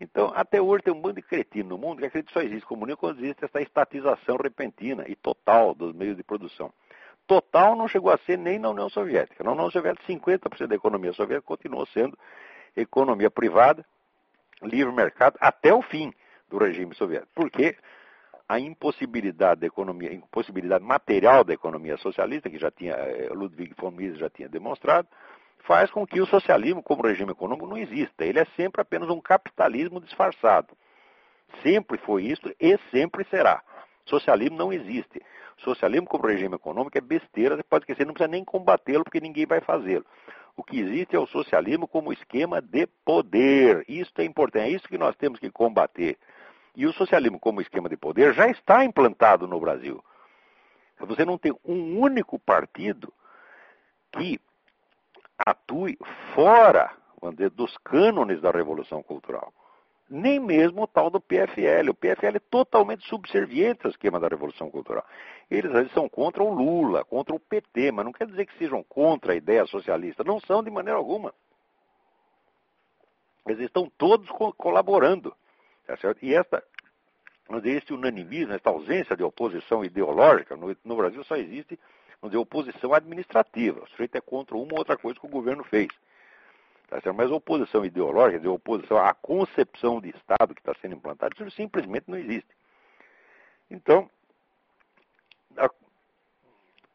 Então, 0.00 0.32
até 0.34 0.60
hoje 0.60 0.82
tem 0.82 0.92
um 0.92 1.00
bando 1.00 1.14
de 1.14 1.22
cretino 1.22 1.70
no 1.70 1.78
mundo 1.78 2.00
que 2.00 2.06
acredita 2.06 2.32
que 2.32 2.38
só 2.38 2.44
existe 2.44 2.66
comunismo 2.66 2.98
quando 2.98 3.20
existe 3.20 3.44
essa 3.44 3.60
estatização 3.60 4.36
repentina 4.36 5.04
e 5.08 5.14
total 5.14 5.74
dos 5.74 5.94
meios 5.94 6.16
de 6.16 6.22
produção. 6.22 6.72
Total 7.26 7.74
não 7.74 7.88
chegou 7.88 8.10
a 8.10 8.18
ser 8.18 8.36
nem 8.36 8.58
na 8.58 8.70
União 8.70 8.88
Soviética. 8.90 9.42
Na 9.42 9.52
União 9.52 9.70
Soviética, 9.70 10.04
50% 10.06 10.66
da 10.66 10.74
economia 10.74 11.12
soviética 11.12 11.46
continuou 11.46 11.86
sendo 11.86 12.18
economia 12.76 13.30
privada, 13.30 13.86
livre 14.62 14.92
mercado, 14.92 15.36
até 15.40 15.72
o 15.72 15.82
fim 15.82 16.12
do 16.48 16.58
regime 16.58 16.94
soviético. 16.94 17.32
Por 17.34 17.50
quê? 17.50 17.76
a 18.48 18.58
impossibilidade 18.60 19.62
da 19.62 19.66
economia, 19.66 20.12
impossibilidade 20.12 20.84
material 20.84 21.44
da 21.44 21.54
economia 21.54 21.96
socialista, 21.96 22.50
que 22.50 22.58
já 22.58 22.70
tinha 22.70 22.92
eh, 22.92 23.28
Ludwig 23.32 23.74
von 23.78 23.90
Mises 23.90 24.18
já 24.18 24.28
tinha 24.28 24.48
demonstrado, 24.48 25.08
faz 25.60 25.90
com 25.90 26.06
que 26.06 26.20
o 26.20 26.26
socialismo 26.26 26.82
como 26.82 27.02
regime 27.02 27.32
econômico 27.32 27.66
não 27.66 27.78
exista. 27.78 28.24
Ele 28.24 28.38
é 28.38 28.44
sempre 28.56 28.82
apenas 28.82 29.08
um 29.08 29.20
capitalismo 29.20 30.00
disfarçado. 30.00 30.76
Sempre 31.62 31.98
foi 31.98 32.24
isso 32.24 32.54
e 32.60 32.78
sempre 32.90 33.24
será. 33.24 33.62
Socialismo 34.04 34.58
não 34.58 34.72
existe. 34.72 35.22
Socialismo 35.58 36.06
como 36.06 36.26
regime 36.26 36.56
econômico 36.56 36.98
é 36.98 37.00
besteira, 37.00 37.56
você 37.56 37.62
pode 37.62 37.84
esquecer, 37.84 38.04
não 38.04 38.12
precisa 38.12 38.30
nem 38.30 38.44
combatê-lo 38.44 39.04
porque 39.04 39.20
ninguém 39.20 39.46
vai 39.46 39.60
fazê-lo. 39.60 40.04
O 40.56 40.62
que 40.62 40.78
existe 40.78 41.16
é 41.16 41.18
o 41.18 41.26
socialismo 41.26 41.88
como 41.88 42.12
esquema 42.12 42.60
de 42.60 42.86
poder. 43.04 43.84
Isso 43.88 44.12
é 44.18 44.24
importante, 44.24 44.66
é 44.66 44.70
isso 44.70 44.88
que 44.88 44.98
nós 44.98 45.16
temos 45.16 45.40
que 45.40 45.50
combater. 45.50 46.16
E 46.76 46.86
o 46.86 46.92
socialismo 46.92 47.38
como 47.38 47.60
esquema 47.60 47.88
de 47.88 47.96
poder 47.96 48.34
já 48.34 48.48
está 48.48 48.84
implantado 48.84 49.46
no 49.46 49.58
Brasil. 49.60 50.02
Você 51.00 51.24
não 51.24 51.36
tem 51.36 51.52
um 51.64 51.98
único 51.98 52.38
partido 52.38 53.12
que 54.12 54.40
atue 55.38 55.98
fora 56.34 56.90
dizer, 57.32 57.50
dos 57.50 57.76
cânones 57.78 58.40
da 58.40 58.50
Revolução 58.50 59.02
Cultural. 59.02 59.52
Nem 60.08 60.38
mesmo 60.38 60.82
o 60.82 60.86
tal 60.86 61.08
do 61.10 61.20
PFL. 61.20 61.90
O 61.90 61.94
PFL 61.94 62.36
é 62.36 62.40
totalmente 62.50 63.06
subserviente 63.08 63.80
ao 63.84 63.90
esquema 63.90 64.20
da 64.20 64.28
Revolução 64.28 64.70
Cultural. 64.70 65.04
Eles, 65.50 65.90
são 65.92 66.08
contra 66.08 66.42
o 66.42 66.52
Lula, 66.52 67.04
contra 67.04 67.34
o 67.34 67.40
PT, 67.40 67.90
mas 67.90 68.04
não 68.04 68.12
quer 68.12 68.26
dizer 68.26 68.46
que 68.46 68.58
sejam 68.58 68.82
contra 68.82 69.32
a 69.32 69.36
ideia 69.36 69.64
socialista. 69.66 70.22
Não 70.22 70.38
são 70.40 70.62
de 70.62 70.70
maneira 70.70 70.98
alguma. 70.98 71.34
Eles 73.46 73.60
estão 73.60 73.90
todos 73.96 74.28
co 74.30 74.52
colaborando. 74.52 75.34
Tá? 75.86 75.96
E 76.22 76.34
esta, 76.34 76.62
esse 77.64 77.92
unanimismo, 77.92 78.52
esta 78.52 78.70
ausência 78.70 79.16
de 79.16 79.22
oposição 79.22 79.84
ideológica, 79.84 80.56
no, 80.56 80.76
no 80.84 80.96
Brasil 80.96 81.24
só 81.24 81.36
existe 81.36 81.78
dizer, 82.28 82.38
oposição 82.38 82.92
administrativa. 82.92 83.82
O 83.82 83.88
sujeito 83.88 84.16
é 84.16 84.20
contra 84.20 84.56
uma 84.56 84.72
ou 84.72 84.78
outra 84.78 84.96
coisa 84.96 85.18
que 85.18 85.26
o 85.26 85.30
governo 85.30 85.64
fez. 85.64 85.88
Tá 86.94 87.00
certo? 87.00 87.16
Mas 87.16 87.30
oposição 87.32 87.84
ideológica, 87.84 88.38
dizer, 88.38 88.48
oposição 88.48 88.98
à 88.98 89.12
concepção 89.12 90.00
de 90.00 90.10
Estado 90.10 90.54
que 90.54 90.60
está 90.60 90.72
sendo 90.80 90.94
implantada, 90.94 91.34
isso 91.34 91.50
simplesmente 91.50 92.04
não 92.06 92.16
existe. 92.16 92.48
Então, 93.68 94.08
a, 95.56 95.68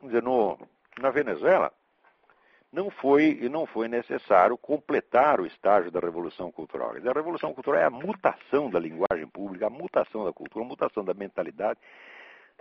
dizer, 0.02 0.24
no, 0.24 0.58
na 1.02 1.10
Venezuela, 1.10 1.74
não 2.72 2.89
foi, 2.89 3.50
não 3.52 3.66
foi 3.66 3.89
necessário 3.89 4.58
completar 4.58 5.41
o 5.41 5.45
estágio 5.45 5.91
da 5.91 6.00
Revolução 6.00 6.50
Cultural. 6.50 6.91
A 6.91 7.14
Revolução 7.14 7.54
Cultural 7.54 7.82
é 7.82 7.84
a 7.84 7.89
mutação 7.89 8.70
da 8.70 8.80
linguagem 8.80 9.28
pública, 9.28 9.68
a 9.68 9.70
mutação 9.70 10.24
da 10.24 10.32
cultura, 10.32 10.64
a 10.64 10.68
mutação 10.68 11.04
da 11.04 11.14
mentalidade, 11.14 11.78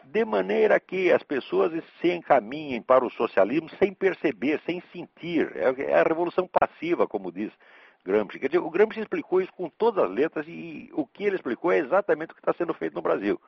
de 0.05 0.25
maneira 0.25 0.81
que 0.81 1.13
as 1.13 1.23
pessoas 1.23 1.73
se 2.01 2.11
encaminhem 2.13 2.81
para 2.81 3.05
o 3.05 3.11
socialismo 3.11 3.69
sem 3.79 3.93
perceber, 3.93 4.61
sem 4.65 4.83
sentir. 4.93 5.53
É, 5.57 5.91
é 5.91 6.01
a 6.01 6.03
revolução 6.03 6.49
passiva, 6.49 7.07
como 7.07 7.31
diz 7.33 7.53
Gramsci. 8.05 8.39
Quer 8.39 8.49
dizer, 8.49 8.59
o 8.59 8.71
Gramsci 8.71 9.01
explicou 9.01 9.41
isso 9.41 9.53
com 9.53 9.69
todas 9.69 10.05
as 10.05 10.11
letras 10.11 10.47
e 10.49 10.91
o 10.93 11.07
que 11.07 11.25
ele 11.25 11.37
explicou 11.37 11.71
é 11.73 11.79
exatamente 11.79 12.33
o 12.33 12.35
que 12.35 12.41
está 12.41 12.53
sendo 12.53 12.73
feito 12.75 12.95
no 12.95 13.03
Brasil. 13.03 13.41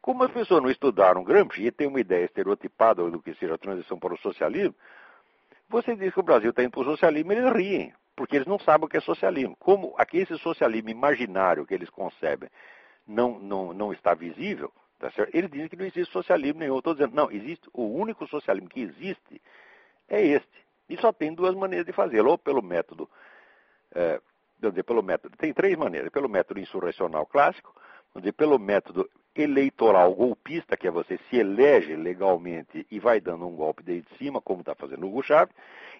Como 0.00 0.22
as 0.22 0.30
pessoas 0.30 0.62
não 0.62 0.70
estudaram 0.70 1.24
Gramsci 1.24 1.66
e 1.66 1.70
têm 1.70 1.86
uma 1.86 2.00
ideia 2.00 2.24
estereotipada 2.24 3.08
do 3.10 3.20
que 3.20 3.34
seja 3.34 3.54
a 3.54 3.58
transição 3.58 3.98
para 3.98 4.14
o 4.14 4.18
socialismo, 4.18 4.74
você 5.68 5.96
diz 5.96 6.12
que 6.12 6.20
o 6.20 6.22
Brasil 6.22 6.50
está 6.50 6.62
indo 6.62 6.70
para 6.70 6.80
o 6.80 6.84
socialismo, 6.84 7.32
eles 7.32 7.52
riem, 7.52 7.92
porque 8.14 8.36
eles 8.36 8.46
não 8.46 8.58
sabem 8.58 8.86
o 8.86 8.88
que 8.88 8.96
é 8.96 9.00
socialismo. 9.00 9.56
Como 9.58 9.94
aqui 9.98 10.18
esse 10.18 10.38
socialismo 10.38 10.90
imaginário 10.90 11.66
que 11.66 11.74
eles 11.74 11.90
concebem 11.90 12.48
não, 13.06 13.38
não, 13.38 13.72
não 13.72 13.92
está 13.92 14.14
visível, 14.14 14.72
tá 14.98 15.10
certo? 15.10 15.30
que 15.32 15.76
não 15.76 15.84
existe 15.84 16.12
socialismo 16.12 16.60
nenhum. 16.60 16.74
Eu 16.74 16.78
estou 16.78 16.94
dizendo, 16.94 17.14
não, 17.14 17.30
existe 17.30 17.68
o 17.72 17.84
único 17.84 18.26
socialismo 18.26 18.68
que 18.68 18.80
existe 18.80 19.40
é 20.08 20.24
este. 20.24 20.66
E 20.88 20.96
só 20.98 21.12
tem 21.12 21.34
duas 21.34 21.54
maneiras 21.54 21.86
de 21.86 21.92
fazê-lo, 21.92 22.30
ou 22.30 22.38
pelo 22.38 22.62
método, 22.62 23.08
é, 23.94 24.20
dizer, 24.60 24.84
pelo 24.84 25.02
método, 25.02 25.36
tem 25.36 25.52
três 25.52 25.76
maneiras, 25.76 26.10
pelo 26.10 26.28
método 26.28 26.60
insurrecional 26.60 27.26
clássico, 27.26 27.74
dizer, 28.14 28.32
pelo 28.32 28.58
método 28.58 29.08
eleitoral 29.34 30.14
golpista, 30.14 30.76
que 30.76 30.86
é 30.86 30.90
você 30.90 31.18
se 31.28 31.36
elege 31.36 31.94
legalmente 31.94 32.86
e 32.90 32.98
vai 32.98 33.20
dando 33.20 33.46
um 33.46 33.54
golpe 33.54 33.82
daí 33.82 34.00
de 34.00 34.16
cima, 34.16 34.40
como 34.40 34.60
está 34.60 34.74
fazendo 34.74 35.06
Hugo 35.06 35.22
Chávez. 35.22 35.54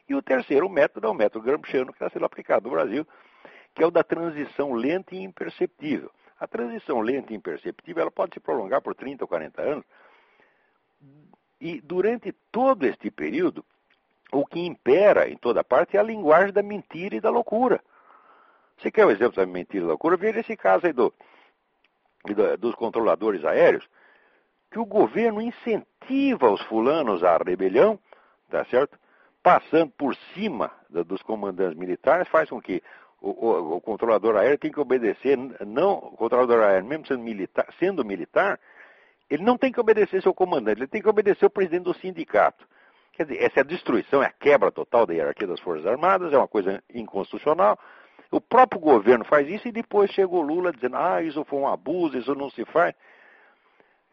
E 0.09 0.15
o 0.15 0.23
terceiro 0.23 0.69
método 0.69 1.07
é 1.07 1.11
o 1.11 1.15
método 1.15 1.45
gramsciano 1.45 1.93
que 1.93 1.97
está 1.97 2.09
sendo 2.09 2.25
aplicado 2.25 2.65
no 2.69 2.75
Brasil, 2.75 3.07
que 3.75 3.83
é 3.83 3.87
o 3.87 3.91
da 3.91 4.03
transição 4.03 4.73
lenta 4.73 5.15
e 5.15 5.19
imperceptível. 5.19 6.11
A 6.39 6.47
transição 6.47 7.01
lenta 7.01 7.33
e 7.33 7.37
imperceptível 7.37 8.03
ela 8.03 8.11
pode 8.11 8.35
se 8.35 8.41
prolongar 8.41 8.83
por 8.83 8.95
30 8.95 9.25
ou 9.25 9.29
40 9.29 9.63
anos. 9.63 9.85
E 11.61 11.81
durante 11.81 12.33
todo 12.53 12.85
este 12.85 13.11
período, 13.11 13.65
o 14.33 14.45
que 14.45 14.61
impera 14.61 15.29
em 15.29 15.37
toda 15.37 15.65
parte 15.65 15.97
é 15.97 16.01
a 16.01 16.03
linguagem 16.03 16.53
da 16.53 16.63
mentira 16.63 17.17
e 17.17 17.21
da 17.21 17.31
loucura. 17.31 17.81
Você 18.77 18.91
quer 18.91 19.07
um 19.07 19.11
exemplo 19.11 19.37
da 19.37 19.47
mentira 19.47 19.79
e 19.79 19.87
da 19.87 19.89
loucura? 19.89 20.17
Veja 20.17 20.41
esse 20.41 20.57
caso 20.57 20.87
aí 20.87 20.93
do, 20.93 21.13
dos 22.59 22.75
controladores 22.75 23.45
aéreos, 23.45 23.89
que 24.71 24.79
o 24.79 24.85
governo 24.85 25.41
incentiva 25.41 26.51
os 26.51 26.61
fulanos 26.63 27.25
à 27.25 27.39
rebelião, 27.39 27.99
tá 28.51 28.65
certo? 28.67 28.99
Passando 29.43 29.93
por 29.93 30.15
cima 30.35 30.71
dos 30.91 31.23
comandantes 31.23 31.79
militares, 31.79 32.29
faz 32.29 32.51
com 32.51 32.61
que 32.61 32.83
o, 33.21 33.31
o, 33.31 33.77
o, 33.77 33.81
controlador 33.81 34.37
aéreo 34.37 34.59
tenha 34.59 34.73
que 34.73 34.81
obedecer, 34.81 35.37
não 35.67 35.95
o 35.95 36.17
controlador 36.17 36.63
aéreo, 36.63 36.87
mesmo 36.87 37.07
sendo 37.07 37.23
militar, 37.23 37.67
sendo 37.79 38.05
militar, 38.05 38.61
Ele 39.29 39.43
não 39.43 39.57
tem 39.57 39.73
que 39.73 39.81
obedecer 39.81 40.23
seu 40.23 40.35
comandante, 40.35 40.79
ele 40.79 40.87
tem 40.87 41.03
que 41.03 41.09
obedecer 41.09 41.47
o 41.47 41.51
presidente 41.51 41.85
do 41.85 41.95
sindicato. 41.95 42.67
Quer 43.13 43.25
dizer, 43.25 43.43
essa 43.43 43.61
é 43.61 43.63
a 43.63 43.67
destruição, 43.67 44.23
é 44.23 44.27
a 44.27 44.33
quebra 44.33 44.71
total 44.71 45.07
da 45.07 45.15
hierarquia 45.15 45.47
das 45.47 45.61
Forças 45.61 45.87
Armadas, 45.87 46.33
é 46.33 46.37
uma 46.37 46.47
coisa 46.47 46.83
inconstitucional. 46.93 47.79
O 48.31 48.41
próprio 48.41 48.81
governo 48.81 49.25
faz 49.25 49.49
isso 49.49 49.67
e 49.69 49.73
depois 49.73 50.11
chega 50.11 50.29
o 50.29 50.43
Lula 50.43 50.71
dizendo, 50.71 50.97
ah, 50.97 51.23
isso 51.23 51.45
foi 51.45 51.59
um 51.59 51.67
abuso, 51.67 52.19
isso 52.19 52.35
não 52.35 52.51
se 52.51 52.65
faz. 52.67 52.95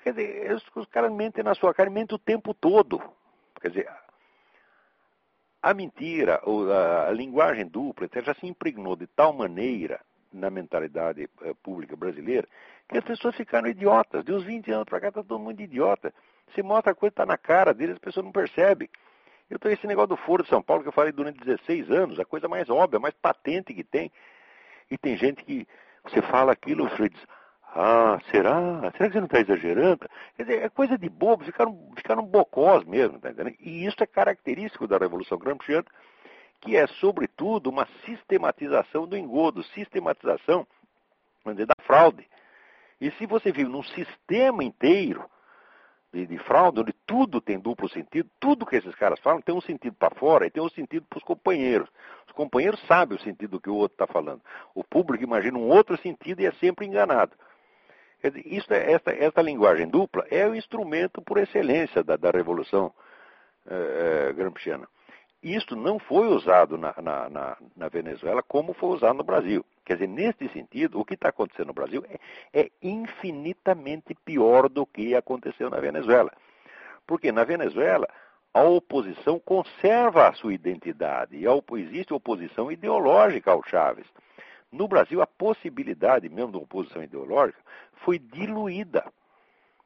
Quer 0.03 0.13
dizer, 0.13 0.53
os 0.75 0.85
caras 0.87 1.11
mentem 1.11 1.43
na 1.43 1.53
sua 1.53 1.73
cara, 1.73 1.89
mentem 1.89 2.15
o 2.15 2.19
tempo 2.19 2.53
todo. 2.53 3.01
Quer 3.61 3.69
dizer, 3.69 3.89
a 5.63 5.73
mentira, 5.73 6.41
a, 7.07 7.11
linguagem 7.11 7.65
dupla, 7.65 8.09
já 8.21 8.33
se 8.33 8.45
impregnou 8.45 8.97
de 8.97 9.07
tal 9.07 9.31
maneira 9.31 10.01
na 10.31 10.49
mentalidade 10.49 11.29
eh, 11.41 11.53
pública 11.63 11.95
brasileira 11.95 12.45
que 12.89 12.97
as 12.97 13.03
pessoas 13.05 13.35
ficaram 13.35 13.69
idiotas. 13.69 14.25
De 14.25 14.33
uns 14.33 14.43
20 14.43 14.69
anos 14.71 14.83
para 14.83 14.99
cá 14.99 15.07
está 15.07 15.23
todo 15.23 15.39
mundo 15.39 15.61
idiota. 15.61 16.13
Se 16.53 16.61
mostra 16.61 16.91
a 16.91 16.95
coisa 16.95 17.13
está 17.13 17.25
na 17.25 17.37
cara 17.37 17.73
deles, 17.73 17.93
as 17.93 17.99
pessoas 17.99 18.25
não 18.25 18.31
percebem. 18.33 18.89
Eu 19.49 19.57
tenho 19.57 19.73
esse 19.73 19.87
negócio 19.87 20.09
do 20.09 20.17
Foro 20.17 20.43
de 20.43 20.49
São 20.49 20.61
Paulo 20.61 20.83
que 20.83 20.89
eu 20.89 20.93
falei 20.93 21.13
durante 21.13 21.39
16 21.39 21.89
anos, 21.91 22.19
a 22.19 22.25
coisa 22.25 22.49
mais 22.49 22.69
óbvia, 22.69 22.99
mais 22.99 23.13
patente 23.13 23.73
que 23.73 23.85
tem. 23.85 24.11
E 24.91 24.97
tem 24.97 25.15
gente 25.15 25.45
que 25.45 25.65
você 26.03 26.21
fala 26.23 26.51
aquilo, 26.51 26.89
você 26.89 27.07
diz, 27.07 27.21
ah, 27.75 28.19
será? 28.29 28.91
Será 28.91 29.07
que 29.07 29.13
você 29.13 29.19
não 29.19 29.25
está 29.25 29.39
exagerando? 29.39 30.07
Quer 30.37 30.43
dizer, 30.43 30.61
é 30.61 30.69
coisa 30.69 30.95
de 30.95 31.09
bobo, 31.09 31.43
ficaram, 31.43 31.91
ficaram 31.95 32.23
bocós 32.23 32.83
mesmo, 32.83 33.19
tá 33.19 33.31
entendendo? 33.31 33.55
E 33.59 33.85
isso 33.85 33.97
é 33.99 34.05
característico 34.05 34.87
da 34.87 34.99
Revolução 34.99 35.39
Gramsciana, 35.39 35.85
que 36.61 36.77
é, 36.77 36.85
sobretudo, 36.85 37.71
uma 37.71 37.87
sistematização 38.05 39.07
do 39.07 39.17
engodo, 39.17 39.63
sistematização, 39.63 40.67
dizer, 41.47 41.65
da 41.65 41.75
fraude. 41.83 42.27
E 43.01 43.09
se 43.13 43.25
você 43.25 43.51
vive 43.51 43.69
num 43.69 43.83
sistema 43.83 44.63
inteiro 44.63 45.25
de, 46.13 46.27
de, 46.27 46.37
fraude, 46.37 46.79
onde 46.79 46.93
tudo 47.07 47.41
tem 47.41 47.59
duplo 47.59 47.89
sentido, 47.89 48.29
tudo 48.39 48.67
que 48.67 48.75
esses 48.75 48.93
caras 48.95 49.19
falam 49.19 49.41
tem 49.41 49.53
um 49.53 49.61
sentido 49.61 49.95
para 49.95 50.13
fora 50.13 50.45
e 50.45 50.51
tem 50.51 50.61
um 50.61 50.69
sentido 50.69 51.07
para 51.09 51.17
os 51.17 51.23
companheiros. 51.23 51.89
Os 52.27 52.33
companheiros 52.33 52.79
sabem 52.85 53.17
o 53.17 53.21
sentido 53.21 53.51
do 53.51 53.59
que 53.59 53.69
o 53.69 53.75
outro 53.75 53.95
está 53.95 54.05
falando. 54.05 54.41
O 54.75 54.83
público 54.83 55.23
imagina 55.23 55.57
um 55.57 55.67
outro 55.67 55.97
sentido 55.97 56.39
e 56.39 56.45
é 56.45 56.51
sempre 56.53 56.85
enganado. 56.85 57.33
Isso, 58.45 58.73
é, 58.73 58.91
esta, 58.93 59.11
esta 59.11 59.41
linguagem 59.41 59.87
dupla 59.87 60.25
é 60.31 60.47
o 60.47 60.55
instrumento 60.55 61.21
por 61.21 61.37
excelência 61.37 62.03
da, 62.03 62.15
da 62.15 62.31
Revolução 62.31 62.93
eh, 63.67 64.29
eh 64.29 64.33
Gramsciana. 64.33 64.87
Não 65.75 65.99
foi 65.99 66.27
usado 66.27 66.77
na, 66.77 66.93
na, 67.01 67.29
na, 67.29 67.57
na, 67.75 67.89
Venezuela 67.89 68.41
como 68.41 68.73
foi 68.73 68.91
usado 68.91 69.17
no 69.17 69.25
Brasil. 69.25 69.65
Quer 69.83 69.95
dizer, 69.95 70.07
neste 70.07 70.47
sentido, 70.53 70.97
o 70.97 71.03
que 71.03 71.15
está 71.15 71.29
acontecendo 71.29 71.67
no 71.67 71.73
Brasil 71.73 72.05
é, 72.07 72.61
é, 72.61 72.71
infinitamente 72.81 74.15
pior 74.23 74.69
do 74.69 74.85
que 74.85 75.13
aconteceu 75.13 75.69
na 75.69 75.81
Venezuela. 75.81 76.31
Porque 77.05 77.29
na 77.33 77.43
Venezuela, 77.43 78.07
a 78.53 78.63
oposição 78.63 79.37
conserva 79.37 80.29
a 80.29 80.33
sua 80.33 80.53
identidade 80.53 81.35
e 81.35 81.45
existe 81.77 82.13
oposição 82.13 82.71
ideológica 82.71 83.51
ao 83.51 83.63
Chávez. 83.63 84.07
No 84.73 84.87
Brasil, 84.87 85.21
a 85.21 85.27
possibilidade 85.27 86.27
mesmo 86.27 86.51
de 86.51 86.57
oposição 86.57 87.03
ideológica 87.03 87.61
foi 88.03 88.17
diluída. 88.17 89.05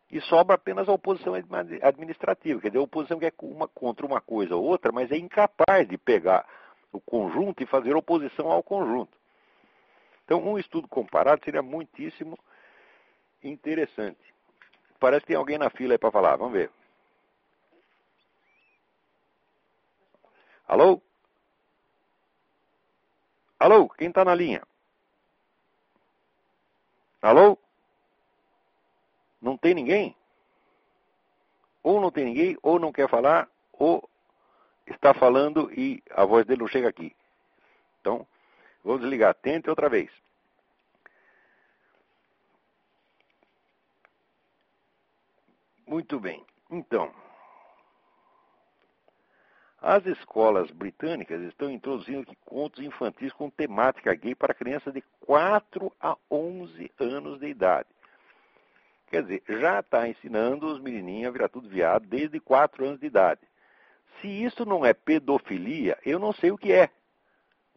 E 0.09 0.21
sobra 0.21 0.55
apenas 0.55 0.87
a 0.87 0.93
oposição 0.93 1.33
administrativa, 1.33 2.61
quer 2.61 2.69
dizer, 2.69 2.79
a 2.79 2.83
oposição 2.83 3.19
que 3.19 3.25
é 3.25 3.33
uma, 3.41 3.67
contra 3.67 4.05
uma 4.05 4.21
coisa 4.21 4.55
ou 4.55 4.63
outra, 4.63 4.93
mas 4.93 5.11
é 5.11 5.17
incapaz 5.17 5.85
de 5.89 5.97
pegar 5.97 6.47
o 6.93 7.01
conjunto 7.01 7.61
e 7.61 7.65
fazer 7.65 7.97
oposição 7.97 8.49
ao 8.49 8.63
conjunto. 8.63 9.11
Então, 10.23 10.41
um 10.41 10.57
estudo 10.57 10.87
comparado 10.87 11.43
seria 11.43 11.61
muitíssimo 11.61 12.39
interessante. 13.43 14.33
Parece 15.01 15.23
que 15.23 15.27
tem 15.27 15.35
alguém 15.35 15.57
na 15.57 15.69
fila 15.69 15.95
aí 15.95 15.97
para 15.97 16.11
falar, 16.11 16.37
vamos 16.37 16.53
ver. 16.53 16.71
Alô? 20.65 21.01
Alô, 23.59 23.89
quem 23.89 24.07
está 24.07 24.23
na 24.23 24.33
linha? 24.33 24.61
Alô? 27.27 27.57
Não 29.41 29.57
tem 29.57 29.73
ninguém? 29.73 30.15
Ou 31.83 31.99
não 31.99 32.09
tem 32.09 32.23
ninguém, 32.23 32.57
ou 32.63 32.79
não 32.79 32.93
quer 32.93 33.09
falar, 33.09 33.49
ou 33.73 34.09
está 34.85 35.13
falando 35.13 35.69
e 35.77 36.01
a 36.11 36.23
voz 36.23 36.45
dele 36.45 36.61
não 36.61 36.69
chega 36.69 36.87
aqui. 36.87 37.13
Então, 37.99 38.25
vou 38.81 38.97
desligar. 38.97 39.35
Tente 39.35 39.69
outra 39.69 39.89
vez. 39.89 40.09
Muito 45.85 46.21
bem. 46.21 46.45
Então, 46.71 47.13
as 49.81 50.05
escolas 50.05 50.71
britânicas 50.71 51.41
estão 51.43 51.69
introduzindo 51.69 52.21
aqui 52.21 52.35
contos 52.45 52.83
infantis 52.83 53.31
com 53.33 53.49
temática 53.49 54.13
gay 54.15 54.33
para 54.33 54.53
crianças 54.53 54.93
de 54.93 55.01
4 55.21 55.91
a 56.01 56.17
11 56.31 56.91
anos 56.99 57.39
de 57.39 57.47
idade. 57.47 57.87
Quer 59.09 59.23
dizer, 59.23 59.43
já 59.47 59.79
está 59.79 60.07
ensinando 60.07 60.67
os 60.67 60.81
menininhos 60.81 61.29
a 61.29 61.31
virar 61.31 61.49
tudo 61.49 61.69
viado 61.69 62.07
desde 62.07 62.39
4 62.39 62.85
anos 62.85 62.99
de 62.99 63.05
idade. 63.05 63.41
Se 64.19 64.27
isso 64.27 64.65
não 64.65 64.85
é 64.85 64.93
pedofilia, 64.93 65.97
eu 66.03 66.17
não 66.19 66.33
sei 66.33 66.51
o 66.51 66.57
que 66.57 66.73
é. 66.73 66.89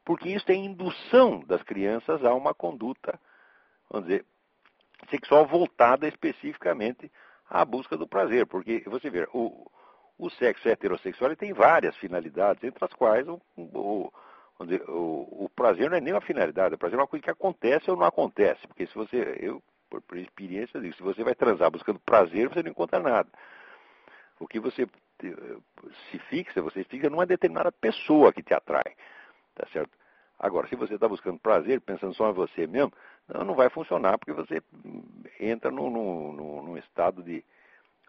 Porque 0.05 0.31
isso 0.31 0.51
é 0.51 0.55
indução 0.55 1.41
das 1.47 1.63
crianças 1.63 2.25
a 2.25 2.35
uma 2.35 2.55
conduta, 2.55 3.21
vamos 3.91 4.09
dizer, 4.09 4.25
sexual 5.11 5.47
voltada 5.47 6.09
especificamente 6.09 7.13
à 7.49 7.65
busca 7.65 7.97
do 7.97 8.09
prazer. 8.09 8.47
Porque, 8.47 8.83
você 8.87 9.11
vê, 9.11 9.29
o, 9.33 9.71
o 10.21 10.31
sexo 10.31 10.69
heterossexual 10.69 11.35
tem 11.35 11.53
várias 11.53 11.97
finalidades, 11.97 12.63
entre 12.63 12.85
as 12.85 12.93
quais 12.93 13.27
o, 13.27 13.41
o, 13.57 14.13
o, 14.59 15.45
o, 15.45 15.51
prazer 15.57 15.89
não 15.89 15.97
é 15.97 16.01
nem 16.01 16.13
uma 16.13 16.21
finalidade, 16.21 16.75
o 16.75 16.79
prazer 16.79 16.99
é 16.99 17.03
uma 17.03 17.09
coisa 17.09 17.25
que 17.25 17.31
acontece 17.31 17.91
ou 17.91 17.97
não 17.97 18.05
acontece. 18.05 18.67
Porque 18.69 18.87
se 18.87 18.95
você, 18.95 19.39
eu, 19.41 19.63
por, 19.89 20.03
por 20.03 20.19
experiência, 20.19 20.81
digo, 20.81 20.95
se 20.95 21.03
você 21.03 21.25
vai 21.25 21.35
transar 21.35 21.71
buscando 21.71 21.99
prazer, 22.01 22.49
você 22.49 22.63
não 22.63 22.71
encontra 22.71 23.01
nada. 23.01 23.29
O 24.39 24.47
que 24.47 24.61
você 24.61 24.87
se 26.11 26.19
fixa, 26.31 26.63
você 26.63 26.85
fica 26.85 27.09
numa 27.11 27.27
determinada 27.27 27.73
pessoa 27.73 28.33
que 28.33 28.43
te 28.43 28.55
atrai. 28.55 28.95
Tá 29.55 29.67
certo? 29.73 29.91
Agora, 30.39 30.69
se 30.69 30.77
você 30.77 30.95
está 30.95 31.07
buscando 31.07 31.39
prazer, 31.39 31.81
pensando 31.81 32.15
só 32.15 32.31
em 32.31 32.35
você 32.35 32.67
mesmo, 32.67 32.93
não, 33.29 33.45
não 33.45 33.55
vai 33.55 33.69
funcionar, 33.69 34.19
porque 34.19 34.33
você 34.33 34.63
entra 35.39 35.71
num, 35.71 35.91
num, 35.91 36.63
num 36.63 36.79
estado 36.79 37.23
de, 37.23 37.45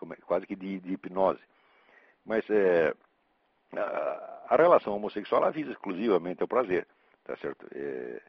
é, 0.02 0.16
quase 0.26 0.48
que 0.48 0.56
de, 0.56 0.80
de 0.80 0.94
hipnose. 0.94 1.42
Mas 2.26 2.48
é, 2.50 2.94
a, 3.76 4.46
a, 4.50 4.56
relação 4.56 4.94
homossexual 4.94 5.52
visa 5.52 5.72
exclusivamente 5.72 6.44
o 6.44 6.48
prazer, 6.48 6.88
tá 7.24 7.36
certo? 7.38 7.68
É, 7.74 8.22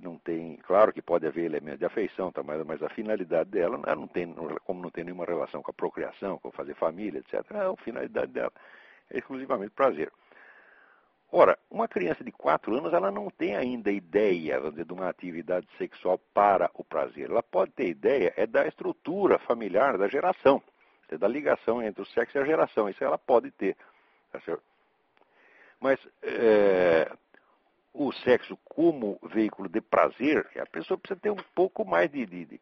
não 0.00 0.18
tem, 0.18 0.56
claro 0.58 0.92
que 0.92 1.00
pode 1.00 1.26
haver 1.26 1.44
elementos 1.44 1.78
de 1.78 1.86
afeição, 1.86 2.30
tá, 2.30 2.42
mas, 2.42 2.64
mas 2.66 2.82
a 2.82 2.88
finalidade 2.90 3.50
dela 3.50 3.78
não 3.78 4.06
tem, 4.06 4.34
como 4.64 4.82
não 4.82 4.90
tem 4.90 5.04
nenhuma 5.04 5.24
relação 5.24 5.62
com 5.62 5.70
a 5.70 5.74
procriação, 5.74 6.38
com 6.38 6.50
fazer 6.50 6.74
família, 6.74 7.20
etc. 7.20 7.50
a 7.52 7.76
finalidade 7.82 8.32
dela 8.32 8.52
é 9.10 9.18
exclusivamente 9.18 9.72
prazer. 9.72 10.12
Ora, 11.32 11.58
uma 11.70 11.88
criança 11.88 12.22
de 12.22 12.30
4 12.30 12.76
anos, 12.76 12.92
ela 12.92 13.10
não 13.10 13.28
tem 13.28 13.56
ainda 13.56 13.90
ideia 13.90 14.60
dizer, 14.70 14.84
de 14.84 14.92
uma 14.92 15.08
atividade 15.08 15.66
sexual 15.76 16.18
para 16.32 16.70
o 16.74 16.84
prazer. 16.84 17.30
Ela 17.30 17.42
pode 17.42 17.72
ter 17.72 17.88
ideia 17.88 18.32
é 18.36 18.46
da 18.46 18.66
estrutura 18.66 19.38
familiar, 19.40 19.98
da 19.98 20.08
geração 20.08 20.62
é 20.62 20.75
da 21.12 21.28
ligação 21.28 21.82
entre 21.82 22.02
o 22.02 22.06
sexo 22.06 22.36
e 22.36 22.40
a 22.40 22.44
geração. 22.44 22.88
Isso 22.88 23.02
ela 23.04 23.18
pode 23.18 23.50
ter. 23.52 23.76
Tá 24.32 24.40
certo? 24.40 24.62
Mas 25.80 26.00
é, 26.22 27.10
o 27.92 28.12
sexo 28.12 28.58
como 28.64 29.18
veículo 29.22 29.68
de 29.68 29.80
prazer, 29.80 30.46
a 30.60 30.66
pessoa 30.66 30.98
precisa 30.98 31.20
ter 31.20 31.30
um 31.30 31.42
pouco 31.54 31.84
mais 31.84 32.10
de, 32.10 32.26
de, 32.26 32.44
de 32.44 32.60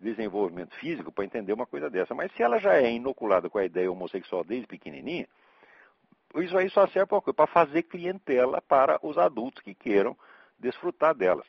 desenvolvimento 0.00 0.74
físico 0.76 1.10
para 1.10 1.24
entender 1.24 1.52
uma 1.52 1.66
coisa 1.66 1.88
dessa. 1.88 2.14
Mas 2.14 2.32
se 2.32 2.42
ela 2.42 2.58
já 2.58 2.74
é 2.74 2.92
inoculada 2.92 3.48
com 3.48 3.58
a 3.58 3.64
ideia 3.64 3.90
homossexual 3.90 4.44
desde 4.44 4.66
pequenininha, 4.66 5.26
isso 6.36 6.56
aí 6.56 6.68
só 6.70 6.86
serve 6.88 7.10
para 7.34 7.46
fazer 7.46 7.84
clientela 7.84 8.60
para 8.60 8.98
os 9.02 9.16
adultos 9.16 9.62
que 9.62 9.74
queiram 9.74 10.16
desfrutar 10.58 11.14
delas. 11.14 11.46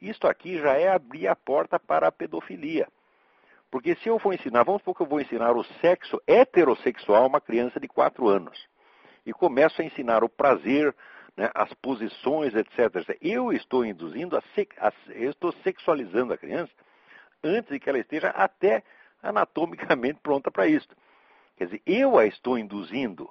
Isto 0.00 0.26
aqui 0.26 0.58
já 0.58 0.78
é 0.78 0.88
abrir 0.88 1.26
a 1.26 1.36
porta 1.36 1.78
para 1.78 2.08
a 2.08 2.12
pedofilia. 2.12 2.88
Porque 3.70 3.94
se 3.96 4.08
eu 4.08 4.18
for 4.18 4.34
ensinar, 4.34 4.64
vamos 4.64 4.80
supor 4.80 4.96
que 4.96 5.02
eu 5.02 5.06
vou 5.06 5.20
ensinar 5.20 5.56
o 5.56 5.62
sexo 5.80 6.20
heterossexual 6.26 7.24
a 7.24 7.26
uma 7.26 7.40
criança 7.40 7.78
de 7.78 7.86
4 7.86 8.28
anos. 8.28 8.68
E 9.24 9.32
começo 9.32 9.80
a 9.80 9.84
ensinar 9.84 10.24
o 10.24 10.28
prazer, 10.28 10.94
né, 11.36 11.50
as 11.54 11.72
posições, 11.74 12.54
etc. 12.54 13.16
Eu 13.20 13.52
estou 13.52 13.84
induzindo, 13.84 14.36
a, 14.36 14.42
a, 14.78 14.92
eu 15.10 15.30
estou 15.30 15.52
sexualizando 15.62 16.32
a 16.32 16.38
criança 16.38 16.72
antes 17.44 17.70
de 17.70 17.78
que 17.78 17.88
ela 17.88 17.98
esteja 17.98 18.28
até 18.30 18.82
anatomicamente 19.22 20.18
pronta 20.22 20.50
para 20.50 20.66
isso. 20.66 20.88
Quer 21.56 21.66
dizer, 21.66 21.82
eu 21.86 22.18
a 22.18 22.26
estou 22.26 22.58
induzindo, 22.58 23.30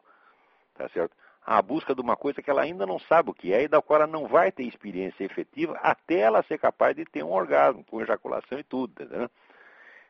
tá 0.75 0.87
certo? 0.89 1.15
À 1.45 1.61
busca 1.61 1.95
de 1.95 2.01
uma 2.01 2.15
coisa 2.15 2.41
que 2.41 2.49
ela 2.49 2.61
ainda 2.61 2.85
não 2.85 2.99
sabe 2.99 3.31
o 3.31 3.33
que 3.33 3.51
é 3.51 3.63
e 3.63 3.67
da 3.67 3.81
qual 3.81 4.01
ela 4.01 4.11
não 4.11 4.27
vai 4.27 4.51
ter 4.51 4.63
experiência 4.63 5.23
efetiva 5.23 5.77
até 5.81 6.19
ela 6.19 6.43
ser 6.43 6.59
capaz 6.59 6.95
de 6.95 7.05
ter 7.05 7.23
um 7.23 7.31
orgasmo, 7.31 7.83
com 7.83 8.01
ejaculação 8.01 8.59
e 8.59 8.63
tudo, 8.63 8.91
entendeu? 8.91 9.29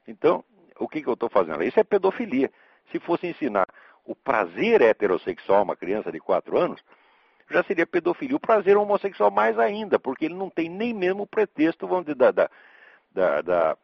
Então, 0.07 0.43
o 0.79 0.87
que, 0.87 1.01
que 1.01 1.07
eu 1.07 1.13
estou 1.13 1.29
fazendo? 1.29 1.63
Isso 1.63 1.79
é 1.79 1.83
pedofilia. 1.83 2.51
Se 2.91 2.99
fosse 2.99 3.27
ensinar 3.27 3.67
o 4.05 4.15
prazer 4.15 4.81
heterossexual 4.81 5.59
a 5.59 5.63
uma 5.63 5.75
criança 5.75 6.11
de 6.11 6.19
4 6.19 6.57
anos, 6.57 6.83
já 7.49 7.63
seria 7.63 7.85
pedofilia. 7.85 8.35
O 8.35 8.39
prazer 8.39 8.77
homossexual 8.77 9.31
mais 9.31 9.57
ainda, 9.59 9.99
porque 9.99 10.25
ele 10.25 10.35
não 10.35 10.49
tem 10.49 10.69
nem 10.69 10.93
mesmo 10.93 11.23
o 11.23 11.27
pretexto 11.27 11.87
vamos 11.87 12.05
dizer, 12.05 12.15
da, 12.15 12.31
da, 12.31 12.49
da, 13.41 13.77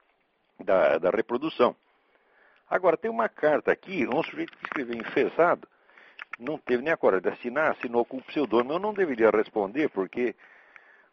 da, 0.59 0.97
da 0.97 1.09
reprodução. 1.09 1.75
Agora, 2.69 2.97
tem 2.97 3.11
uma 3.11 3.29
carta 3.29 3.71
aqui, 3.71 4.07
um 4.07 4.23
sujeito 4.23 4.57
que 4.57 4.65
escreveu 4.65 4.95
enfesado, 4.95 5.67
não 6.39 6.57
teve 6.57 6.83
nem 6.83 6.91
a 6.91 6.97
coragem 6.97 7.23
de 7.23 7.29
assinar, 7.29 7.71
assinou 7.71 8.03
com 8.03 8.17
o 8.17 8.23
pseudônimo. 8.23 8.73
Eu 8.73 8.79
não 8.79 8.93
deveria 8.93 9.29
responder, 9.29 9.89
porque, 9.89 10.35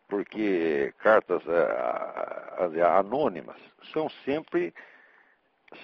porque 0.09 0.93
cartas 0.99 1.43
uh, 1.45 2.85
anônimas 2.97 3.57
são 3.93 4.09
sempre 4.25 4.75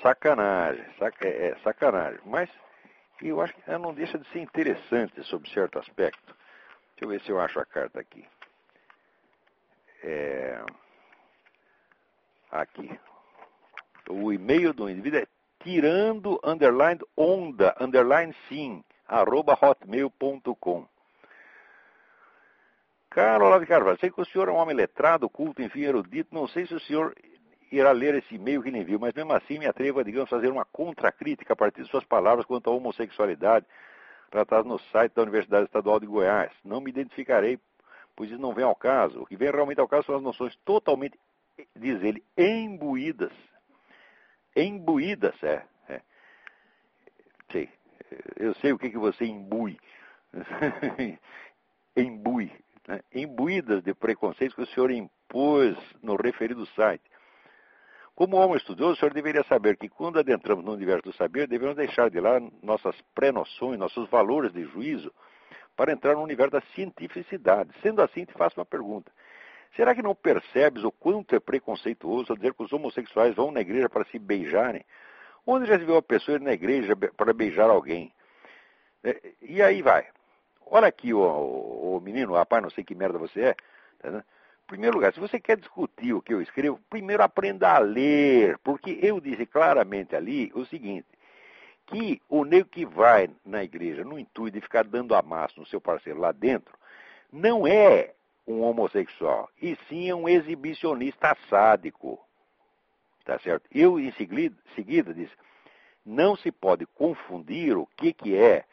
sacanagem, 0.03 0.85
sac, 0.99 1.25
é, 1.25 1.49
é, 1.49 1.55
sacanagem. 1.63 2.21
Mas 2.25 2.51
eu 3.23 3.41
acho 3.41 3.55
que 3.55 3.63
ela 3.67 3.79
não 3.79 3.95
deixa 3.95 4.19
de 4.19 4.29
ser 4.29 4.41
interessante 4.41 5.23
sob 5.25 5.49
certo 5.51 5.79
aspecto. 5.79 6.35
Deixa 6.91 7.05
eu 7.05 7.09
ver 7.09 7.21
se 7.23 7.31
eu 7.31 7.41
acho 7.41 7.59
a 7.61 7.65
carta 7.65 8.01
aqui. 8.01 8.27
É... 10.03 10.61
Aqui. 12.51 12.99
O 14.09 14.33
e-mail 14.33 14.73
do 14.73 14.89
indivíduo 14.89 15.21
é 15.21 15.27
tirando, 15.61 16.41
underline, 16.43 17.01
onda, 17.17 17.75
underline, 17.81 18.35
sim, 18.49 18.83
arroba 19.07 19.59
hotmail.com. 19.61 20.89
Caro 23.11 23.47
Olavo 23.47 23.67
Carvalho, 23.67 23.99
sei 23.99 24.11
que 24.11 24.21
o 24.21 24.25
senhor 24.25 24.49
é 24.49 24.53
um 24.53 24.57
homem 24.57 24.77
letrado, 24.77 25.29
culto, 25.29 25.63
enfim, 25.63 25.81
erudito. 25.81 26.35
Não 26.35 26.47
sei 26.47 26.67
se 26.67 26.75
o 26.75 26.81
senhor 26.81 27.15
irá 27.71 27.93
ler 27.93 28.15
esse 28.15 28.35
e-mail 28.35 28.63
que 28.63 28.71
lhe 28.71 28.79
enviou, 28.79 29.01
mas 29.01 29.15
mesmo 29.15 29.33
assim 29.33 29.59
me 29.59 29.67
atrevo 29.67 30.01
a, 30.01 30.03
digamos, 30.03 30.31
fazer 30.31 30.49
uma 30.49 30.65
contracrítica 30.65 31.53
a 31.53 31.57
partir 31.57 31.83
de 31.83 31.89
suas 31.89 32.05
palavras 32.05 32.47
quanto 32.47 32.71
à 32.71 32.73
homossexualidade 32.73 33.67
tratadas 34.31 34.67
no 34.67 34.79
site 34.79 35.15
da 35.15 35.23
Universidade 35.23 35.65
Estadual 35.65 35.99
de 36.01 36.07
Goiás. 36.07 36.53
Não 36.65 36.81
me 36.81 36.91
identificarei, 36.91 37.59
pois 38.15 38.31
isso 38.31 38.41
não 38.41 38.55
vem 38.55 38.65
ao 38.65 38.75
caso. 38.75 39.23
O 39.23 39.27
que 39.27 39.37
vem 39.37 39.51
realmente 39.51 39.81
ao 39.81 39.89
caso 39.89 40.07
são 40.07 40.17
as 40.17 40.23
noções 40.23 40.55
totalmente, 40.65 41.19
diz 41.75 42.03
ele, 42.03 42.23
embuídas. 42.37 43.33
Embuídas, 44.55 45.35
é. 45.43 45.65
é. 45.89 46.03
Sei. 47.51 47.69
Eu 48.37 48.55
sei 48.55 48.73
o 48.73 48.79
que, 48.79 48.91
que 48.91 48.99
você 48.99 49.25
imbui. 49.25 49.79
embui. 51.97 52.53
Né? 52.87 53.01
Imbuídas 53.15 53.83
de 53.83 53.95
preconceitos 53.95 54.55
que 54.55 54.63
o 54.63 54.67
senhor 54.67 54.91
impôs 54.91 55.77
no 56.03 56.17
referido 56.17 56.67
site. 56.69 57.08
Como 58.19 58.37
homem 58.37 58.57
estudioso, 58.57 58.95
o 58.95 58.97
senhor 58.97 59.15
deveria 59.15 59.45
saber 59.45 59.77
que 59.77 59.89
quando 59.89 60.19
adentramos 60.19 60.65
no 60.65 60.73
universo 60.73 61.05
do 61.05 61.13
saber, 61.13 61.47
devemos 61.47 61.77
deixar 61.77 62.11
de 62.11 62.19
lá 62.19 62.41
nossas 62.61 63.01
pré-noções, 63.15 63.79
nossos 63.79 64.11
valores 64.11 64.53
de 64.53 64.65
juízo, 64.65 65.15
para 65.77 65.93
entrar 65.93 66.15
no 66.15 66.23
universo 66.25 66.51
da 66.51 66.61
cientificidade. 66.75 67.71
Sendo 67.81 68.03
assim, 68.03 68.25
te 68.25 68.33
faço 68.33 68.59
uma 68.59 68.67
pergunta. 68.67 69.09
Será 69.77 69.95
que 69.95 70.03
não 70.03 70.17
percebes 70.17 70.83
o 70.83 70.91
quanto 70.91 71.37
é 71.37 71.39
preconceituoso 71.39 72.35
dizer 72.35 72.55
que 72.55 72.63
os 72.65 72.73
homossexuais 72.73 73.37
vão 73.37 73.53
na 73.53 73.61
igreja 73.61 73.89
para 73.89 74.05
se 74.07 74.19
beijarem? 74.19 74.85
Onde 75.47 75.69
já 75.69 75.79
se 75.79 75.85
viu 75.85 75.95
uma 75.95 76.03
pessoa 76.03 76.39
ir 76.39 76.41
na 76.41 76.53
igreja 76.53 76.97
para 76.97 77.33
beijar 77.33 77.71
alguém? 77.71 78.13
É, 79.05 79.33
e 79.43 79.63
aí 79.63 79.81
vai. 79.81 80.09
Olha 80.67 80.89
aqui, 80.89 81.15
o, 81.15 82.01
menino, 82.03 82.35
rapaz, 82.35 82.65
não 82.65 82.71
sei 82.71 82.83
que 82.83 82.97
merda 82.97 83.17
você 83.17 83.43
é. 83.43 83.57
Tá 84.03 84.25
primeiro 84.69 84.97
lugar, 84.97 85.13
se 85.13 85.19
você 85.19 85.41
quer 85.41 85.57
discutir 85.57 86.13
o 86.13 86.23
que 86.23 86.33
eu 86.33 86.43
escrevo, 86.43 86.79
primeiro 86.91 87.23
aprenda 87.23 87.75
a 87.75 87.79
ler, 87.79 88.59
porque 88.59 89.01
eu 89.03 89.19
disse 89.19 89.47
claramente 89.47 90.15
ali 90.15 90.53
o 90.55 90.65
seguinte, 90.67 91.09
que 91.87 92.21
o 92.29 92.45
nego 92.45 92.69
que 92.69 92.85
vai 92.85 93.31
na 93.45 93.65
igreja 93.65 94.05
no 94.05 94.19
intuito 94.19 94.55
de 94.55 94.61
ficar 94.61 94.85
dando 94.85 95.15
amasso 95.15 95.59
no 95.59 95.67
seu 95.67 95.81
parceiro 95.81 96.21
lá 96.21 96.33
dentro, 96.33 96.77
não 97.33 97.67
é 97.67 98.13
um 98.47 98.61
homossexual, 98.61 99.49
e 99.61 99.77
sim 99.89 100.09
é 100.09 100.15
um 100.15 100.29
exibicionista 100.29 101.37
sádico. 101.49 102.21
Tá 103.25 103.39
certo? 103.39 103.67
Eu, 103.73 103.99
em 103.99 104.13
seguida, 104.13 104.57
seguida 104.75 105.13
disse, 105.13 105.33
não 106.05 106.37
se 106.37 106.53
pode 106.53 106.87
confundir 106.87 107.77
o 107.77 107.87
que, 107.97 108.13
que 108.13 108.37
é 108.37 108.65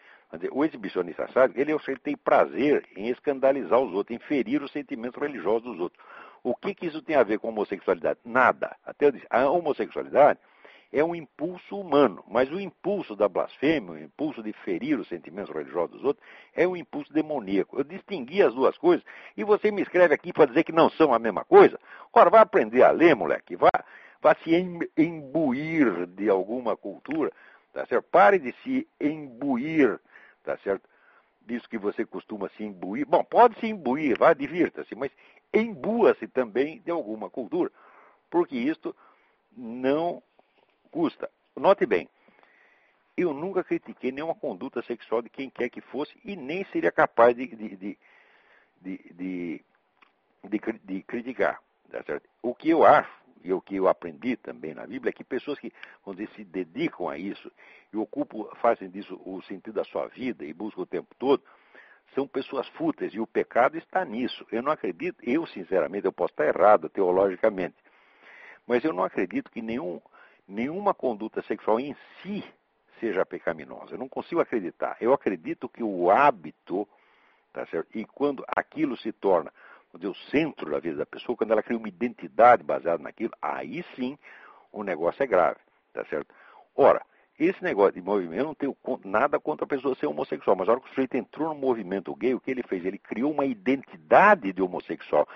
o 0.51 0.63
exibicionista 0.63 1.27
sádico, 1.33 1.59
ele, 1.59 1.71
ele 1.71 1.99
tem 1.99 2.15
prazer 2.15 2.87
em 2.95 3.09
escandalizar 3.09 3.79
os 3.79 3.93
outros, 3.93 4.15
em 4.15 4.19
ferir 4.19 4.61
os 4.61 4.71
sentimentos 4.71 5.21
religiosos 5.21 5.63
dos 5.63 5.79
outros. 5.79 6.03
O 6.43 6.55
que, 6.55 6.75
que 6.75 6.85
isso 6.85 7.01
tem 7.01 7.15
a 7.15 7.23
ver 7.23 7.39
com 7.39 7.49
homossexualidade? 7.49 8.19
Nada. 8.23 8.75
Até 8.85 9.07
eu 9.07 9.11
disse, 9.11 9.25
a 9.29 9.49
homossexualidade 9.49 10.39
é 10.93 11.03
um 11.03 11.15
impulso 11.15 11.77
humano, 11.77 12.23
mas 12.27 12.49
o 12.51 12.59
impulso 12.59 13.15
da 13.15 13.27
blasfêmia, 13.27 13.91
o 13.91 13.99
impulso 13.99 14.41
de 14.41 14.53
ferir 14.53 14.99
os 14.99 15.07
sentimentos 15.07 15.53
religiosos 15.53 15.91
dos 15.91 16.03
outros, 16.03 16.25
é 16.53 16.67
um 16.67 16.75
impulso 16.75 17.11
demoníaco. 17.11 17.77
Eu 17.77 17.83
distingui 17.83 18.41
as 18.41 18.53
duas 18.53 18.77
coisas 18.77 19.05
e 19.35 19.43
você 19.43 19.71
me 19.71 19.81
escreve 19.81 20.13
aqui 20.13 20.31
para 20.31 20.45
dizer 20.45 20.63
que 20.63 20.71
não 20.71 20.89
são 20.91 21.13
a 21.13 21.19
mesma 21.19 21.43
coisa. 21.43 21.79
Ora, 22.13 22.29
vai 22.29 22.41
aprender 22.41 22.83
a 22.83 22.91
ler, 22.91 23.15
moleque, 23.15 23.55
vá, 23.55 23.71
vá 24.21 24.35
se 24.35 24.55
imbuir 24.97 26.05
de 26.07 26.29
alguma 26.29 26.77
cultura, 26.77 27.31
tá 27.73 27.85
certo? 27.85 28.05
Pare 28.09 28.39
de 28.39 28.53
se 28.63 28.87
imbuir 29.01 29.99
tá 30.45 30.57
certo? 30.59 30.87
Disso 31.41 31.69
que 31.69 31.77
você 31.77 32.05
costuma 32.05 32.49
se 32.49 32.63
imbuir. 32.63 33.05
Bom, 33.05 33.23
pode 33.23 33.59
se 33.59 33.67
imbuir, 33.67 34.17
vá, 34.17 34.33
divirta-se, 34.33 34.95
mas 34.95 35.11
embua-se 35.53 36.27
também 36.27 36.79
de 36.81 36.91
alguma 36.91 37.29
cultura, 37.29 37.71
porque 38.29 38.55
isto 38.55 38.95
não 39.55 40.23
custa. 40.91 41.29
Note 41.55 41.85
bem, 41.85 42.09
eu 43.17 43.33
nunca 43.33 43.63
critiquei 43.63 44.11
nenhuma 44.11 44.35
conduta 44.35 44.81
sexual 44.81 45.21
de 45.21 45.29
quem 45.29 45.49
quer 45.49 45.69
que 45.69 45.81
fosse 45.81 46.13
e 46.23 46.35
nem 46.35 46.65
seria 46.65 46.91
capaz 46.91 47.35
de, 47.35 47.47
de, 47.47 47.97
de, 48.81 49.61
de 50.83 51.03
criticar. 51.03 51.61
Tá 51.89 52.03
certo? 52.03 52.27
O 52.41 52.53
que 52.53 52.69
eu 52.69 52.83
acho 52.83 53.24
e 53.45 53.53
o 53.53 53.61
que 53.61 53.75
eu 53.75 53.87
aprendi 53.87 54.35
também 54.35 54.73
na 54.73 54.87
Bíblia 54.87 55.11
é 55.11 55.13
que 55.13 55.23
pessoas 55.23 55.59
que, 55.59 55.71
dizer, 56.07 56.29
se 56.35 56.43
dedicam 56.43 57.07
a 57.07 57.15
isso 57.15 57.51
e 57.93 57.97
ocupam, 57.97 58.45
fazem 58.55 58.89
disso 58.89 59.21
o 59.23 59.39
sentido 59.43 59.75
da 59.75 59.83
sua 59.83 60.07
vida 60.07 60.43
e 60.43 60.51
buscam 60.51 60.81
o 60.81 60.85
tempo 60.85 61.13
todo, 61.19 61.43
são 62.15 62.27
pessoas 62.27 62.67
fúteis 62.69 63.13
e 63.13 63.19
o 63.19 63.27
pecado 63.27 63.77
está 63.77 64.03
nisso. 64.03 64.47
Eu 64.51 64.63
não 64.63 64.71
acredito, 64.71 65.17
eu 65.21 65.45
sinceramente, 65.45 66.05
eu 66.05 66.11
posso 66.11 66.33
estar 66.33 66.47
errado 66.47 66.89
teologicamente, 66.89 67.75
mas 68.65 68.83
eu 68.83 68.91
não 68.91 69.03
acredito 69.03 69.51
que 69.51 69.61
nenhum, 69.61 70.01
nenhuma 70.47 70.95
conduta 70.95 71.43
sexual 71.43 71.79
em 71.79 71.95
si 72.23 72.43
seja 72.99 73.23
pecaminosa. 73.27 73.93
Eu 73.93 73.99
não 73.99 74.09
consigo 74.09 74.41
acreditar. 74.41 74.97
Eu 74.99 75.13
acredito 75.13 75.69
que 75.69 75.83
o 75.83 76.09
hábito, 76.09 76.87
tá 77.53 77.63
certo? 77.67 77.95
E 77.95 78.05
quando 78.05 78.43
aquilo 78.47 78.97
se 78.97 79.11
torna 79.11 79.53
o 80.03 80.15
centro 80.29 80.71
da 80.71 80.79
vida 80.79 80.97
da 80.97 81.05
pessoa, 81.05 81.37
quando 81.37 81.51
ela 81.51 81.63
cria 81.63 81.77
uma 81.77 81.87
identidade 81.87 82.63
baseada 82.63 83.01
naquilo, 83.01 83.31
aí 83.41 83.83
sim 83.95 84.17
o 84.71 84.83
negócio 84.83 85.23
é 85.23 85.27
grave, 85.27 85.59
tá 85.93 86.03
certo? 86.05 86.33
Ora, 86.75 87.01
esse 87.39 87.61
negócio 87.63 87.93
de 87.93 88.01
movimento, 88.01 88.39
eu 88.39 88.45
não 88.45 88.55
tenho 88.55 88.77
nada 89.03 89.39
contra 89.39 89.65
a 89.65 89.67
pessoa 89.67 89.95
ser 89.95 90.07
homossexual, 90.07 90.55
mas 90.55 90.67
a 90.67 90.73
hora 90.73 90.81
que 90.81 90.87
o 90.87 90.89
sujeito 90.89 91.15
entrou 91.15 91.49
no 91.49 91.55
movimento 91.55 92.15
gay, 92.15 92.33
o 92.33 92.39
que 92.39 92.51
ele 92.51 92.63
fez? 92.63 92.85
Ele 92.85 92.97
criou 92.97 93.31
uma 93.31 93.45
identidade 93.45 94.53
de 94.53 94.61
homossexual. 94.61 95.27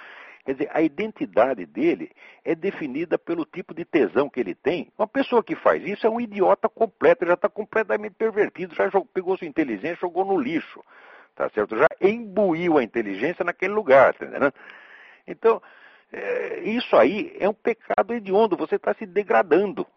Quer 0.45 0.53
dizer, 0.53 0.69
a 0.73 0.81
identidade 0.81 1.65
dele 1.65 2.11
é 2.43 2.55
definida 2.55 3.19
pelo 3.19 3.45
tipo 3.45 3.73
de 3.73 3.83
tesão 3.83 4.29
que 4.29 4.39
ele 4.39 4.55
tem. 4.55 4.91
Uma 4.97 5.07
pessoa 5.07 5.43
que 5.43 5.55
faz 5.55 5.85
isso 5.85 6.07
é 6.07 6.09
um 6.09 6.21
idiota 6.21 6.69
completo, 6.69 7.25
já 7.25 7.33
está 7.33 7.49
completamente 7.49 8.13
pervertido, 8.13 8.73
já 8.73 8.85
jogou, 8.89 9.07
pegou 9.13 9.37
sua 9.37 9.47
inteligência 9.47 9.95
e 9.95 10.01
jogou 10.01 10.25
no 10.25 10.39
lixo 10.39 10.81
tá 11.39 11.49
certo? 11.51 11.77
Já 11.77 11.87
imbuiu 12.01 12.77
a 12.77 12.83
inteligência 12.83 13.45
naquele 13.45 13.73
lugar, 13.73 14.13
tá 14.13 14.25
entendeu? 14.25 14.51
Então, 15.25 15.61
é, 16.11 16.59
isso 16.65 16.97
aí 16.97 17.33
é 17.39 17.47
um 17.47 17.53
pecado 17.53 18.13
hediondo, 18.13 18.57
você 18.57 18.75
está 18.75 18.93
se 18.93 19.05
degradando, 19.05 19.87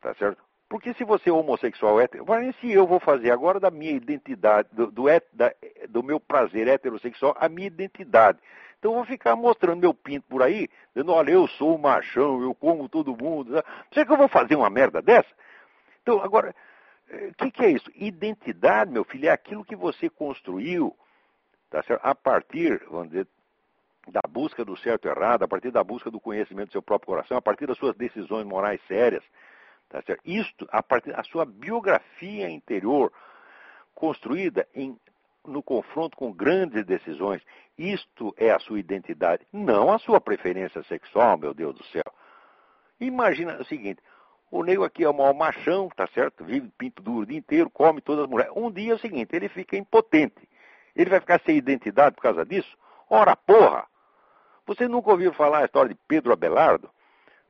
tá 0.00 0.14
certo? 0.14 0.40
Porque 0.68 0.94
se 0.94 1.02
você 1.02 1.28
é 1.28 1.32
homossexual 1.32 2.00
hétero, 2.00 2.24
se 2.60 2.70
eu 2.70 2.86
vou 2.86 3.00
fazer 3.00 3.32
agora 3.32 3.58
da 3.58 3.68
minha 3.68 3.90
identidade, 3.90 4.68
do, 4.70 4.92
do, 4.92 5.06
da, 5.32 5.52
do 5.88 6.04
meu 6.04 6.20
prazer 6.20 6.68
heterossexual, 6.68 7.34
a 7.36 7.48
minha 7.48 7.66
identidade. 7.66 8.38
Então 8.78 8.92
eu 8.92 8.96
vou 8.96 9.06
ficar 9.06 9.34
mostrando 9.34 9.80
meu 9.80 9.92
pinto 9.92 10.28
por 10.28 10.40
aí, 10.40 10.68
dizendo, 10.94 11.12
olha, 11.12 11.32
eu 11.32 11.48
sou 11.48 11.74
o 11.74 11.78
machão, 11.80 12.42
eu 12.42 12.54
como 12.54 12.88
todo 12.88 13.16
mundo. 13.16 13.60
Você 13.90 14.04
que 14.06 14.12
eu 14.12 14.16
vou 14.16 14.28
fazer 14.28 14.54
uma 14.54 14.70
merda 14.70 15.02
dessa? 15.02 15.30
Então, 16.02 16.22
agora, 16.22 16.54
o 17.10 17.14
eh, 17.14 17.32
que, 17.36 17.50
que, 17.50 17.64
é 17.64 17.70
isso? 17.70 17.90
Identidade, 17.94 18.90
meu 18.90 19.04
filho, 19.04 19.28
é 19.28 19.30
aquilo 19.30 19.64
que 19.64 19.76
você 19.76 20.08
construiu 20.08 20.96
tá 21.70 21.82
certo? 21.82 22.04
a 22.04 22.14
partir, 22.14 22.82
vamos 22.90 23.08
dizer, 23.08 23.26
da 24.08 24.20
busca 24.28 24.64
do 24.64 24.76
certo 24.76 25.06
e 25.06 25.10
errado, 25.10 25.42
a 25.42 25.48
partir 25.48 25.70
da 25.70 25.84
busca 25.84 26.10
do 26.10 26.20
conhecimento 26.20 26.68
do 26.68 26.72
seu 26.72 26.82
próprio 26.82 27.08
coração, 27.08 27.36
a 27.36 27.42
partir 27.42 27.66
das 27.66 27.76
suas 27.76 27.96
decisões 27.96 28.46
morais 28.46 28.80
sérias. 28.86 29.24
Tá 29.88 30.02
certo? 30.02 30.22
Isto, 30.24 30.68
a 30.70 30.82
partir 30.82 31.12
da 31.12 31.22
sua 31.24 31.44
biografia 31.44 32.48
interior, 32.50 33.12
construída 33.94 34.66
em, 34.74 34.98
no 35.46 35.62
confronto 35.62 36.16
com 36.16 36.32
grandes 36.32 36.84
decisões. 36.84 37.42
Isto 37.76 38.34
é 38.36 38.50
a 38.50 38.58
sua 38.58 38.78
identidade, 38.78 39.46
não 39.52 39.92
a 39.92 39.98
sua 39.98 40.20
preferência 40.20 40.82
sexual, 40.84 41.38
meu 41.38 41.54
Deus 41.54 41.74
do 41.74 41.84
céu. 41.84 42.04
Imagina 43.00 43.60
o 43.60 43.64
seguinte: 43.64 44.02
O 44.50 44.62
nego 44.62 44.84
aqui 44.84 45.04
é 45.04 45.08
o 45.08 45.14
maior 45.14 45.34
machão, 45.34 45.88
tá 45.94 46.06
certo? 46.08 46.44
Vive 46.44 46.70
pinto 46.78 47.02
duro 47.02 47.20
o 47.20 47.26
dia 47.26 47.38
inteiro, 47.38 47.68
come 47.68 48.00
todas 48.00 48.24
as 48.24 48.30
mulheres. 48.30 48.52
Um 48.56 48.70
dia 48.70 48.92
é 48.92 48.94
o 48.94 48.98
seguinte, 48.98 49.34
ele 49.34 49.48
fica 49.48 49.76
impotente. 49.76 50.48
Ele 50.96 51.10
vai 51.10 51.20
ficar 51.20 51.40
sem 51.44 51.56
identidade 51.56 52.16
por 52.16 52.22
causa 52.22 52.44
disso? 52.44 52.76
Ora, 53.10 53.36
porra! 53.36 53.86
Você 54.66 54.88
nunca 54.88 55.10
ouviu 55.10 55.32
falar 55.32 55.60
a 55.60 55.64
história 55.64 55.90
de 55.90 56.00
Pedro 56.08 56.32
Abelardo? 56.32 56.90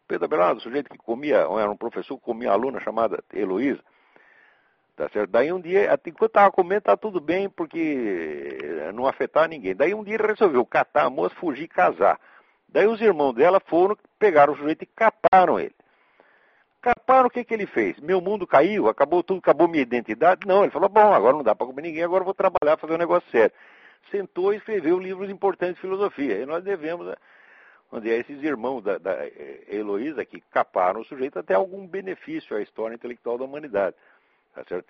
Pedro 0.07 0.25
Abelardo, 0.25 0.61
sujeito 0.61 0.91
que 0.91 0.99
comia, 0.99 1.37
era 1.37 1.71
um 1.71 1.77
professor 1.77 2.17
que 2.17 2.25
comia 2.25 2.49
uma 2.49 2.55
aluna 2.55 2.81
chamada 2.81 3.23
Heloísa. 3.33 3.83
Tá 4.97 5.09
certo? 5.11 5.31
Daí 5.31 5.53
um 5.53 5.61
dia, 5.61 5.93
enquanto 6.07 6.31
estava 6.31 6.51
comendo, 6.51 6.83
tá 6.83 6.97
tudo 6.97 7.21
bem, 7.21 7.49
porque 7.49 8.59
não 8.95 9.07
afetava 9.07 9.47
ninguém. 9.47 9.75
Daí 9.75 9.95
um 9.95 10.03
dia 10.03 10.15
ele 10.15 10.27
resolveu 10.27 10.67
catar 10.67 11.05
a 11.05 11.11
moça, 11.11 11.35
fugir 11.37 11.65
e 11.65 11.69
casar. 11.69 12.19
Daí 12.69 12.87
os 12.87 13.01
irmãos 13.01 13.33
dela 13.33 13.61
foram, 13.61 13.97
pegaram 14.19 14.53
o 14.53 14.57
sujeito 14.57 14.83
e 14.83 14.87
caparam 14.87 15.61
ele. 15.61 15.75
Caparam, 16.89 17.27
o 17.27 17.31
que, 17.31 17.45
que 17.45 17.53
ele 17.53 17.67
fez? 17.67 18.01
Meu 18.01 18.19
mundo 18.19 18.47
caiu, 18.47 18.89
acabou 18.89 19.23
tudo, 19.23 19.41
acabou 19.41 19.69
minha 19.69 19.83
identidade? 19.83 20.47
Não, 20.47 20.63
ele 20.63 20.73
falou, 20.73 20.89
bom, 20.89 21.13
agora 21.13 21.37
não 21.37 21.43
dá 21.43 21.55
para 21.55 21.67
comer 21.67 21.83
ninguém, 21.83 22.03
agora 22.03 22.25
vou 22.25 22.33
trabalhar, 22.33 22.79
fazer 22.79 22.95
um 22.95 22.99
negócio 22.99 23.31
sério. 23.31 23.55
Sentou 24.11 24.55
e 24.55 24.57
escreveu 24.57 24.99
livros 24.99 25.29
importantes 25.29 25.75
de 25.75 25.83
filosofia. 25.83 26.39
E 26.39 26.47
nós 26.47 26.65
devemos, 26.65 27.15
onde 27.93 28.11
é 28.11 28.17
esses 28.17 28.43
irmãos 28.43 28.83
da, 28.83 28.97
da 28.97 29.19
Heloísa 29.71 30.25
que 30.25 30.41
caparam 30.51 31.03
o 31.03 31.05
sujeito 31.05 31.39
até 31.39 31.53
algum 31.53 31.87
benefício 31.87 32.57
à 32.57 32.63
história 32.63 32.95
intelectual 32.95 33.37
da 33.37 33.45
humanidade. 33.45 33.95
Tá 34.55 34.65
certo? 34.67 34.87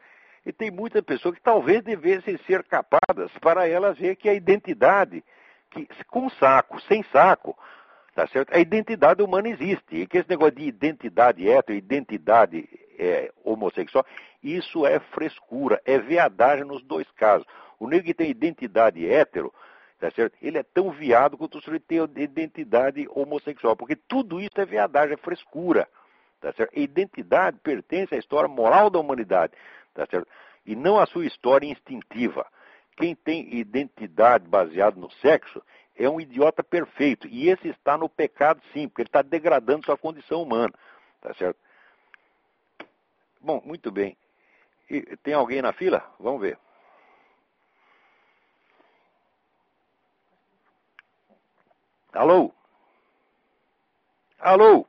E 0.46 0.52
tem 0.52 0.70
muitas 0.70 1.02
pessoas 1.02 1.34
que 1.34 1.42
talvez 1.42 1.82
devessem 1.82 2.38
ser 2.46 2.62
capadas 2.62 3.32
para 3.40 3.66
elas 3.66 3.98
ver 3.98 4.14
que 4.14 4.28
a 4.28 4.34
identidade, 4.34 5.24
que, 5.68 5.88
com 6.06 6.30
saco, 6.30 6.80
sem 6.82 7.02
saco, 7.10 7.58
Tá 8.18 8.26
certo? 8.26 8.52
A 8.52 8.58
identidade 8.58 9.22
humana 9.22 9.48
existe. 9.48 9.94
E 9.94 10.04
que 10.04 10.18
esse 10.18 10.28
negócio 10.28 10.56
de 10.56 10.64
identidade 10.64 11.48
hétero, 11.48 11.78
identidade 11.78 12.68
é, 12.98 13.30
homossexual, 13.44 14.04
isso 14.42 14.84
é 14.84 14.98
frescura, 14.98 15.80
é 15.84 16.00
veadagem 16.00 16.64
nos 16.64 16.82
dois 16.82 17.08
casos. 17.12 17.46
O 17.78 17.86
negro 17.86 18.06
que 18.06 18.14
tem 18.14 18.28
identidade 18.28 19.08
hétero, 19.08 19.54
tá 20.00 20.10
certo? 20.10 20.36
Ele 20.42 20.58
é 20.58 20.64
tão 20.64 20.90
viado 20.90 21.38
quanto 21.38 21.58
o 21.58 21.62
sujeito 21.62 21.84
tem 21.86 22.24
identidade 22.24 23.06
homossexual, 23.08 23.76
porque 23.76 23.94
tudo 23.94 24.40
isso 24.40 24.60
é 24.60 24.64
veadagem, 24.64 25.14
é 25.14 25.16
frescura. 25.18 25.86
Tá 26.40 26.52
certo? 26.54 26.76
A 26.76 26.80
identidade 26.80 27.58
pertence 27.62 28.16
à 28.16 28.18
história 28.18 28.48
moral 28.48 28.90
da 28.90 28.98
humanidade, 28.98 29.52
tá 29.94 30.04
certo? 30.10 30.26
E 30.66 30.74
não 30.74 30.98
à 30.98 31.06
sua 31.06 31.24
história 31.24 31.68
instintiva. 31.68 32.44
Quem 32.96 33.14
tem 33.14 33.54
identidade 33.54 34.48
baseada 34.48 34.98
no 34.98 35.08
sexo, 35.08 35.62
é 35.98 36.08
um 36.08 36.20
idiota 36.20 36.62
perfeito. 36.62 37.26
E 37.26 37.48
esse 37.48 37.68
está 37.68 37.98
no 37.98 38.08
pecado, 38.08 38.62
sim, 38.72 38.88
porque 38.88 39.02
ele 39.02 39.08
está 39.08 39.20
degradando 39.20 39.84
sua 39.84 39.98
condição 39.98 40.42
humana. 40.42 40.72
Tá 41.20 41.34
certo? 41.34 41.58
Bom, 43.40 43.60
muito 43.64 43.90
bem. 43.90 44.16
E 44.88 45.16
tem 45.18 45.34
alguém 45.34 45.60
na 45.60 45.72
fila? 45.72 46.08
Vamos 46.18 46.40
ver. 46.40 46.58
Alô? 52.12 52.52
Alô? 54.38 54.86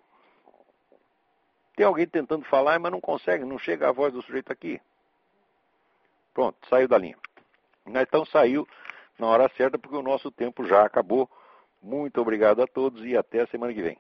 Tem 1.76 1.86
alguém 1.86 2.08
tentando 2.08 2.46
falar, 2.46 2.80
mas 2.80 2.92
não 2.92 3.02
consegue, 3.02 3.44
não 3.44 3.58
chega 3.58 3.90
a 3.90 3.92
voz 3.92 4.14
do 4.14 4.22
sujeito 4.22 4.52
aqui. 4.52 4.80
Pronto, 6.34 6.58
saiu 6.70 6.88
da 6.88 6.98
linha. 6.98 7.18
Então 7.86 8.26
saiu 8.26 8.68
na 9.20 9.28
hora 9.28 9.52
certa, 9.58 9.78
porque 9.78 9.96
o 9.96 10.04
nosso 10.04 10.32
tempo 10.32 10.66
já 10.66 10.84
acabou. 10.86 11.30
Muito 11.82 12.20
obrigado 12.20 12.62
a 12.62 12.68
todos 12.68 13.06
e 13.06 13.16
até 13.16 13.42
a 13.42 13.48
semana 13.48 13.74
que 13.74 13.82
vem. 13.82 13.98